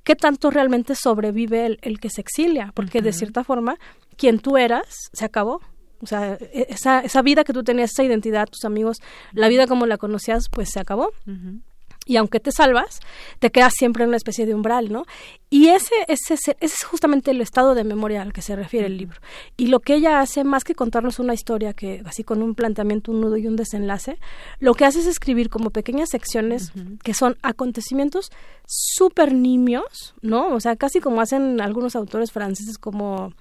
[0.05, 3.05] qué tanto realmente sobrevive el, el que se exilia, porque uh -huh.
[3.05, 3.77] de cierta forma,
[4.16, 5.61] quien tú eras se acabó.
[6.01, 8.99] O sea, esa, esa vida que tú tenías, esa identidad, tus amigos,
[9.33, 11.12] la vida como la conocías, pues se acabó.
[11.27, 11.61] Uh -huh.
[12.07, 13.01] Y aunque te salvas,
[13.39, 15.05] te quedas siempre en una especie de umbral, ¿no?
[15.51, 18.97] Y ese, ese, ese es justamente el estado de memoria al que se refiere el
[18.97, 19.20] libro.
[19.57, 23.12] Y lo que ella hace, más que contarnos una historia que así con un planteamiento,
[23.12, 24.19] un nudo y un desenlace,
[24.59, 26.73] lo que hace es escribir como pequeñas secciones
[27.05, 28.31] que son acontecimientos
[28.66, 30.55] súper nimios, ¿no?
[30.55, 33.33] O sea, casi como hacen algunos autores franceses como...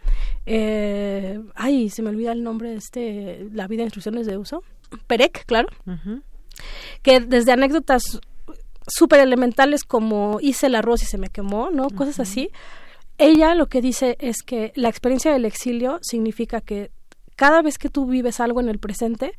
[0.46, 3.48] Eh, ay, se me olvida el nombre de este...
[3.54, 4.64] La vida de instrucciones de uso.
[5.08, 5.70] Perec, claro.
[7.02, 8.20] Que desde anécdotas
[8.88, 11.90] súper elementales como hice el arroz y se me quemó, ¿no?
[11.90, 12.50] Cosas así.
[13.18, 16.92] Ella lo que dice es que la experiencia del exilio significa que
[17.36, 19.34] cada vez que tú vives algo en el presente,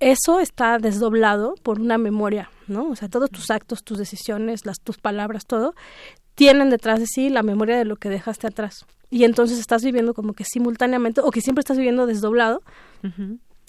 [0.00, 2.88] eso está desdoblado por una memoria, ¿no?
[2.88, 5.74] O sea, todos tus actos, tus decisiones, las tus palabras, todo
[6.34, 8.86] tienen detrás de sí la memoria de lo que dejaste atrás.
[9.10, 12.62] Y entonces estás viviendo como que simultáneamente o que siempre estás viviendo desdoblado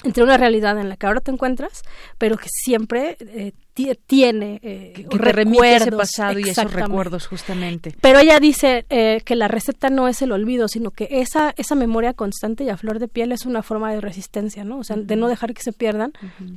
[0.04, 1.84] entre una realidad en la que ahora te encuentras,
[2.18, 7.94] pero que siempre eh, tiene eh, que, te remite ese pasado y esos recuerdos justamente.
[8.00, 11.76] Pero ella dice eh, que la receta no es el olvido, sino que esa esa
[11.76, 14.80] memoria constante y a flor de piel es una forma de resistencia, ¿no?
[14.80, 16.14] O sea, de no dejar que se pierdan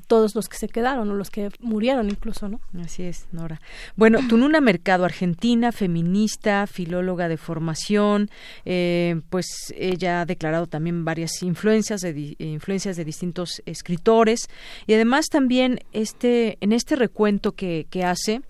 [0.06, 2.60] todos los que se quedaron o los que murieron incluso, ¿no?
[2.82, 3.60] Así es, Nora.
[3.96, 8.30] Bueno, Tununa Mercado, argentina, feminista, filóloga de formación,
[8.64, 9.46] eh, pues
[9.76, 14.48] ella ha declarado también varias influencias de influencias de distintos escritores
[14.86, 18.42] y además también este en este cuento que, que hace,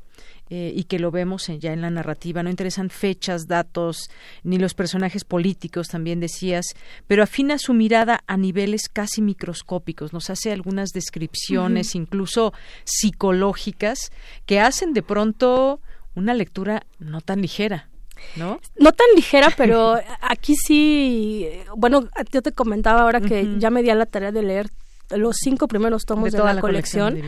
[0.51, 2.43] eh, y que lo vemos ya en la narrativa.
[2.43, 4.09] No interesan fechas, datos,
[4.43, 6.65] ni los personajes políticos, también decías,
[7.07, 10.15] pero afina su mirada a niveles casi microscópicos.
[10.15, 12.55] Nos hace algunas descripciones, incluso
[12.85, 14.11] psicológicas,
[14.47, 15.83] que hacen de pronto
[16.15, 17.91] una lectura no tan ligera.
[18.35, 18.59] ¿No?
[18.79, 23.91] No tan ligera, pero aquí sí, bueno, yo te comentaba ahora que ya me di
[23.91, 24.71] a la tarea de leer
[25.11, 27.21] los cinco primeros tomos de, la, colección.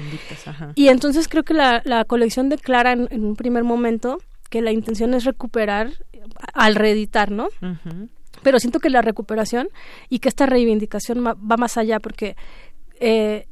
[0.75, 4.19] y entonces creo que la, la colección declara en, un primer momento
[4.51, 5.93] que la intención es recuperar
[6.55, 7.49] al reeditar, ¿no?
[8.43, 9.69] Pero siento que la recuperación
[10.09, 12.37] y que esta reivindicación va más allá porque
[13.01, 13.47] eh,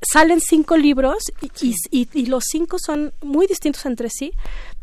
[0.00, 1.18] salen cinco libros
[1.60, 4.32] y, y, los cinco son muy distintos entre sí,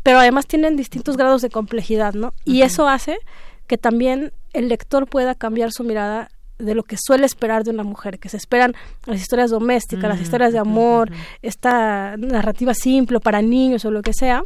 [0.02, 2.34] pero además tienen distintos grados de complejidad, ¿no?
[2.44, 3.18] Y eso hace
[3.66, 7.82] que también el lector pueda cambiar su mirada de lo que suele esperar de una
[7.82, 8.74] mujer, que se esperan
[9.04, 11.10] las historias domésticas, las historias de amor,
[11.42, 14.42] esta narrativa simple para niños o lo que sea,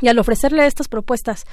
[0.00, 1.44] y al ofrecerle estas propuestas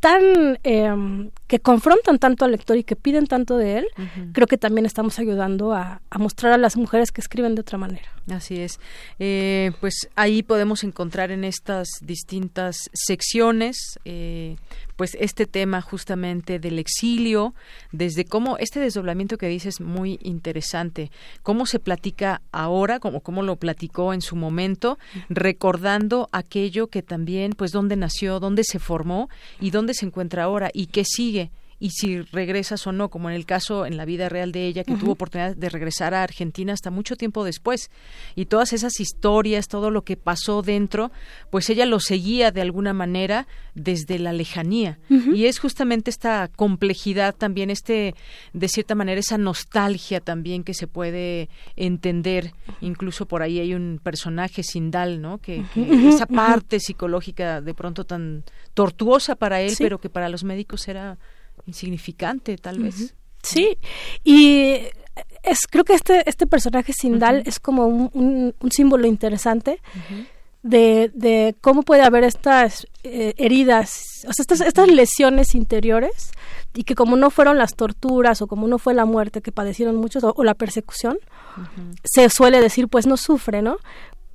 [0.00, 3.86] tan em, que confrontan tanto al lector y que piden tanto de él,
[4.32, 8.08] creo que también estamos ayudando a, mostrar a las mujeres que escriben de otra manera.
[8.30, 8.78] Así es.
[9.18, 14.56] Eh, pues ahí podemos encontrar en estas distintas secciones eh,
[14.96, 17.54] pues este tema justamente del exilio,
[17.92, 21.10] desde cómo este desdoblamiento que dices muy interesante,
[21.42, 24.98] cómo se platica ahora, como cómo lo platicó en su momento,
[25.28, 29.28] recordando aquello que también, pues dónde nació, dónde se formó
[29.60, 33.36] y dónde se encuentra ahora y qué sigue y si regresas o no, como en
[33.36, 36.72] el caso en la vida real de ella, que tuvo oportunidad de regresar a Argentina
[36.72, 37.90] hasta mucho tiempo después.
[38.34, 41.12] Y todas esas historias, todo lo que pasó dentro,
[41.50, 44.98] pues ella lo seguía de alguna manera desde la lejanía.
[45.10, 48.14] Y es justamente esta complejidad también, este,
[48.54, 52.54] de cierta manera, esa nostalgia también que se puede entender.
[52.80, 55.38] Incluso por ahí hay un personaje, Sindal, ¿no?
[55.38, 55.62] Que,
[56.08, 61.18] esa parte psicológica de pronto tan tortuosa para él, pero que para los médicos era
[61.66, 63.14] insignificante, tal vez.
[63.42, 63.78] Sí,
[64.24, 64.74] y
[65.42, 69.80] es creo que este este personaje Sindal es como un, un, símbolo interesante
[70.62, 76.32] de, de, cómo puede haber estas eh, heridas, o sea, estas, estas lesiones interiores
[76.74, 79.94] y que como no fueron las torturas o como no fue la muerte que padecieron
[79.94, 81.18] muchos o, la persecución,
[82.02, 83.78] se suele decir pues no sufre, ¿no?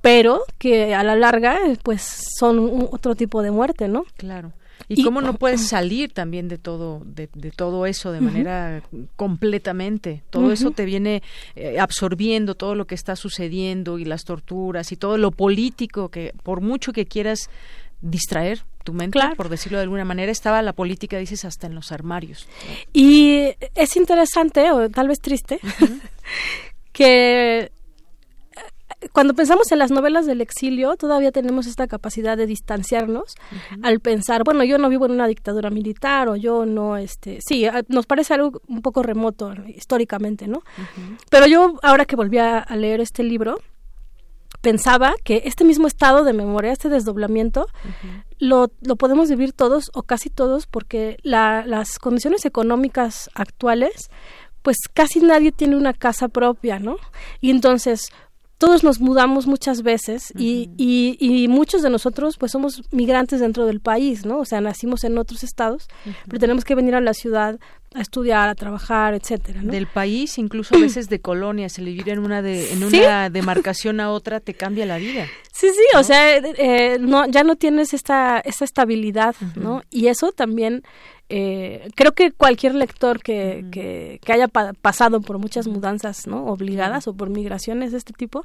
[0.00, 2.02] Pero que a la larga pues
[2.38, 4.04] son otro tipo de muerte, ¿no?
[4.16, 4.52] Claro.
[4.88, 8.82] Y, cómo no puedes salir también de todo, de, todo eso de manera
[9.16, 10.22] completamente.
[10.30, 11.22] Todo eso te viene
[11.56, 16.32] eh, absorbiendo todo lo que está sucediendo y las torturas y todo lo político que
[16.42, 17.50] por mucho que quieras
[18.00, 21.92] distraer tu mente, por decirlo de alguna manera, estaba la política, dices, hasta en los
[21.92, 22.48] armarios.
[22.92, 25.60] Y es interesante, o tal vez triste,
[26.92, 27.70] que
[29.12, 33.34] cuando pensamos en las novelas del exilio, todavía tenemos esta capacidad de distanciarnos
[33.82, 37.66] al pensar, bueno, yo no vivo en una dictadura militar o yo no, este, sí,
[37.88, 40.62] nos parece algo un poco remoto históricamente, ¿no?
[41.30, 43.58] Pero yo, ahora que volví a, leer este libro,
[44.60, 47.66] pensaba que este mismo estado de memoria, este desdoblamiento,
[48.38, 54.10] lo, lo, podemos vivir todos o casi todos porque la, las condiciones económicas actuales,
[54.62, 56.96] pues casi nadie tiene una casa propia, ¿no?
[57.40, 58.10] Y entonces
[58.62, 63.80] todos nos mudamos muchas veces y, y, muchos de nosotros pues somos migrantes dentro del
[63.80, 64.38] país, ¿no?
[64.38, 65.88] O sea, nacimos en otros estados,
[66.28, 67.58] pero tenemos que venir a la ciudad
[67.92, 69.62] a estudiar, a trabajar, etcétera.
[69.64, 73.98] Del país, incluso a veces de colonias, el vivir en una de, en una demarcación
[73.98, 75.26] a otra te cambia la vida.
[75.52, 79.82] Sí, sí, o sea, eh, no, ya no tienes esta, esta estabilidad, ¿no?
[79.90, 80.84] Y eso también
[81.34, 87.14] eh, creo que cualquier lector que, que, haya pasado por muchas mudanzas no obligadas o
[87.14, 88.44] por migraciones de este tipo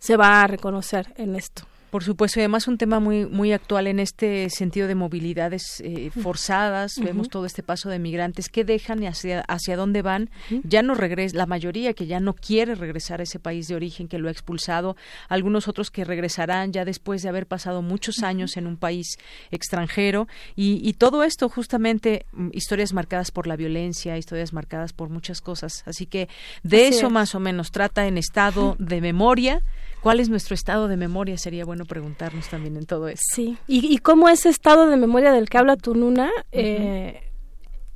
[0.00, 1.64] se va a reconocer en esto.
[1.90, 6.10] Por supuesto, y además un tema muy muy actual en este sentido de movilidades eh,
[6.10, 6.98] forzadas.
[7.02, 10.28] Vemos todo este paso de migrantes que dejan y hacia hacia dónde van.
[10.64, 14.06] Ya no regresa, la mayoría que ya no quiere regresar a ese país de origen
[14.06, 14.96] que lo ha expulsado.
[15.28, 19.16] Algunos otros que regresarán ya después de haber pasado muchos años en un país
[19.50, 20.28] extranjero.
[20.56, 25.40] Y, y todo esto justamente mm, historias marcadas por la violencia, historias marcadas por muchas
[25.40, 25.84] cosas.
[25.86, 26.28] Así que
[26.62, 29.62] de eso más o menos trata en estado de memoria
[30.02, 31.36] ¿Cuál es nuestro estado de memoria?
[31.38, 33.22] Sería bueno preguntarnos también en todo esto.
[33.34, 37.27] Sí, y, y cómo ese estado de memoria del que habla Tununa eh,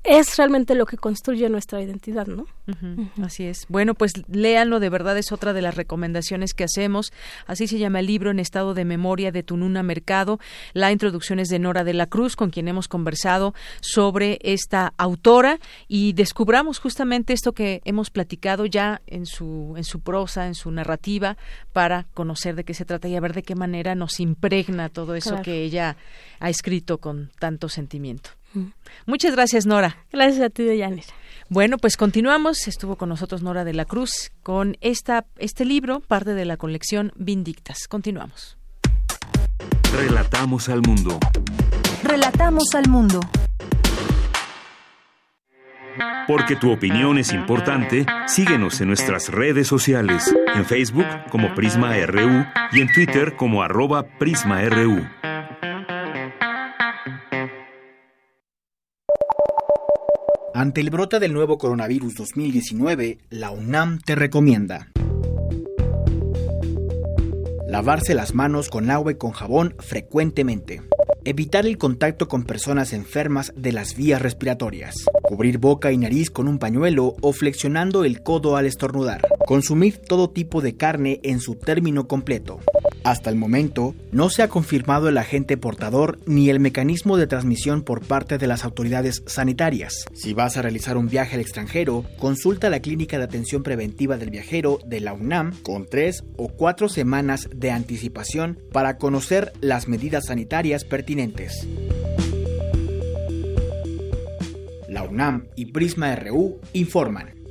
[0.04, 2.46] es realmente lo que construye nuestra identidad, ¿no?
[3.22, 3.66] Así es.
[3.68, 7.12] Bueno, pues léanlo, de verdad es otra de las recomendaciones que hacemos.
[7.46, 10.40] Así se llama el libro En estado de memoria de Tununa Mercado.
[10.72, 15.60] La introducción es de Nora de la Cruz, con quien hemos conversado sobre esta autora
[15.86, 20.70] y descubramos justamente esto que hemos platicado ya en su, en su prosa, en su
[20.72, 21.36] narrativa,
[21.72, 25.14] para conocer de qué se trata y a ver de qué manera nos impregna todo
[25.14, 25.96] eso que ella
[26.40, 28.30] ha escrito con tanto sentimiento.
[29.06, 29.96] Muchas gracias, Nora.
[30.12, 31.12] Gracias a ti, Deyanira.
[31.48, 32.66] Bueno, pues continuamos.
[32.66, 37.12] Estuvo con nosotros Nora de la Cruz con esta, este libro, parte de la colección
[37.16, 37.88] Vindictas.
[37.88, 38.56] Continuamos.
[39.94, 41.18] Relatamos al mundo.
[42.02, 43.20] Relatamos al mundo.
[46.26, 52.46] Porque tu opinión es importante, síguenos en nuestras redes sociales, en Facebook como Prisma RU
[52.72, 55.06] y en Twitter como arroba PrismaRU.
[60.54, 64.88] Ante el brote del nuevo coronavirus 2019, la UNAM te recomienda
[67.66, 70.82] lavarse las manos con agua y con jabón frecuentemente,
[71.24, 76.48] evitar el contacto con personas enfermas de las vías respiratorias, cubrir boca y nariz con
[76.48, 81.54] un pañuelo o flexionando el codo al estornudar, consumir todo tipo de carne en su
[81.54, 82.60] término completo,
[83.04, 87.82] hasta el momento, no se ha confirmado el agente portador ni el mecanismo de transmisión
[87.82, 90.06] por parte de las autoridades sanitarias.
[90.14, 94.30] Si vas a realizar un viaje al extranjero, consulta la Clínica de Atención Preventiva del
[94.30, 100.26] Viajero de la UNAM con tres o cuatro semanas de anticipación para conocer las medidas
[100.26, 101.66] sanitarias pertinentes.
[104.88, 107.41] La UNAM y Prisma RU informan.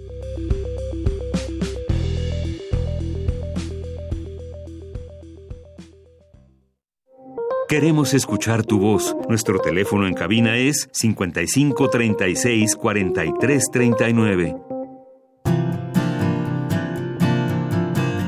[7.72, 9.16] Queremos escuchar tu voz.
[9.30, 14.56] Nuestro teléfono en cabina es 55 36 43 39.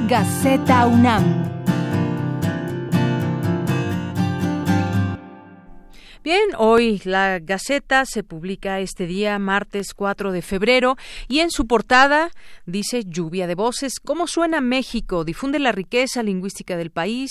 [0.07, 1.62] Gaceta UNAM.
[6.23, 10.95] Bien, hoy la Gaceta se publica este día, martes 4 de febrero,
[11.27, 12.31] y en su portada
[12.65, 13.99] dice lluvia de voces.
[14.01, 15.25] ¿Cómo suena México?
[15.25, 17.29] Difunde la riqueza lingüística del país.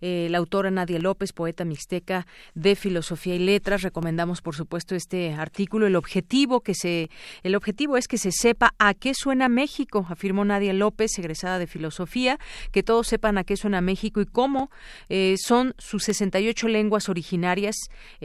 [0.00, 5.32] Eh, la autora Nadia López, poeta mixteca de filosofía y letras, recomendamos por supuesto este
[5.32, 5.88] artículo.
[5.88, 7.10] El objetivo que se,
[7.42, 11.66] el objetivo es que se sepa a qué suena México, afirmó Nadia López, egresada de
[11.66, 12.38] filosofía,
[12.70, 14.70] que todos sepan a qué suena México y cómo
[15.08, 17.74] eh, son sus 68 lenguas originarias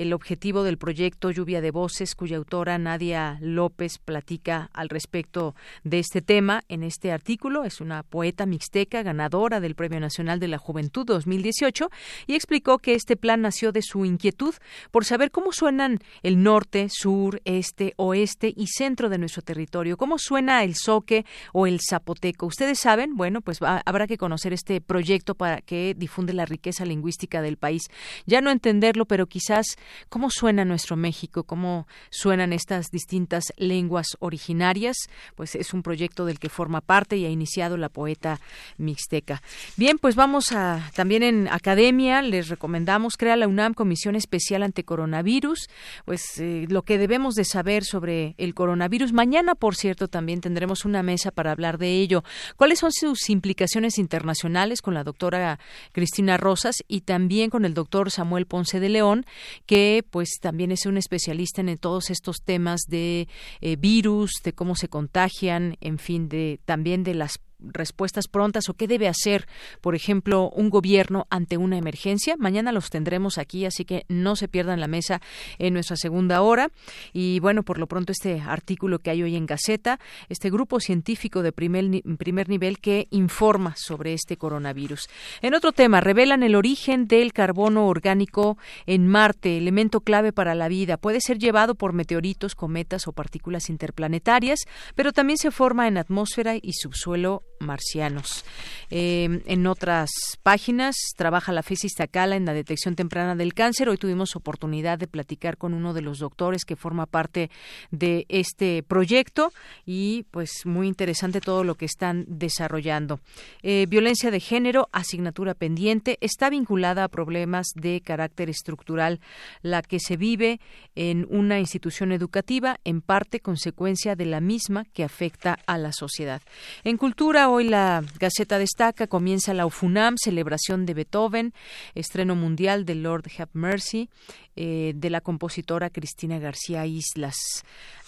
[0.04, 5.56] el objetivo del proyecto Lluvia de Voces, cuya autora Nadia López platica al respecto
[5.86, 7.64] de este tema en este artículo.
[7.64, 11.90] Es una poeta mixteca, ganadora del Premio Nacional de la Juventud 2018,
[12.28, 14.54] y explicó que este plan nació de su inquietud
[14.92, 20.20] por saber cómo suenan el norte, sur, este, oeste y centro de nuestro territorio, cómo
[20.20, 22.46] suena el soque o el zapoteco.
[22.46, 27.42] Ustedes saben, bueno, pues habrá que conocer este proyecto para que difunde la riqueza lingüística
[27.42, 27.84] del país.
[28.26, 29.78] Ya no entenderlo, pero quizás
[30.10, 34.96] cómo suena nuestro México, cómo suenan estas distintas lenguas originarias,
[35.36, 38.40] pues es un proyecto del que forma parte y ha iniciado la poeta
[38.78, 39.42] mixteca.
[39.78, 44.84] Bien, pues vamos a también en academia les recomendamos crea la UNAM Comisión Especial ante
[44.84, 45.70] Coronavirus,
[46.06, 49.14] pues eh, lo que debemos de saber sobre el coronavirus.
[49.14, 52.24] Mañana, por cierto, también tendremos una mesa para hablar de ello.
[52.56, 55.60] ¿Cuáles son sus implicaciones internacionales con la doctora
[55.92, 59.26] Cristina Rosas y también con el doctor Samuel Ponce de León,
[59.66, 63.28] que pues también es un especialista en todos estos temas de
[63.62, 68.74] eh, virus, de cómo se contagian, en fin, de también de las respuestas prontas o
[68.74, 69.48] qué debe hacer,
[69.82, 72.36] por ejemplo, un gobierno ante una emergencia.
[72.38, 75.22] Mañana los tendremos aquí, así que no se pierdan la mesa
[75.58, 76.70] en nuestra segunda hora.
[77.14, 80.00] Y bueno, por lo pronto este artículo que hay hoy en Gaceta,
[80.30, 85.08] este grupo científico de primer, primer nivel que informa sobre este coronavirus.
[85.42, 90.68] En otro tema, revelan el origen del carbono orgánico en Marte, elemento clave para la
[90.68, 90.98] vida.
[90.98, 94.60] Puede ser llevado por meteoritos, cometas o partículas interplanetarias,
[94.96, 98.46] pero también se forma en atmósfera y subsuelo marcianos.
[98.90, 100.12] Eh, en otras
[100.44, 103.90] páginas trabaja la FES Iztacala en la detección temprana del cáncer.
[103.90, 107.50] Hoy tuvimos oportunidad de platicar con uno de los doctores que forma parte
[107.90, 109.52] de este proyecto
[109.86, 113.20] y pues muy interesante todo lo que están desarrollando.
[113.64, 119.20] Eh, violencia de género, asignatura pendiente, está vinculada a problemas de carácter estructural,
[119.62, 120.60] la que se vive
[120.96, 126.42] en una institución educativa, en parte consecuencia de la misma que afecta a la sociedad.
[126.84, 131.54] En cultura, hoy la Gaceta destaca, comienza la UFUNAM, celebración de Beethoven,
[131.94, 134.10] estreno mundial de Lord Have Mercy,
[134.56, 137.36] eh, de la compositora Cristina García Islas.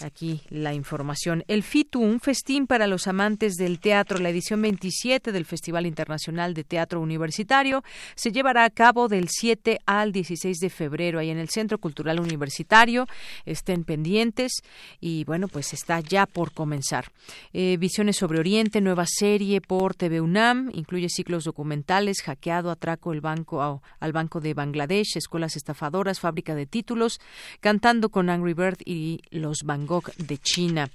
[0.01, 1.43] Aquí la información.
[1.47, 6.53] El FITU, un festín para los amantes del teatro, la edición 27 del Festival Internacional
[6.53, 7.83] de Teatro Universitario,
[8.15, 12.19] se llevará a cabo del 7 al 16 de febrero ahí en el Centro Cultural
[12.19, 13.07] Universitario.
[13.45, 14.51] Estén pendientes
[14.99, 17.11] y bueno, pues está ya por comenzar.
[17.53, 23.21] Eh, Visiones sobre Oriente, nueva serie por TV UNAM, incluye ciclos documentales, hackeado, atraco el
[23.21, 27.19] banco al Banco de Bangladesh, escuelas estafadoras, de títulos,
[27.59, 30.89] cantando con Angry Bird y los Van Gogh de China.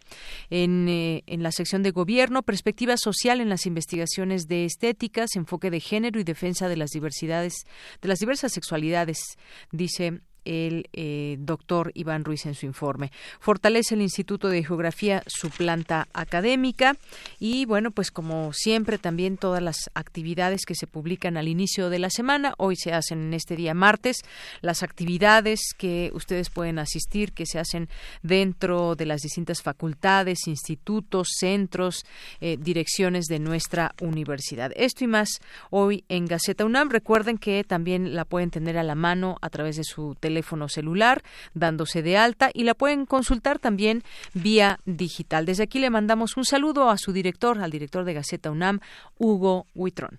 [0.50, 5.70] En, eh, en la sección de gobierno, perspectiva social en las investigaciones de estéticas, enfoque
[5.70, 7.66] de género y defensa de las diversidades,
[8.02, 9.38] de las diversas sexualidades,
[9.72, 13.12] dice el eh, doctor Iván Ruiz en su informe.
[13.40, 16.96] Fortalece el Instituto de Geografía su planta académica
[17.38, 21.98] y bueno, pues como siempre también todas las actividades que se publican al inicio de
[21.98, 24.22] la semana, hoy se hacen en este día martes,
[24.60, 27.88] las actividades que ustedes pueden asistir, que se hacen
[28.22, 32.04] dentro de las distintas facultades, institutos, centros,
[32.40, 34.72] eh, direcciones de nuestra universidad.
[34.74, 35.40] Esto y más
[35.70, 36.90] hoy en Gaceta UNAM.
[36.90, 40.68] Recuerden que también la pueden tener a la mano a través de su teléfono teléfono
[40.68, 41.22] celular,
[41.54, 44.02] dándose de alta y la pueden consultar también
[44.32, 45.44] vía digital.
[45.44, 48.78] Desde aquí le mandamos un saludo a su director, al director de Gaceta UNAM,
[49.18, 50.18] Hugo Huitrón.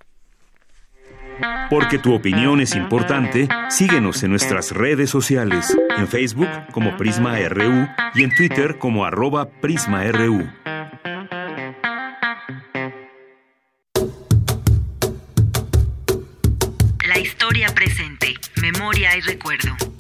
[1.70, 7.88] Porque tu opinión es importante, síguenos en nuestras redes sociales, en Facebook como Prisma RU
[8.14, 10.48] y en Twitter como arroba PrismaRU.
[17.08, 19.90] La historia presente, memoria y recuerdo.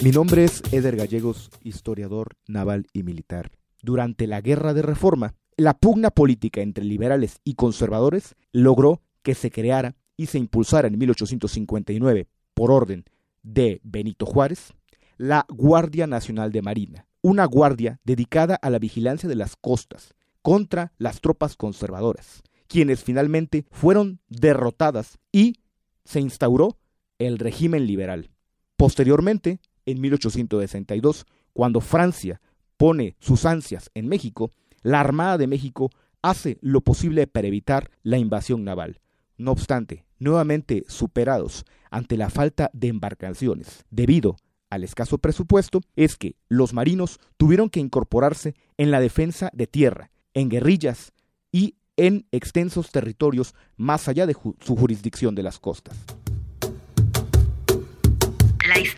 [0.00, 3.50] Mi nombre es Eder Gallegos, historiador naval y militar.
[3.82, 9.50] Durante la Guerra de Reforma, la pugna política entre liberales y conservadores logró que se
[9.50, 13.06] creara y se impulsara en 1859, por orden
[13.42, 14.72] de Benito Juárez,
[15.16, 20.92] la Guardia Nacional de Marina, una guardia dedicada a la vigilancia de las costas contra
[20.98, 25.56] las tropas conservadoras, quienes finalmente fueron derrotadas y
[26.04, 26.78] se instauró
[27.18, 28.30] el régimen liberal.
[28.76, 29.58] Posteriormente,
[29.88, 32.40] en 1862, cuando Francia
[32.76, 34.50] pone sus ansias en México,
[34.82, 35.90] la Armada de México
[36.20, 39.00] hace lo posible para evitar la invasión naval.
[39.38, 44.36] No obstante, nuevamente superados ante la falta de embarcaciones debido
[44.68, 50.10] al escaso presupuesto, es que los marinos tuvieron que incorporarse en la defensa de tierra,
[50.34, 51.14] en guerrillas
[51.50, 55.96] y en extensos territorios más allá de su jurisdicción de las costas.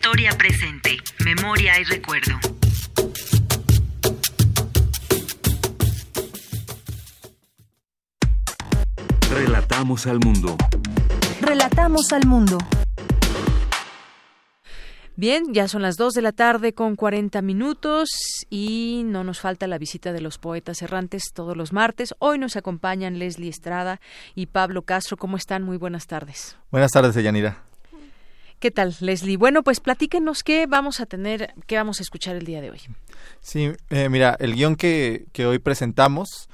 [0.03, 2.33] Historia presente, memoria y recuerdo.
[9.29, 10.57] Relatamos al mundo.
[11.39, 12.57] Relatamos al mundo.
[15.15, 18.09] Bien, ya son las 2 de la tarde con 40 minutos
[18.49, 22.15] y no nos falta la visita de los poetas errantes todos los martes.
[22.17, 24.01] Hoy nos acompañan Leslie Estrada
[24.33, 25.15] y Pablo Castro.
[25.15, 25.61] ¿Cómo están?
[25.61, 26.57] Muy buenas tardes.
[26.71, 27.70] Buenas tardes, Yanira.
[28.61, 29.37] ¿Qué tal, Leslie?
[29.37, 32.79] Bueno, pues platíquenos qué vamos a tener, qué vamos a escuchar el día de hoy.
[33.41, 36.47] Sí, eh, mira, el guion que, que, hoy presentamos,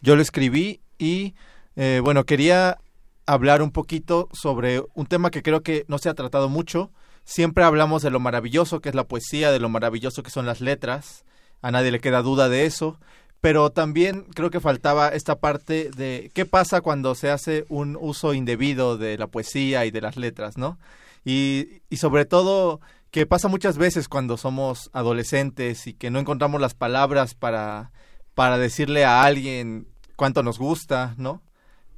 [0.00, 1.34] yo lo escribí y,
[1.76, 2.78] eh, bueno, quería
[3.26, 6.92] hablar un poquito sobre un tema que creo que no se ha tratado mucho.
[7.24, 10.62] Siempre hablamos de lo maravilloso que es la poesía, de lo maravilloso que son las
[10.62, 11.26] letras.
[11.60, 12.98] A nadie le queda duda de eso.
[13.42, 18.32] Pero también creo que faltaba esta parte de qué pasa cuando se hace un uso
[18.32, 20.78] indebido de la poesía y de las letras, ¿no?
[21.24, 22.80] Y, y sobre todo
[23.10, 27.92] que pasa muchas veces cuando somos adolescentes y que no encontramos las palabras para,
[28.34, 31.42] para decirle a alguien cuánto nos gusta, ¿no?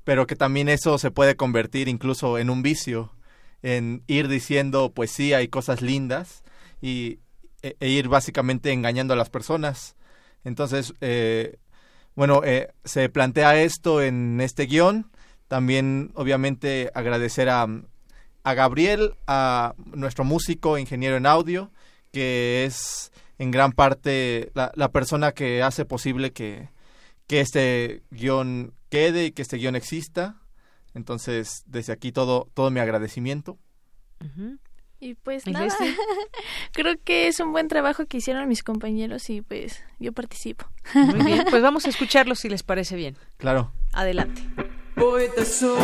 [0.04, 3.12] Pero que también eso se puede convertir incluso en un vicio,
[3.62, 6.42] en ir diciendo poesía y cosas lindas
[6.80, 7.20] y,
[7.62, 9.96] e, e ir básicamente engañando a las personas.
[10.44, 11.58] Entonces, eh,
[12.14, 15.10] bueno, eh, se plantea esto en este guion.
[15.46, 17.68] También, obviamente, agradecer a,
[18.44, 21.70] a Gabriel, a nuestro músico, ingeniero en audio,
[22.12, 26.68] que es en gran parte la, la persona que hace posible que,
[27.26, 30.36] que este guion quede y que este guion exista.
[30.94, 33.58] Entonces, desde aquí todo, todo mi agradecimiento.
[35.00, 35.66] Y pues nada,
[36.72, 40.66] creo que es un buen trabajo que hicieron mis compañeros y pues yo participo.
[40.94, 43.16] Muy bien, pues vamos a escucharlo si les parece bien.
[43.38, 43.72] Claro.
[43.92, 44.42] Adelante.
[44.94, 45.80] Poeta soy,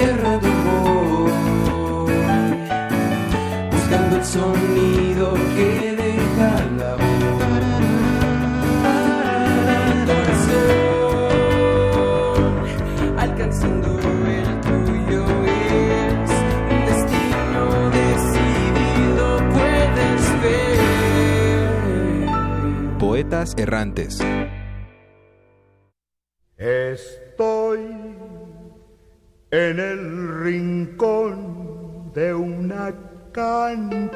[0.00, 1.32] errado voy,
[3.70, 7.08] buscando el sonido que deja la voz.
[13.18, 13.88] Alcanzando
[14.26, 16.30] el tuyo es
[16.70, 20.78] un destino decidido, puedes ver.
[22.98, 24.18] Poetas errantes.
[26.56, 28.07] Estoy
[29.50, 32.94] en el rincón de una
[33.32, 34.10] cantina,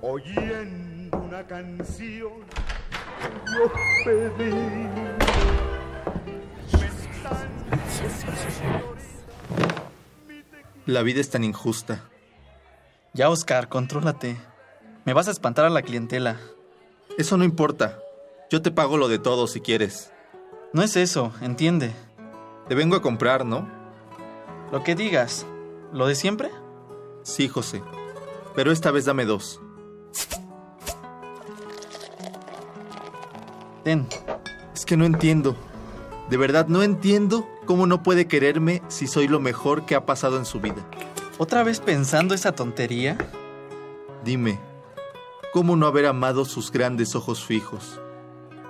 [0.00, 2.44] oyendo una canción
[3.46, 3.72] yo
[4.04, 4.88] pedí.
[10.86, 12.04] La vida es tan injusta.
[13.14, 14.36] Ya, Oscar, contrólate.
[15.04, 16.40] Me vas a espantar a la clientela.
[17.16, 17.98] Eso no importa.
[18.50, 20.13] Yo te pago lo de todo si quieres.
[20.74, 21.94] No es eso, entiende.
[22.66, 23.68] Te vengo a comprar, ¿no?
[24.72, 25.46] Lo que digas.
[25.92, 26.50] ¿Lo de siempre?
[27.22, 27.80] Sí, José.
[28.56, 29.60] Pero esta vez dame dos.
[33.84, 34.08] Ten.
[34.74, 35.54] Es que no entiendo.
[36.28, 40.38] De verdad no entiendo cómo no puede quererme si soy lo mejor que ha pasado
[40.38, 40.84] en su vida.
[41.38, 43.16] ¿Otra vez pensando esa tontería?
[44.24, 44.58] Dime,
[45.52, 48.00] ¿cómo no haber amado sus grandes ojos fijos?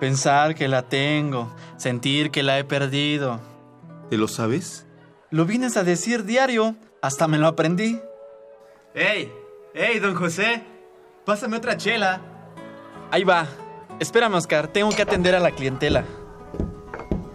[0.01, 3.41] Pensar que la tengo, sentir que la he perdido.
[4.11, 4.87] ¿Te lo sabes?
[5.31, 8.01] Lo vienes a decir diario, hasta me lo aprendí.
[8.95, 9.33] ¡Ey!
[9.75, 10.63] ¡Ey, don José!
[11.25, 12.21] Pásame otra chela.
[13.11, 13.47] Ahí va.
[13.99, 16.05] Espérame, Oscar, tengo que atender a la clientela.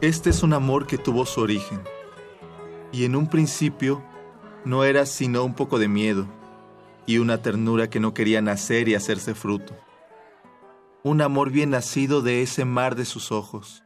[0.02, 1.81] Este es un amor que tuvo su origen.
[2.91, 4.03] Y en un principio
[4.65, 6.27] no era sino un poco de miedo
[7.06, 9.76] y una ternura que no quería nacer y hacerse fruto.
[11.01, 13.84] Un amor bien nacido de ese mar de sus ojos.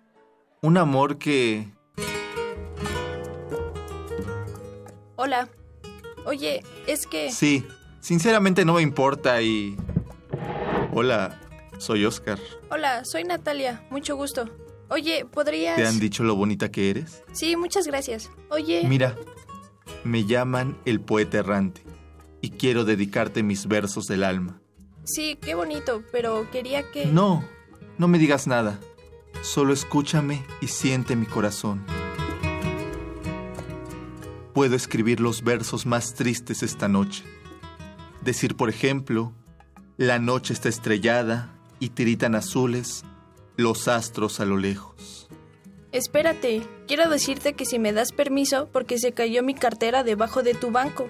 [0.62, 1.72] Un amor que...
[5.16, 5.48] Hola.
[6.26, 7.32] Oye, es que...
[7.32, 7.66] Sí,
[8.00, 9.78] sinceramente no me importa y...
[10.92, 11.40] Hola,
[11.78, 12.40] soy Oscar.
[12.72, 13.86] Hola, soy Natalia.
[13.92, 14.50] Mucho gusto.
[14.90, 15.76] Oye, ¿podrías...?
[15.76, 17.24] ¿Te han dicho lo bonita que eres?
[17.32, 18.32] Sí, muchas gracias.
[18.50, 18.86] Oye...
[18.88, 19.16] Mira,
[20.04, 21.84] me llaman el poeta errante
[22.42, 24.63] y quiero dedicarte mis versos del alma.
[25.04, 27.06] Sí, qué bonito, pero quería que...
[27.06, 27.44] No,
[27.98, 28.80] no me digas nada.
[29.42, 31.86] Solo escúchame y siente mi corazón.
[34.54, 37.24] Puedo escribir los versos más tristes esta noche.
[38.22, 39.34] Decir, por ejemplo,
[39.98, 43.04] la noche está estrellada y tiritan azules
[43.58, 45.28] los astros a lo lejos.
[45.92, 50.54] Espérate, quiero decirte que si me das permiso, porque se cayó mi cartera debajo de
[50.54, 51.08] tu banco.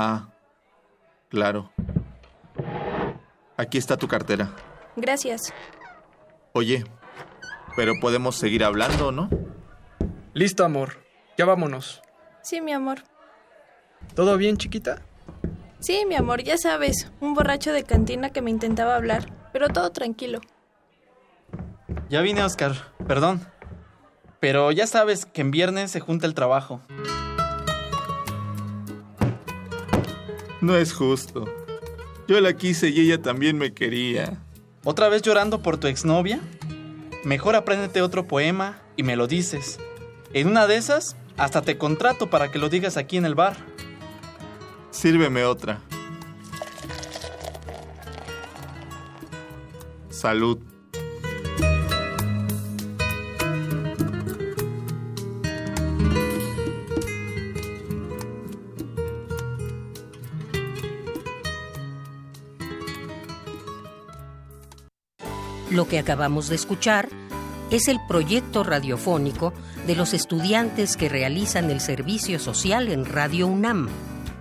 [0.00, 0.28] Ah,
[1.28, 1.72] claro.
[3.56, 4.52] Aquí está tu cartera.
[4.94, 5.52] Gracias.
[6.52, 6.84] Oye,
[7.74, 9.28] pero podemos seguir hablando, ¿no?
[10.34, 10.98] Listo, amor.
[11.36, 12.00] Ya vámonos.
[12.42, 13.02] Sí, mi amor.
[14.14, 15.02] ¿Todo bien, chiquita?
[15.80, 19.90] Sí, mi amor, ya sabes, un borracho de cantina que me intentaba hablar, pero todo
[19.90, 20.40] tranquilo.
[22.08, 22.72] Ya vine, Oscar.
[23.08, 23.44] Perdón.
[24.38, 26.80] Pero ya sabes que en viernes se junta el trabajo.
[30.60, 31.44] No es justo.
[32.26, 34.42] Yo la quise y ella también me quería.
[34.84, 36.40] ¿Otra vez llorando por tu exnovia?
[37.24, 39.78] Mejor apréndete otro poema y me lo dices.
[40.32, 43.56] En una de esas, hasta te contrato para que lo digas aquí en el bar.
[44.90, 45.80] Sírveme otra.
[50.10, 50.67] Salud.
[65.78, 67.08] Lo que acabamos de escuchar
[67.70, 69.52] es el proyecto radiofónico
[69.86, 73.88] de los estudiantes que realizan el servicio social en Radio UNAM,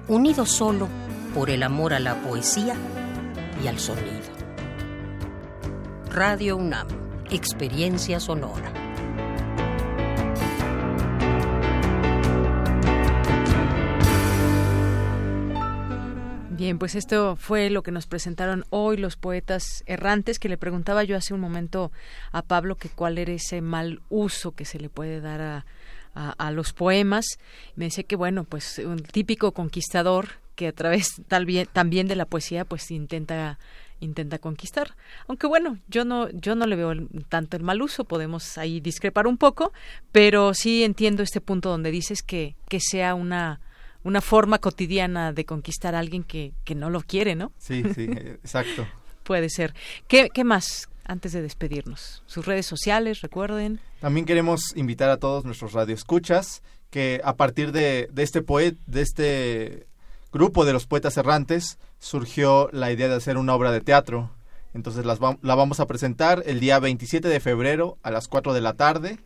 [0.07, 0.87] unidos solo
[1.35, 2.73] por el amor a la poesía
[3.63, 4.25] y al sonido.
[6.09, 6.87] Radio UNAM,
[7.29, 8.86] experiencia sonora.
[16.67, 21.05] Bien, pues esto fue lo que nos presentaron hoy los poetas errantes, que le preguntaba
[21.05, 21.93] yo hace un momento
[22.33, 25.63] a Pablo que cuál era ese mal uso que se le puede dar
[26.13, 27.39] a, los poemas.
[27.77, 31.21] Me decía que, bueno, pues un típico conquistador que a través
[31.71, 33.59] también de la poesía pues intenta
[34.01, 34.97] intenta conquistar.
[35.29, 36.91] Aunque bueno, yo no yo no le veo
[37.29, 39.71] tanto el mal uso, podemos ahí discrepar un poco,
[40.11, 43.61] pero sí entiendo este punto donde dices que que sea una
[44.07, 47.51] una forma cotidiana de conquistar a alguien que, que no lo quiere, ¿no?
[47.57, 48.87] Sí, sí, exacto.
[49.23, 49.73] Puede ser.
[50.07, 52.23] ¿Qué, ¿Qué más antes de despedirnos?
[52.25, 53.81] Sus redes sociales, recuerden.
[53.99, 59.01] También queremos invitar a todos nuestros radioescuchas que a partir de, de este poet, de
[59.01, 59.87] este
[60.31, 64.31] grupo de los poetas errantes, surgió la idea de hacer una obra de teatro.
[64.73, 68.61] Entonces las la vamos a presentar el día 27 de febrero a las 4 de
[68.61, 69.19] la tarde.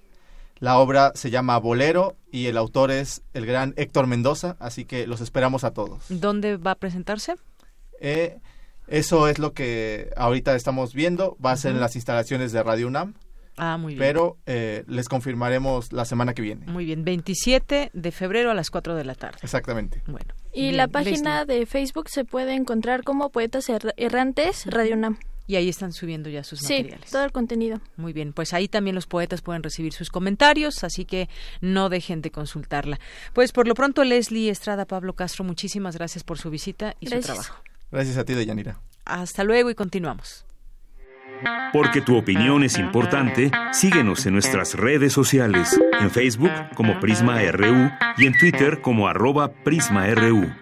[0.62, 5.06] La obra se llama Bolero y el autor es el gran Héctor Mendoza, así que
[5.08, 6.06] los esperamos a todos.
[6.08, 7.34] ¿Dónde va a presentarse?
[8.00, 8.38] Eh,
[8.88, 11.36] eso es lo que ahorita estamos viendo.
[11.44, 13.16] Va a ser en las instalaciones de Radio UNAM.
[13.58, 14.00] Ah, muy bien.
[14.00, 16.66] Pero eh, les confirmaremos la semana que viene.
[16.68, 19.40] Muy bien, 27 de febrero a las 4 de la tarde.
[19.44, 20.02] Exactamente.
[20.06, 20.34] Bueno.
[20.54, 25.18] Y Bien, la página de Facebook se puede encontrar como Poetas Er- Errantes Radio UNAM.
[25.48, 27.12] Y ahí están subiendo ya sus Sí, materiales.
[27.12, 27.82] todo el contenido.
[27.98, 31.28] Muy bien, pues ahí también los poetas pueden recibir sus comentarios, así que
[31.60, 33.00] no dejen de consultarla.
[33.34, 37.26] Pues por lo pronto, Leslie Estrada, Pablo Castro, muchísimas gracias por su visita y Gracias.
[37.38, 37.64] su trabajo.
[37.92, 38.80] Gracias a ti, Deyanira.
[39.04, 40.46] Hasta luego y continuamos.
[41.74, 47.90] Porque tu opinión es importante, síguenos en nuestras redes sociales, en Facebook como Prisma RU
[48.18, 50.54] y en Twitter como arroba PrismaRU.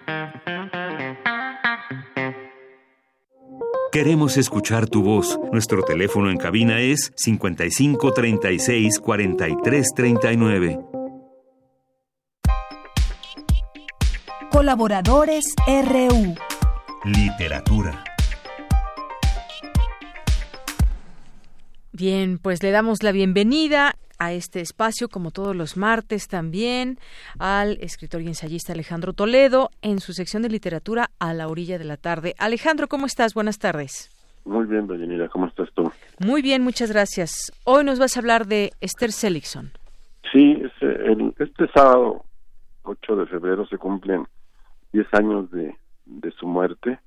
[3.92, 5.36] Queremos escuchar tu voz.
[5.50, 10.78] Nuestro teléfono en cabina es 55 36 43 39.
[14.52, 16.36] Colaboradores RU.
[17.02, 18.04] Literatura.
[21.90, 26.98] Bien, pues le damos la bienvenida a este espacio, como todos los martes también,
[27.38, 31.84] al escritor y ensayista Alejandro Toledo en su sección de literatura a la orilla de
[31.84, 32.34] la tarde.
[32.38, 33.32] Alejandro, ¿cómo estás?
[33.34, 34.10] Buenas tardes.
[34.44, 35.90] Muy bien, Doña ¿cómo estás tú?
[36.18, 37.50] Muy bien, muchas gracias.
[37.64, 39.70] Hoy nos vas a hablar de Esther Seligson.
[40.32, 42.24] Sí, es, eh, el- este sábado,
[42.82, 44.26] 8 de febrero, se cumplen
[44.92, 45.74] 10 años de,
[46.04, 46.98] de su muerte.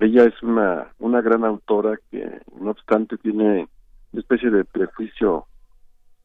[0.00, 3.68] Ella es una, una gran autora que, no obstante, tiene
[4.12, 5.46] una especie de prejuicio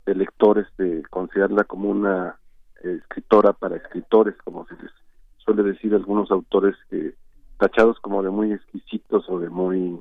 [0.07, 2.39] de lectores de considerarla como una
[2.81, 4.91] eh, escritora para escritores, como se les
[5.37, 7.13] suele decir algunos autores que
[7.57, 9.99] tachados como de muy exquisitos o de muy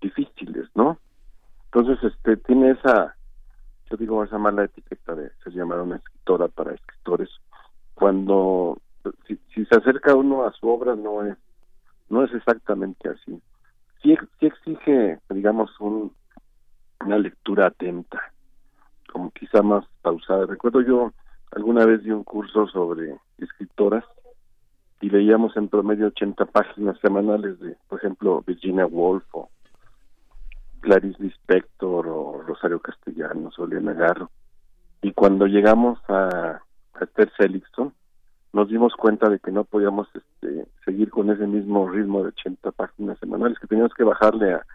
[0.00, 0.98] difíciles, ¿no?
[1.66, 3.14] Entonces, este, tiene esa,
[3.88, 7.28] yo digo, esa mala etiqueta de ser llamada una escritora para escritores,
[7.94, 8.78] cuando
[9.28, 11.36] si, si se acerca uno a su obra no es
[12.08, 13.40] no es exactamente así.
[14.02, 16.12] Sí, sí exige, digamos, un,
[17.04, 18.32] una lectura atenta,
[19.16, 20.44] como quizá más pausada.
[20.44, 21.14] Recuerdo yo
[21.52, 24.04] alguna vez di un curso sobre escritoras
[25.00, 29.48] y leíamos en promedio 80 páginas semanales de, por ejemplo, Virginia Woolf o
[30.80, 34.30] Clarice Lispector o Rosario Castellanos o Elena Garro.
[35.00, 36.60] Y cuando llegamos a,
[36.92, 37.94] a Esther Seligson,
[38.52, 42.70] nos dimos cuenta de que no podíamos este, seguir con ese mismo ritmo de 80
[42.72, 44.66] páginas semanales, que teníamos que bajarle a,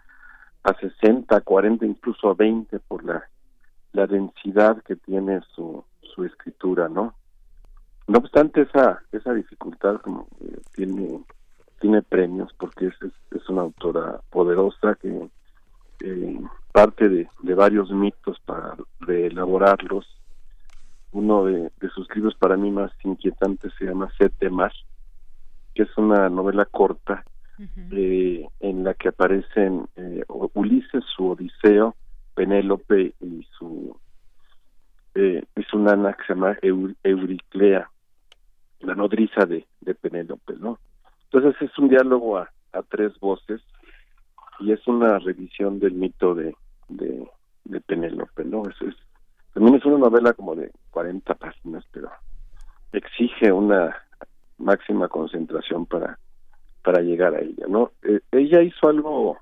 [0.64, 3.22] a 60, 40, incluso a 20 por la,
[3.92, 7.14] la densidad que tiene su, su escritura, ¿no?
[8.08, 11.22] No obstante esa esa dificultad como eh, tiene
[11.80, 12.94] tiene premios porque es,
[13.30, 15.28] es, una autora poderosa que
[16.00, 16.40] eh,
[16.72, 20.06] parte de, de varios mitos para reelaborarlos.
[21.10, 24.72] Uno de, de sus libros para mí más inquietantes se llama Sete Mar,
[25.74, 27.24] que es una novela corta
[27.90, 30.24] eh, en la que aparecen eh,
[30.54, 31.94] Ulises, su Odiseo,
[32.34, 33.98] Penélope y su
[35.14, 37.90] eh, y su nana que se llama Eu- Euriclea,
[38.80, 40.78] la nodriza de, de Penélope, ¿no?
[41.30, 43.60] Entonces es un diálogo a, a tres voces
[44.60, 46.54] y es una revisión del mito de,
[46.88, 47.28] de,
[47.64, 48.68] de Penélope, ¿no?
[48.68, 48.96] Es, es-
[49.52, 52.10] también es una novela como de 40 páginas, pero
[52.92, 53.94] exige una
[54.58, 56.18] máxima concentración para
[56.82, 57.92] para llegar a ella, ¿no?
[58.02, 59.38] Eh, ella hizo algo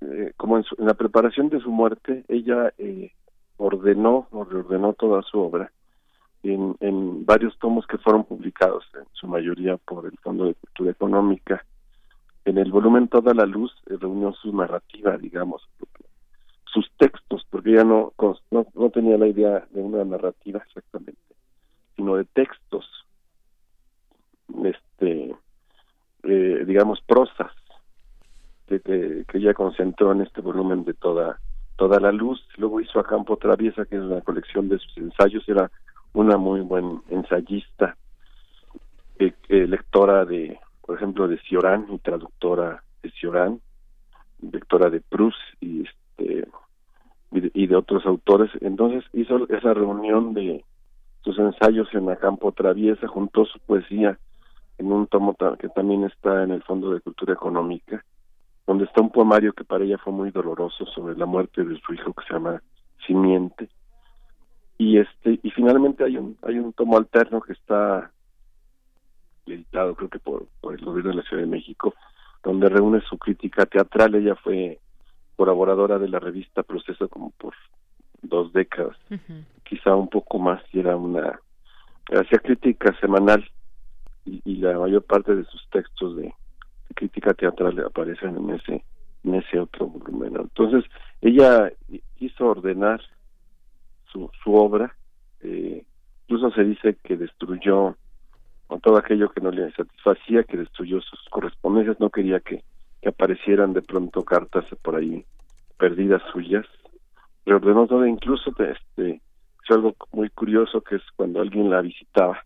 [0.00, 3.12] eh, como en, su- en la preparación de su muerte, ella eh,
[3.56, 5.72] ordenó o reordenó toda su obra
[6.42, 10.90] en, en varios tomos que fueron publicados, en su mayoría por el Fondo de Cultura
[10.92, 11.64] Económica.
[12.44, 15.68] En el volumen Toda la Luz eh, reunió su narrativa, digamos,
[16.64, 18.12] sus textos, porque ella no,
[18.50, 21.20] no, no tenía la idea de una narrativa exactamente,
[21.96, 22.86] sino de textos,
[24.64, 25.34] este,
[26.22, 27.52] eh, digamos, prosas,
[28.68, 31.38] de que, que ella concentró en este volumen de toda
[31.78, 32.44] toda la luz.
[32.56, 35.70] Luego hizo a Campo Traviesa, que es una colección de sus ensayos, era
[36.12, 37.96] una muy buen ensayista,
[39.20, 43.60] eh, eh, lectora de, por ejemplo, de Cioran y traductora de Cioran,
[44.40, 46.48] lectora de Proust y este
[47.30, 48.50] y de, otros autores.
[48.60, 50.64] Entonces hizo esa reunión de
[51.22, 54.18] sus ensayos en Acampo Traviesa, juntó su poesía
[54.78, 58.02] en un tomo que también está en el Fondo de Cultura Económica,
[58.68, 61.94] donde está un poemario que para ella fue muy doloroso sobre la muerte de su
[61.94, 62.62] hijo que se llama
[63.06, 63.70] Simiente.
[64.76, 68.12] Y este y finalmente hay un hay un tomo alterno que está
[69.46, 71.94] editado creo que por, por el gobierno de la Ciudad de México,
[72.42, 74.14] donde reúne su crítica teatral.
[74.14, 74.78] Ella fue
[75.36, 77.54] colaboradora de la revista Proceso como por
[78.20, 78.98] dos décadas,
[79.64, 81.40] quizá un poco más, y era una
[82.12, 83.48] hacía crítica semanal
[84.26, 86.34] y, y la mayor parte de sus textos de, de
[86.98, 88.84] crítica teatral aparecen en ese
[89.24, 90.36] en ese otro volumen.
[90.36, 90.84] Entonces
[91.20, 91.70] ella
[92.16, 93.00] quiso ordenar
[94.12, 94.94] su, su obra,
[95.40, 95.84] eh,
[96.26, 97.96] incluso se dice que destruyó
[98.66, 102.64] con todo aquello que no le satisfacía, que destruyó sus correspondencias, no quería que,
[103.00, 105.24] que aparecieran de pronto cartas por ahí
[105.78, 106.66] perdidas suyas,
[107.46, 109.20] reordenó todo, incluso este,
[109.64, 112.44] hizo algo muy curioso que es cuando alguien la visitaba,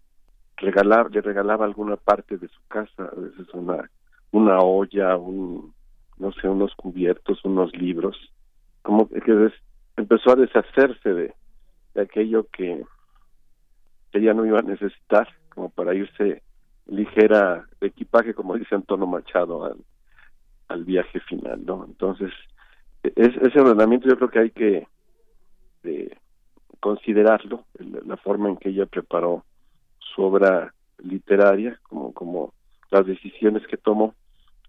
[0.57, 3.91] regalaba, le regalaba alguna parte de su casa, a veces una,
[4.33, 5.75] una olla, un,
[6.19, 8.17] no sé, unos cubiertos, unos libros,
[8.83, 9.51] como que
[9.97, 11.35] empezó a deshacerse de,
[11.95, 12.85] de aquello que
[14.13, 16.43] ella no iba a necesitar como para irse
[16.87, 19.77] ligera de equipaje, como dice Antonio Machado, al,
[20.69, 21.85] al viaje final, ¿no?
[21.85, 22.33] Entonces,
[23.03, 24.89] e- es, ese ordenamiento yo creo que hay que
[25.85, 26.17] eh,
[26.81, 29.45] considerarlo, la forma en que ella preparó
[29.99, 32.55] su obra literaria, como, como
[32.91, 34.15] las decisiones que tomó.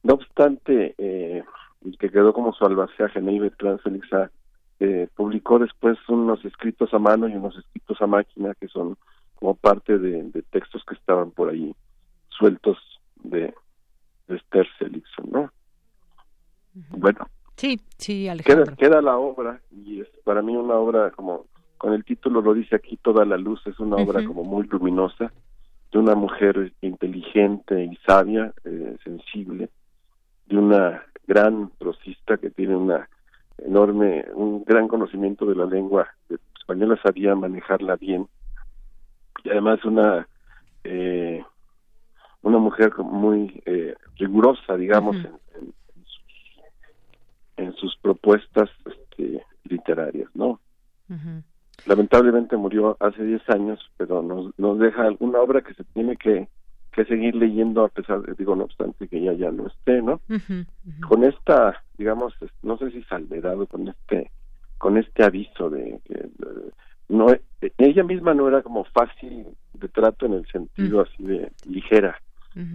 [0.04, 1.44] No obstante, eh,
[1.86, 4.32] el que quedó como su albacea Geneive Transfelixa
[4.80, 8.98] eh, publicó después unos escritos a mano y unos escritos a máquina que son
[9.36, 11.74] como parte de, de textos que estaban por ahí
[12.30, 12.78] sueltos
[13.24, 13.54] de,
[14.28, 14.68] de Esther
[15.32, 15.52] ¿no?
[16.90, 18.76] Bueno, Sí, sí, Alejandro.
[18.76, 21.46] queda la obra y es para mí una obra como
[21.78, 25.32] con el título lo dice aquí toda la luz es una obra como muy luminosa
[25.92, 29.70] de una mujer inteligente y sabia eh, sensible
[30.48, 33.08] de una gran prosista que tiene una
[33.60, 36.08] enorme un gran conocimiento de la lengua
[36.60, 38.28] española sabía manejarla bien.
[39.44, 40.28] Y además una
[40.84, 41.44] eh,
[42.42, 45.74] una mujer muy eh, rigurosa digamos en, en-
[47.56, 50.60] en sus propuestas este, literarias, ¿no?
[51.86, 56.48] Lamentablemente murió hace 10 años, pero nos, nos deja alguna obra que se tiene que,
[56.94, 60.22] que seguir leyendo a pesar de, digo, no obstante que ella ya no esté, ¿no?
[61.08, 64.32] Con esta, digamos, no sé si salvedad o con este,
[64.78, 66.30] con este aviso de que
[67.10, 67.28] no,
[67.78, 72.20] ella misma no era como fácil de trato en el sentido así de ligera,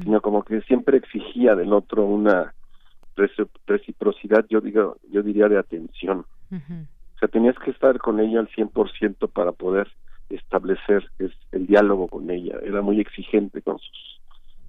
[0.05, 2.55] sino como que siempre exigía del otro una
[3.17, 6.27] reci- reciprocidad, yo digo, yo diría de atención.
[7.17, 9.89] O sea, tenías que estar con ella al 100% para poder
[10.31, 12.59] establecer es, el diálogo con ella.
[12.63, 14.21] Era muy exigente con sus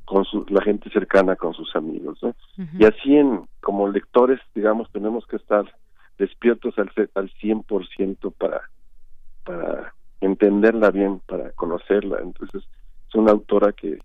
[0.05, 2.17] con su, la gente cercana, con sus amigos.
[2.23, 2.33] ¿no?
[2.79, 5.71] Y así, en como lectores, digamos, tenemos que estar
[6.17, 8.61] despiertos al, al 100% para,
[9.45, 12.21] para entenderla bien, para conocerla.
[12.23, 12.63] Entonces,
[13.07, 13.99] es una autora que,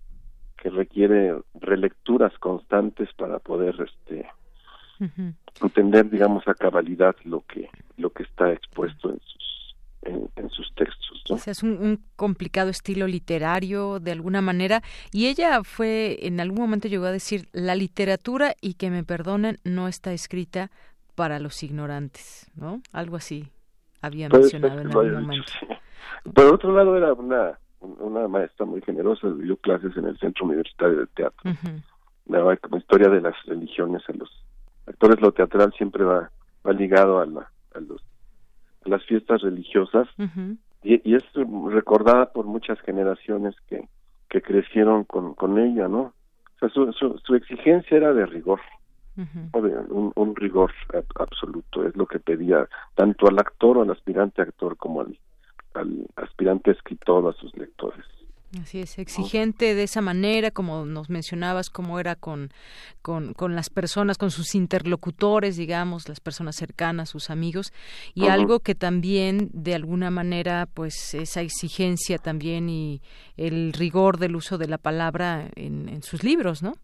[0.65, 4.27] que requiere relecturas constantes para poder este
[5.61, 9.64] entender digamos a cabalidad lo que lo que está expuesto en sus
[10.05, 11.35] en, en sus textos ¿no?
[11.35, 14.81] Quizás un, un complicado estilo literario de alguna manera.
[15.11, 19.57] Y ella fue, en algún momento llegó a decir, la literatura, y que me perdonen,
[19.63, 20.69] no está escrita
[21.15, 22.81] para los ignorantes, ¿no?
[22.93, 23.47] Algo así
[24.01, 25.51] había Puede mencionado en algún momento.
[25.61, 25.73] dicho,
[26.23, 26.29] sí.
[26.29, 31.01] por otro lado era una una maestra muy generosa dio clases en el centro universitario
[31.01, 31.51] de teatro
[32.25, 34.29] daba como historia de las religiones a los
[34.87, 36.31] actores lo teatral siempre va
[36.65, 38.01] va ligado a la a los
[38.85, 40.07] las fiestas religiosas
[40.83, 41.23] y, y es
[41.69, 43.87] recordada por muchas generaciones que,
[44.29, 46.13] que crecieron con, con ella, ¿no?
[46.55, 48.61] O sea, su, su, su exigencia era de rigor,
[49.53, 49.61] ¿no?
[49.61, 53.91] De un, un rigor ab- absoluto, es lo que pedía tanto al actor o al
[53.91, 55.17] aspirante actor como al,
[55.73, 58.05] al aspirante escritor, a sus lectores.
[58.61, 62.51] Así es, exigente de esa manera, como nos mencionabas, cómo era con,
[63.01, 67.73] con, con, las personas, con sus interlocutores, digamos, las personas cercanas, sus amigos,
[68.13, 73.01] y algo que también, de alguna manera, pues esa exigencia también y
[73.35, 76.75] el rigor del uso de la palabra en, en sus libros, ¿no?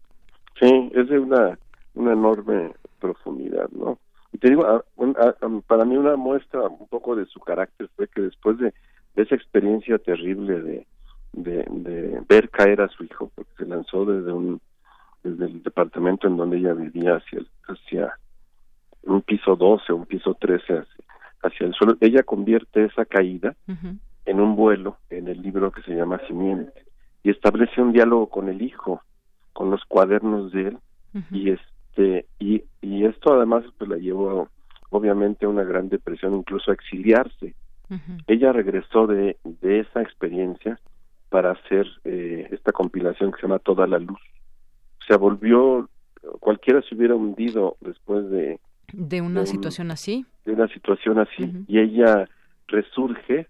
[0.60, 1.58] Sí, es de una,
[1.94, 3.98] una enorme profundidad, ¿no?
[4.32, 7.40] Y te digo, a- un- a- a- para mí una muestra un poco de su
[7.40, 8.74] carácter fue que después de,
[9.14, 10.86] de esa experiencia terrible de,
[11.32, 14.60] de, de ver caer a su hijo, porque se lanzó desde un
[15.24, 18.18] desde el departamento en donde ella vivía hacia el- hacia
[19.04, 21.04] un piso 12 o un piso 13 hacia,
[21.44, 23.54] hacia el suelo, ella convierte esa caída
[24.26, 26.84] en un vuelo en el libro que se llama Simiente
[27.22, 29.00] y establece un diálogo con el hijo,
[29.52, 30.78] con los cuadernos de él
[31.30, 34.48] y este y, y esto además pues la llevó
[34.90, 37.54] obviamente a una gran depresión, incluso a exiliarse.
[38.26, 40.80] Ella regresó de, de esa experiencia
[41.32, 44.20] para hacer eh, esta compilación que se llama Toda la Luz.
[45.00, 45.88] O sea, volvió,
[46.40, 48.60] cualquiera se hubiera hundido después de,
[48.92, 50.26] De una Un- situación así.
[50.44, 52.28] de una situación así y ella
[52.68, 53.46] resurge,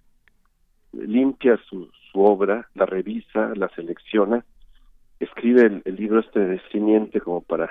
[0.92, 4.44] limpia su, su obra, la revisa, la selecciona,
[5.18, 7.68] escribe el, el libro este de Simiente como para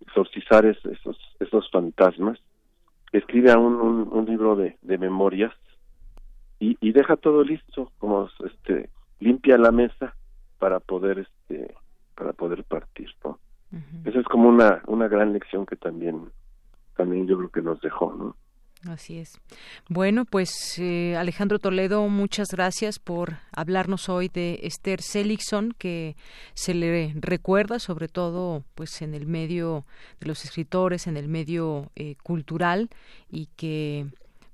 [0.00, 2.38] exorcizar es- esos, esos fantasmas,
[3.12, 5.52] escribe aún un, un libro de, de memorias
[6.58, 8.88] y, y deja todo listo, como este
[9.20, 10.14] limpia la mesa
[10.58, 11.74] para poder este
[12.14, 13.38] para poder partir, ¿no?
[14.04, 16.30] Esa es como una una gran lección que también
[16.96, 18.36] también yo creo que nos dejó, ¿no?
[18.88, 19.40] Así es.
[19.88, 26.14] Bueno, pues eh, Alejandro Toledo, muchas gracias por hablarnos hoy de Esther Seligson, que
[26.54, 29.86] se le recuerda sobre todo pues en el medio
[30.20, 32.90] de los escritores, en el medio eh, cultural
[33.28, 34.06] y que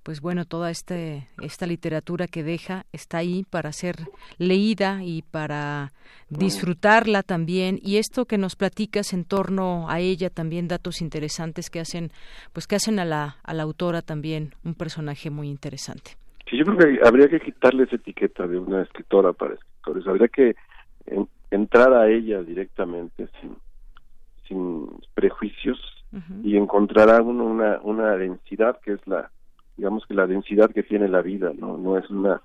[0.03, 3.97] pues bueno, toda este, esta literatura que deja está ahí para ser
[4.39, 5.93] leída y para
[6.29, 7.79] disfrutarla también.
[7.83, 12.11] Y esto que nos platicas en torno a ella, también datos interesantes que hacen,
[12.53, 16.13] pues que hacen a la, a la autora también un personaje muy interesante.
[16.51, 20.07] Sí, yo creo que habría que quitarle esa etiqueta de una escritora para escritores.
[20.07, 20.57] Habría que
[21.07, 23.57] en- entrar a ella directamente sin,
[24.49, 25.79] sin prejuicios
[26.45, 29.31] y encontrará uno una, una densidad que es la,
[29.77, 31.77] digamos que la densidad que tiene la vida, ¿no?
[31.77, 32.41] No es una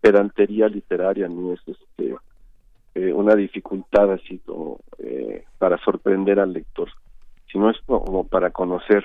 [0.00, 2.16] pedantería literaria, ni es este
[2.94, 6.90] eh, una dificultad así como eh, para sorprender al lector,
[7.50, 9.04] sino es como para conocer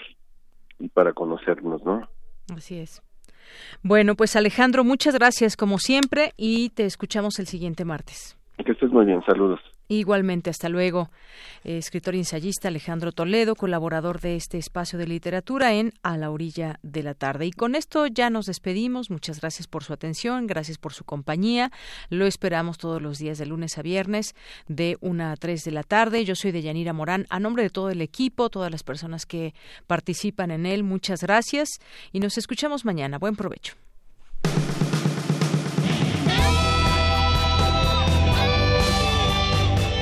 [0.80, 2.08] y para conocernos, ¿no?
[2.54, 3.02] Así es.
[3.84, 8.38] Bueno, pues Alejandro, muchas gracias como siempre y te escuchamos el siguiente martes.
[8.64, 9.60] Que estés muy bien, saludos.
[9.90, 11.10] Igualmente, hasta luego.
[11.64, 16.80] Escritor y ensayista Alejandro Toledo, colaborador de este espacio de literatura en A la orilla
[16.84, 17.46] de la tarde.
[17.46, 19.10] Y con esto ya nos despedimos.
[19.10, 21.72] Muchas gracias por su atención, gracias por su compañía.
[22.10, 24.36] Lo esperamos todos los días de lunes a viernes
[24.68, 26.26] de 1 a 3 de la tarde.
[26.26, 27.26] Yo soy Deyanira Morán.
[27.30, 29.54] A nombre de todo el equipo, todas las personas que
[29.88, 31.80] participan en él, muchas gracias
[32.12, 33.20] y nos escuchamos mañana.
[33.20, 33.76] Buen provecho.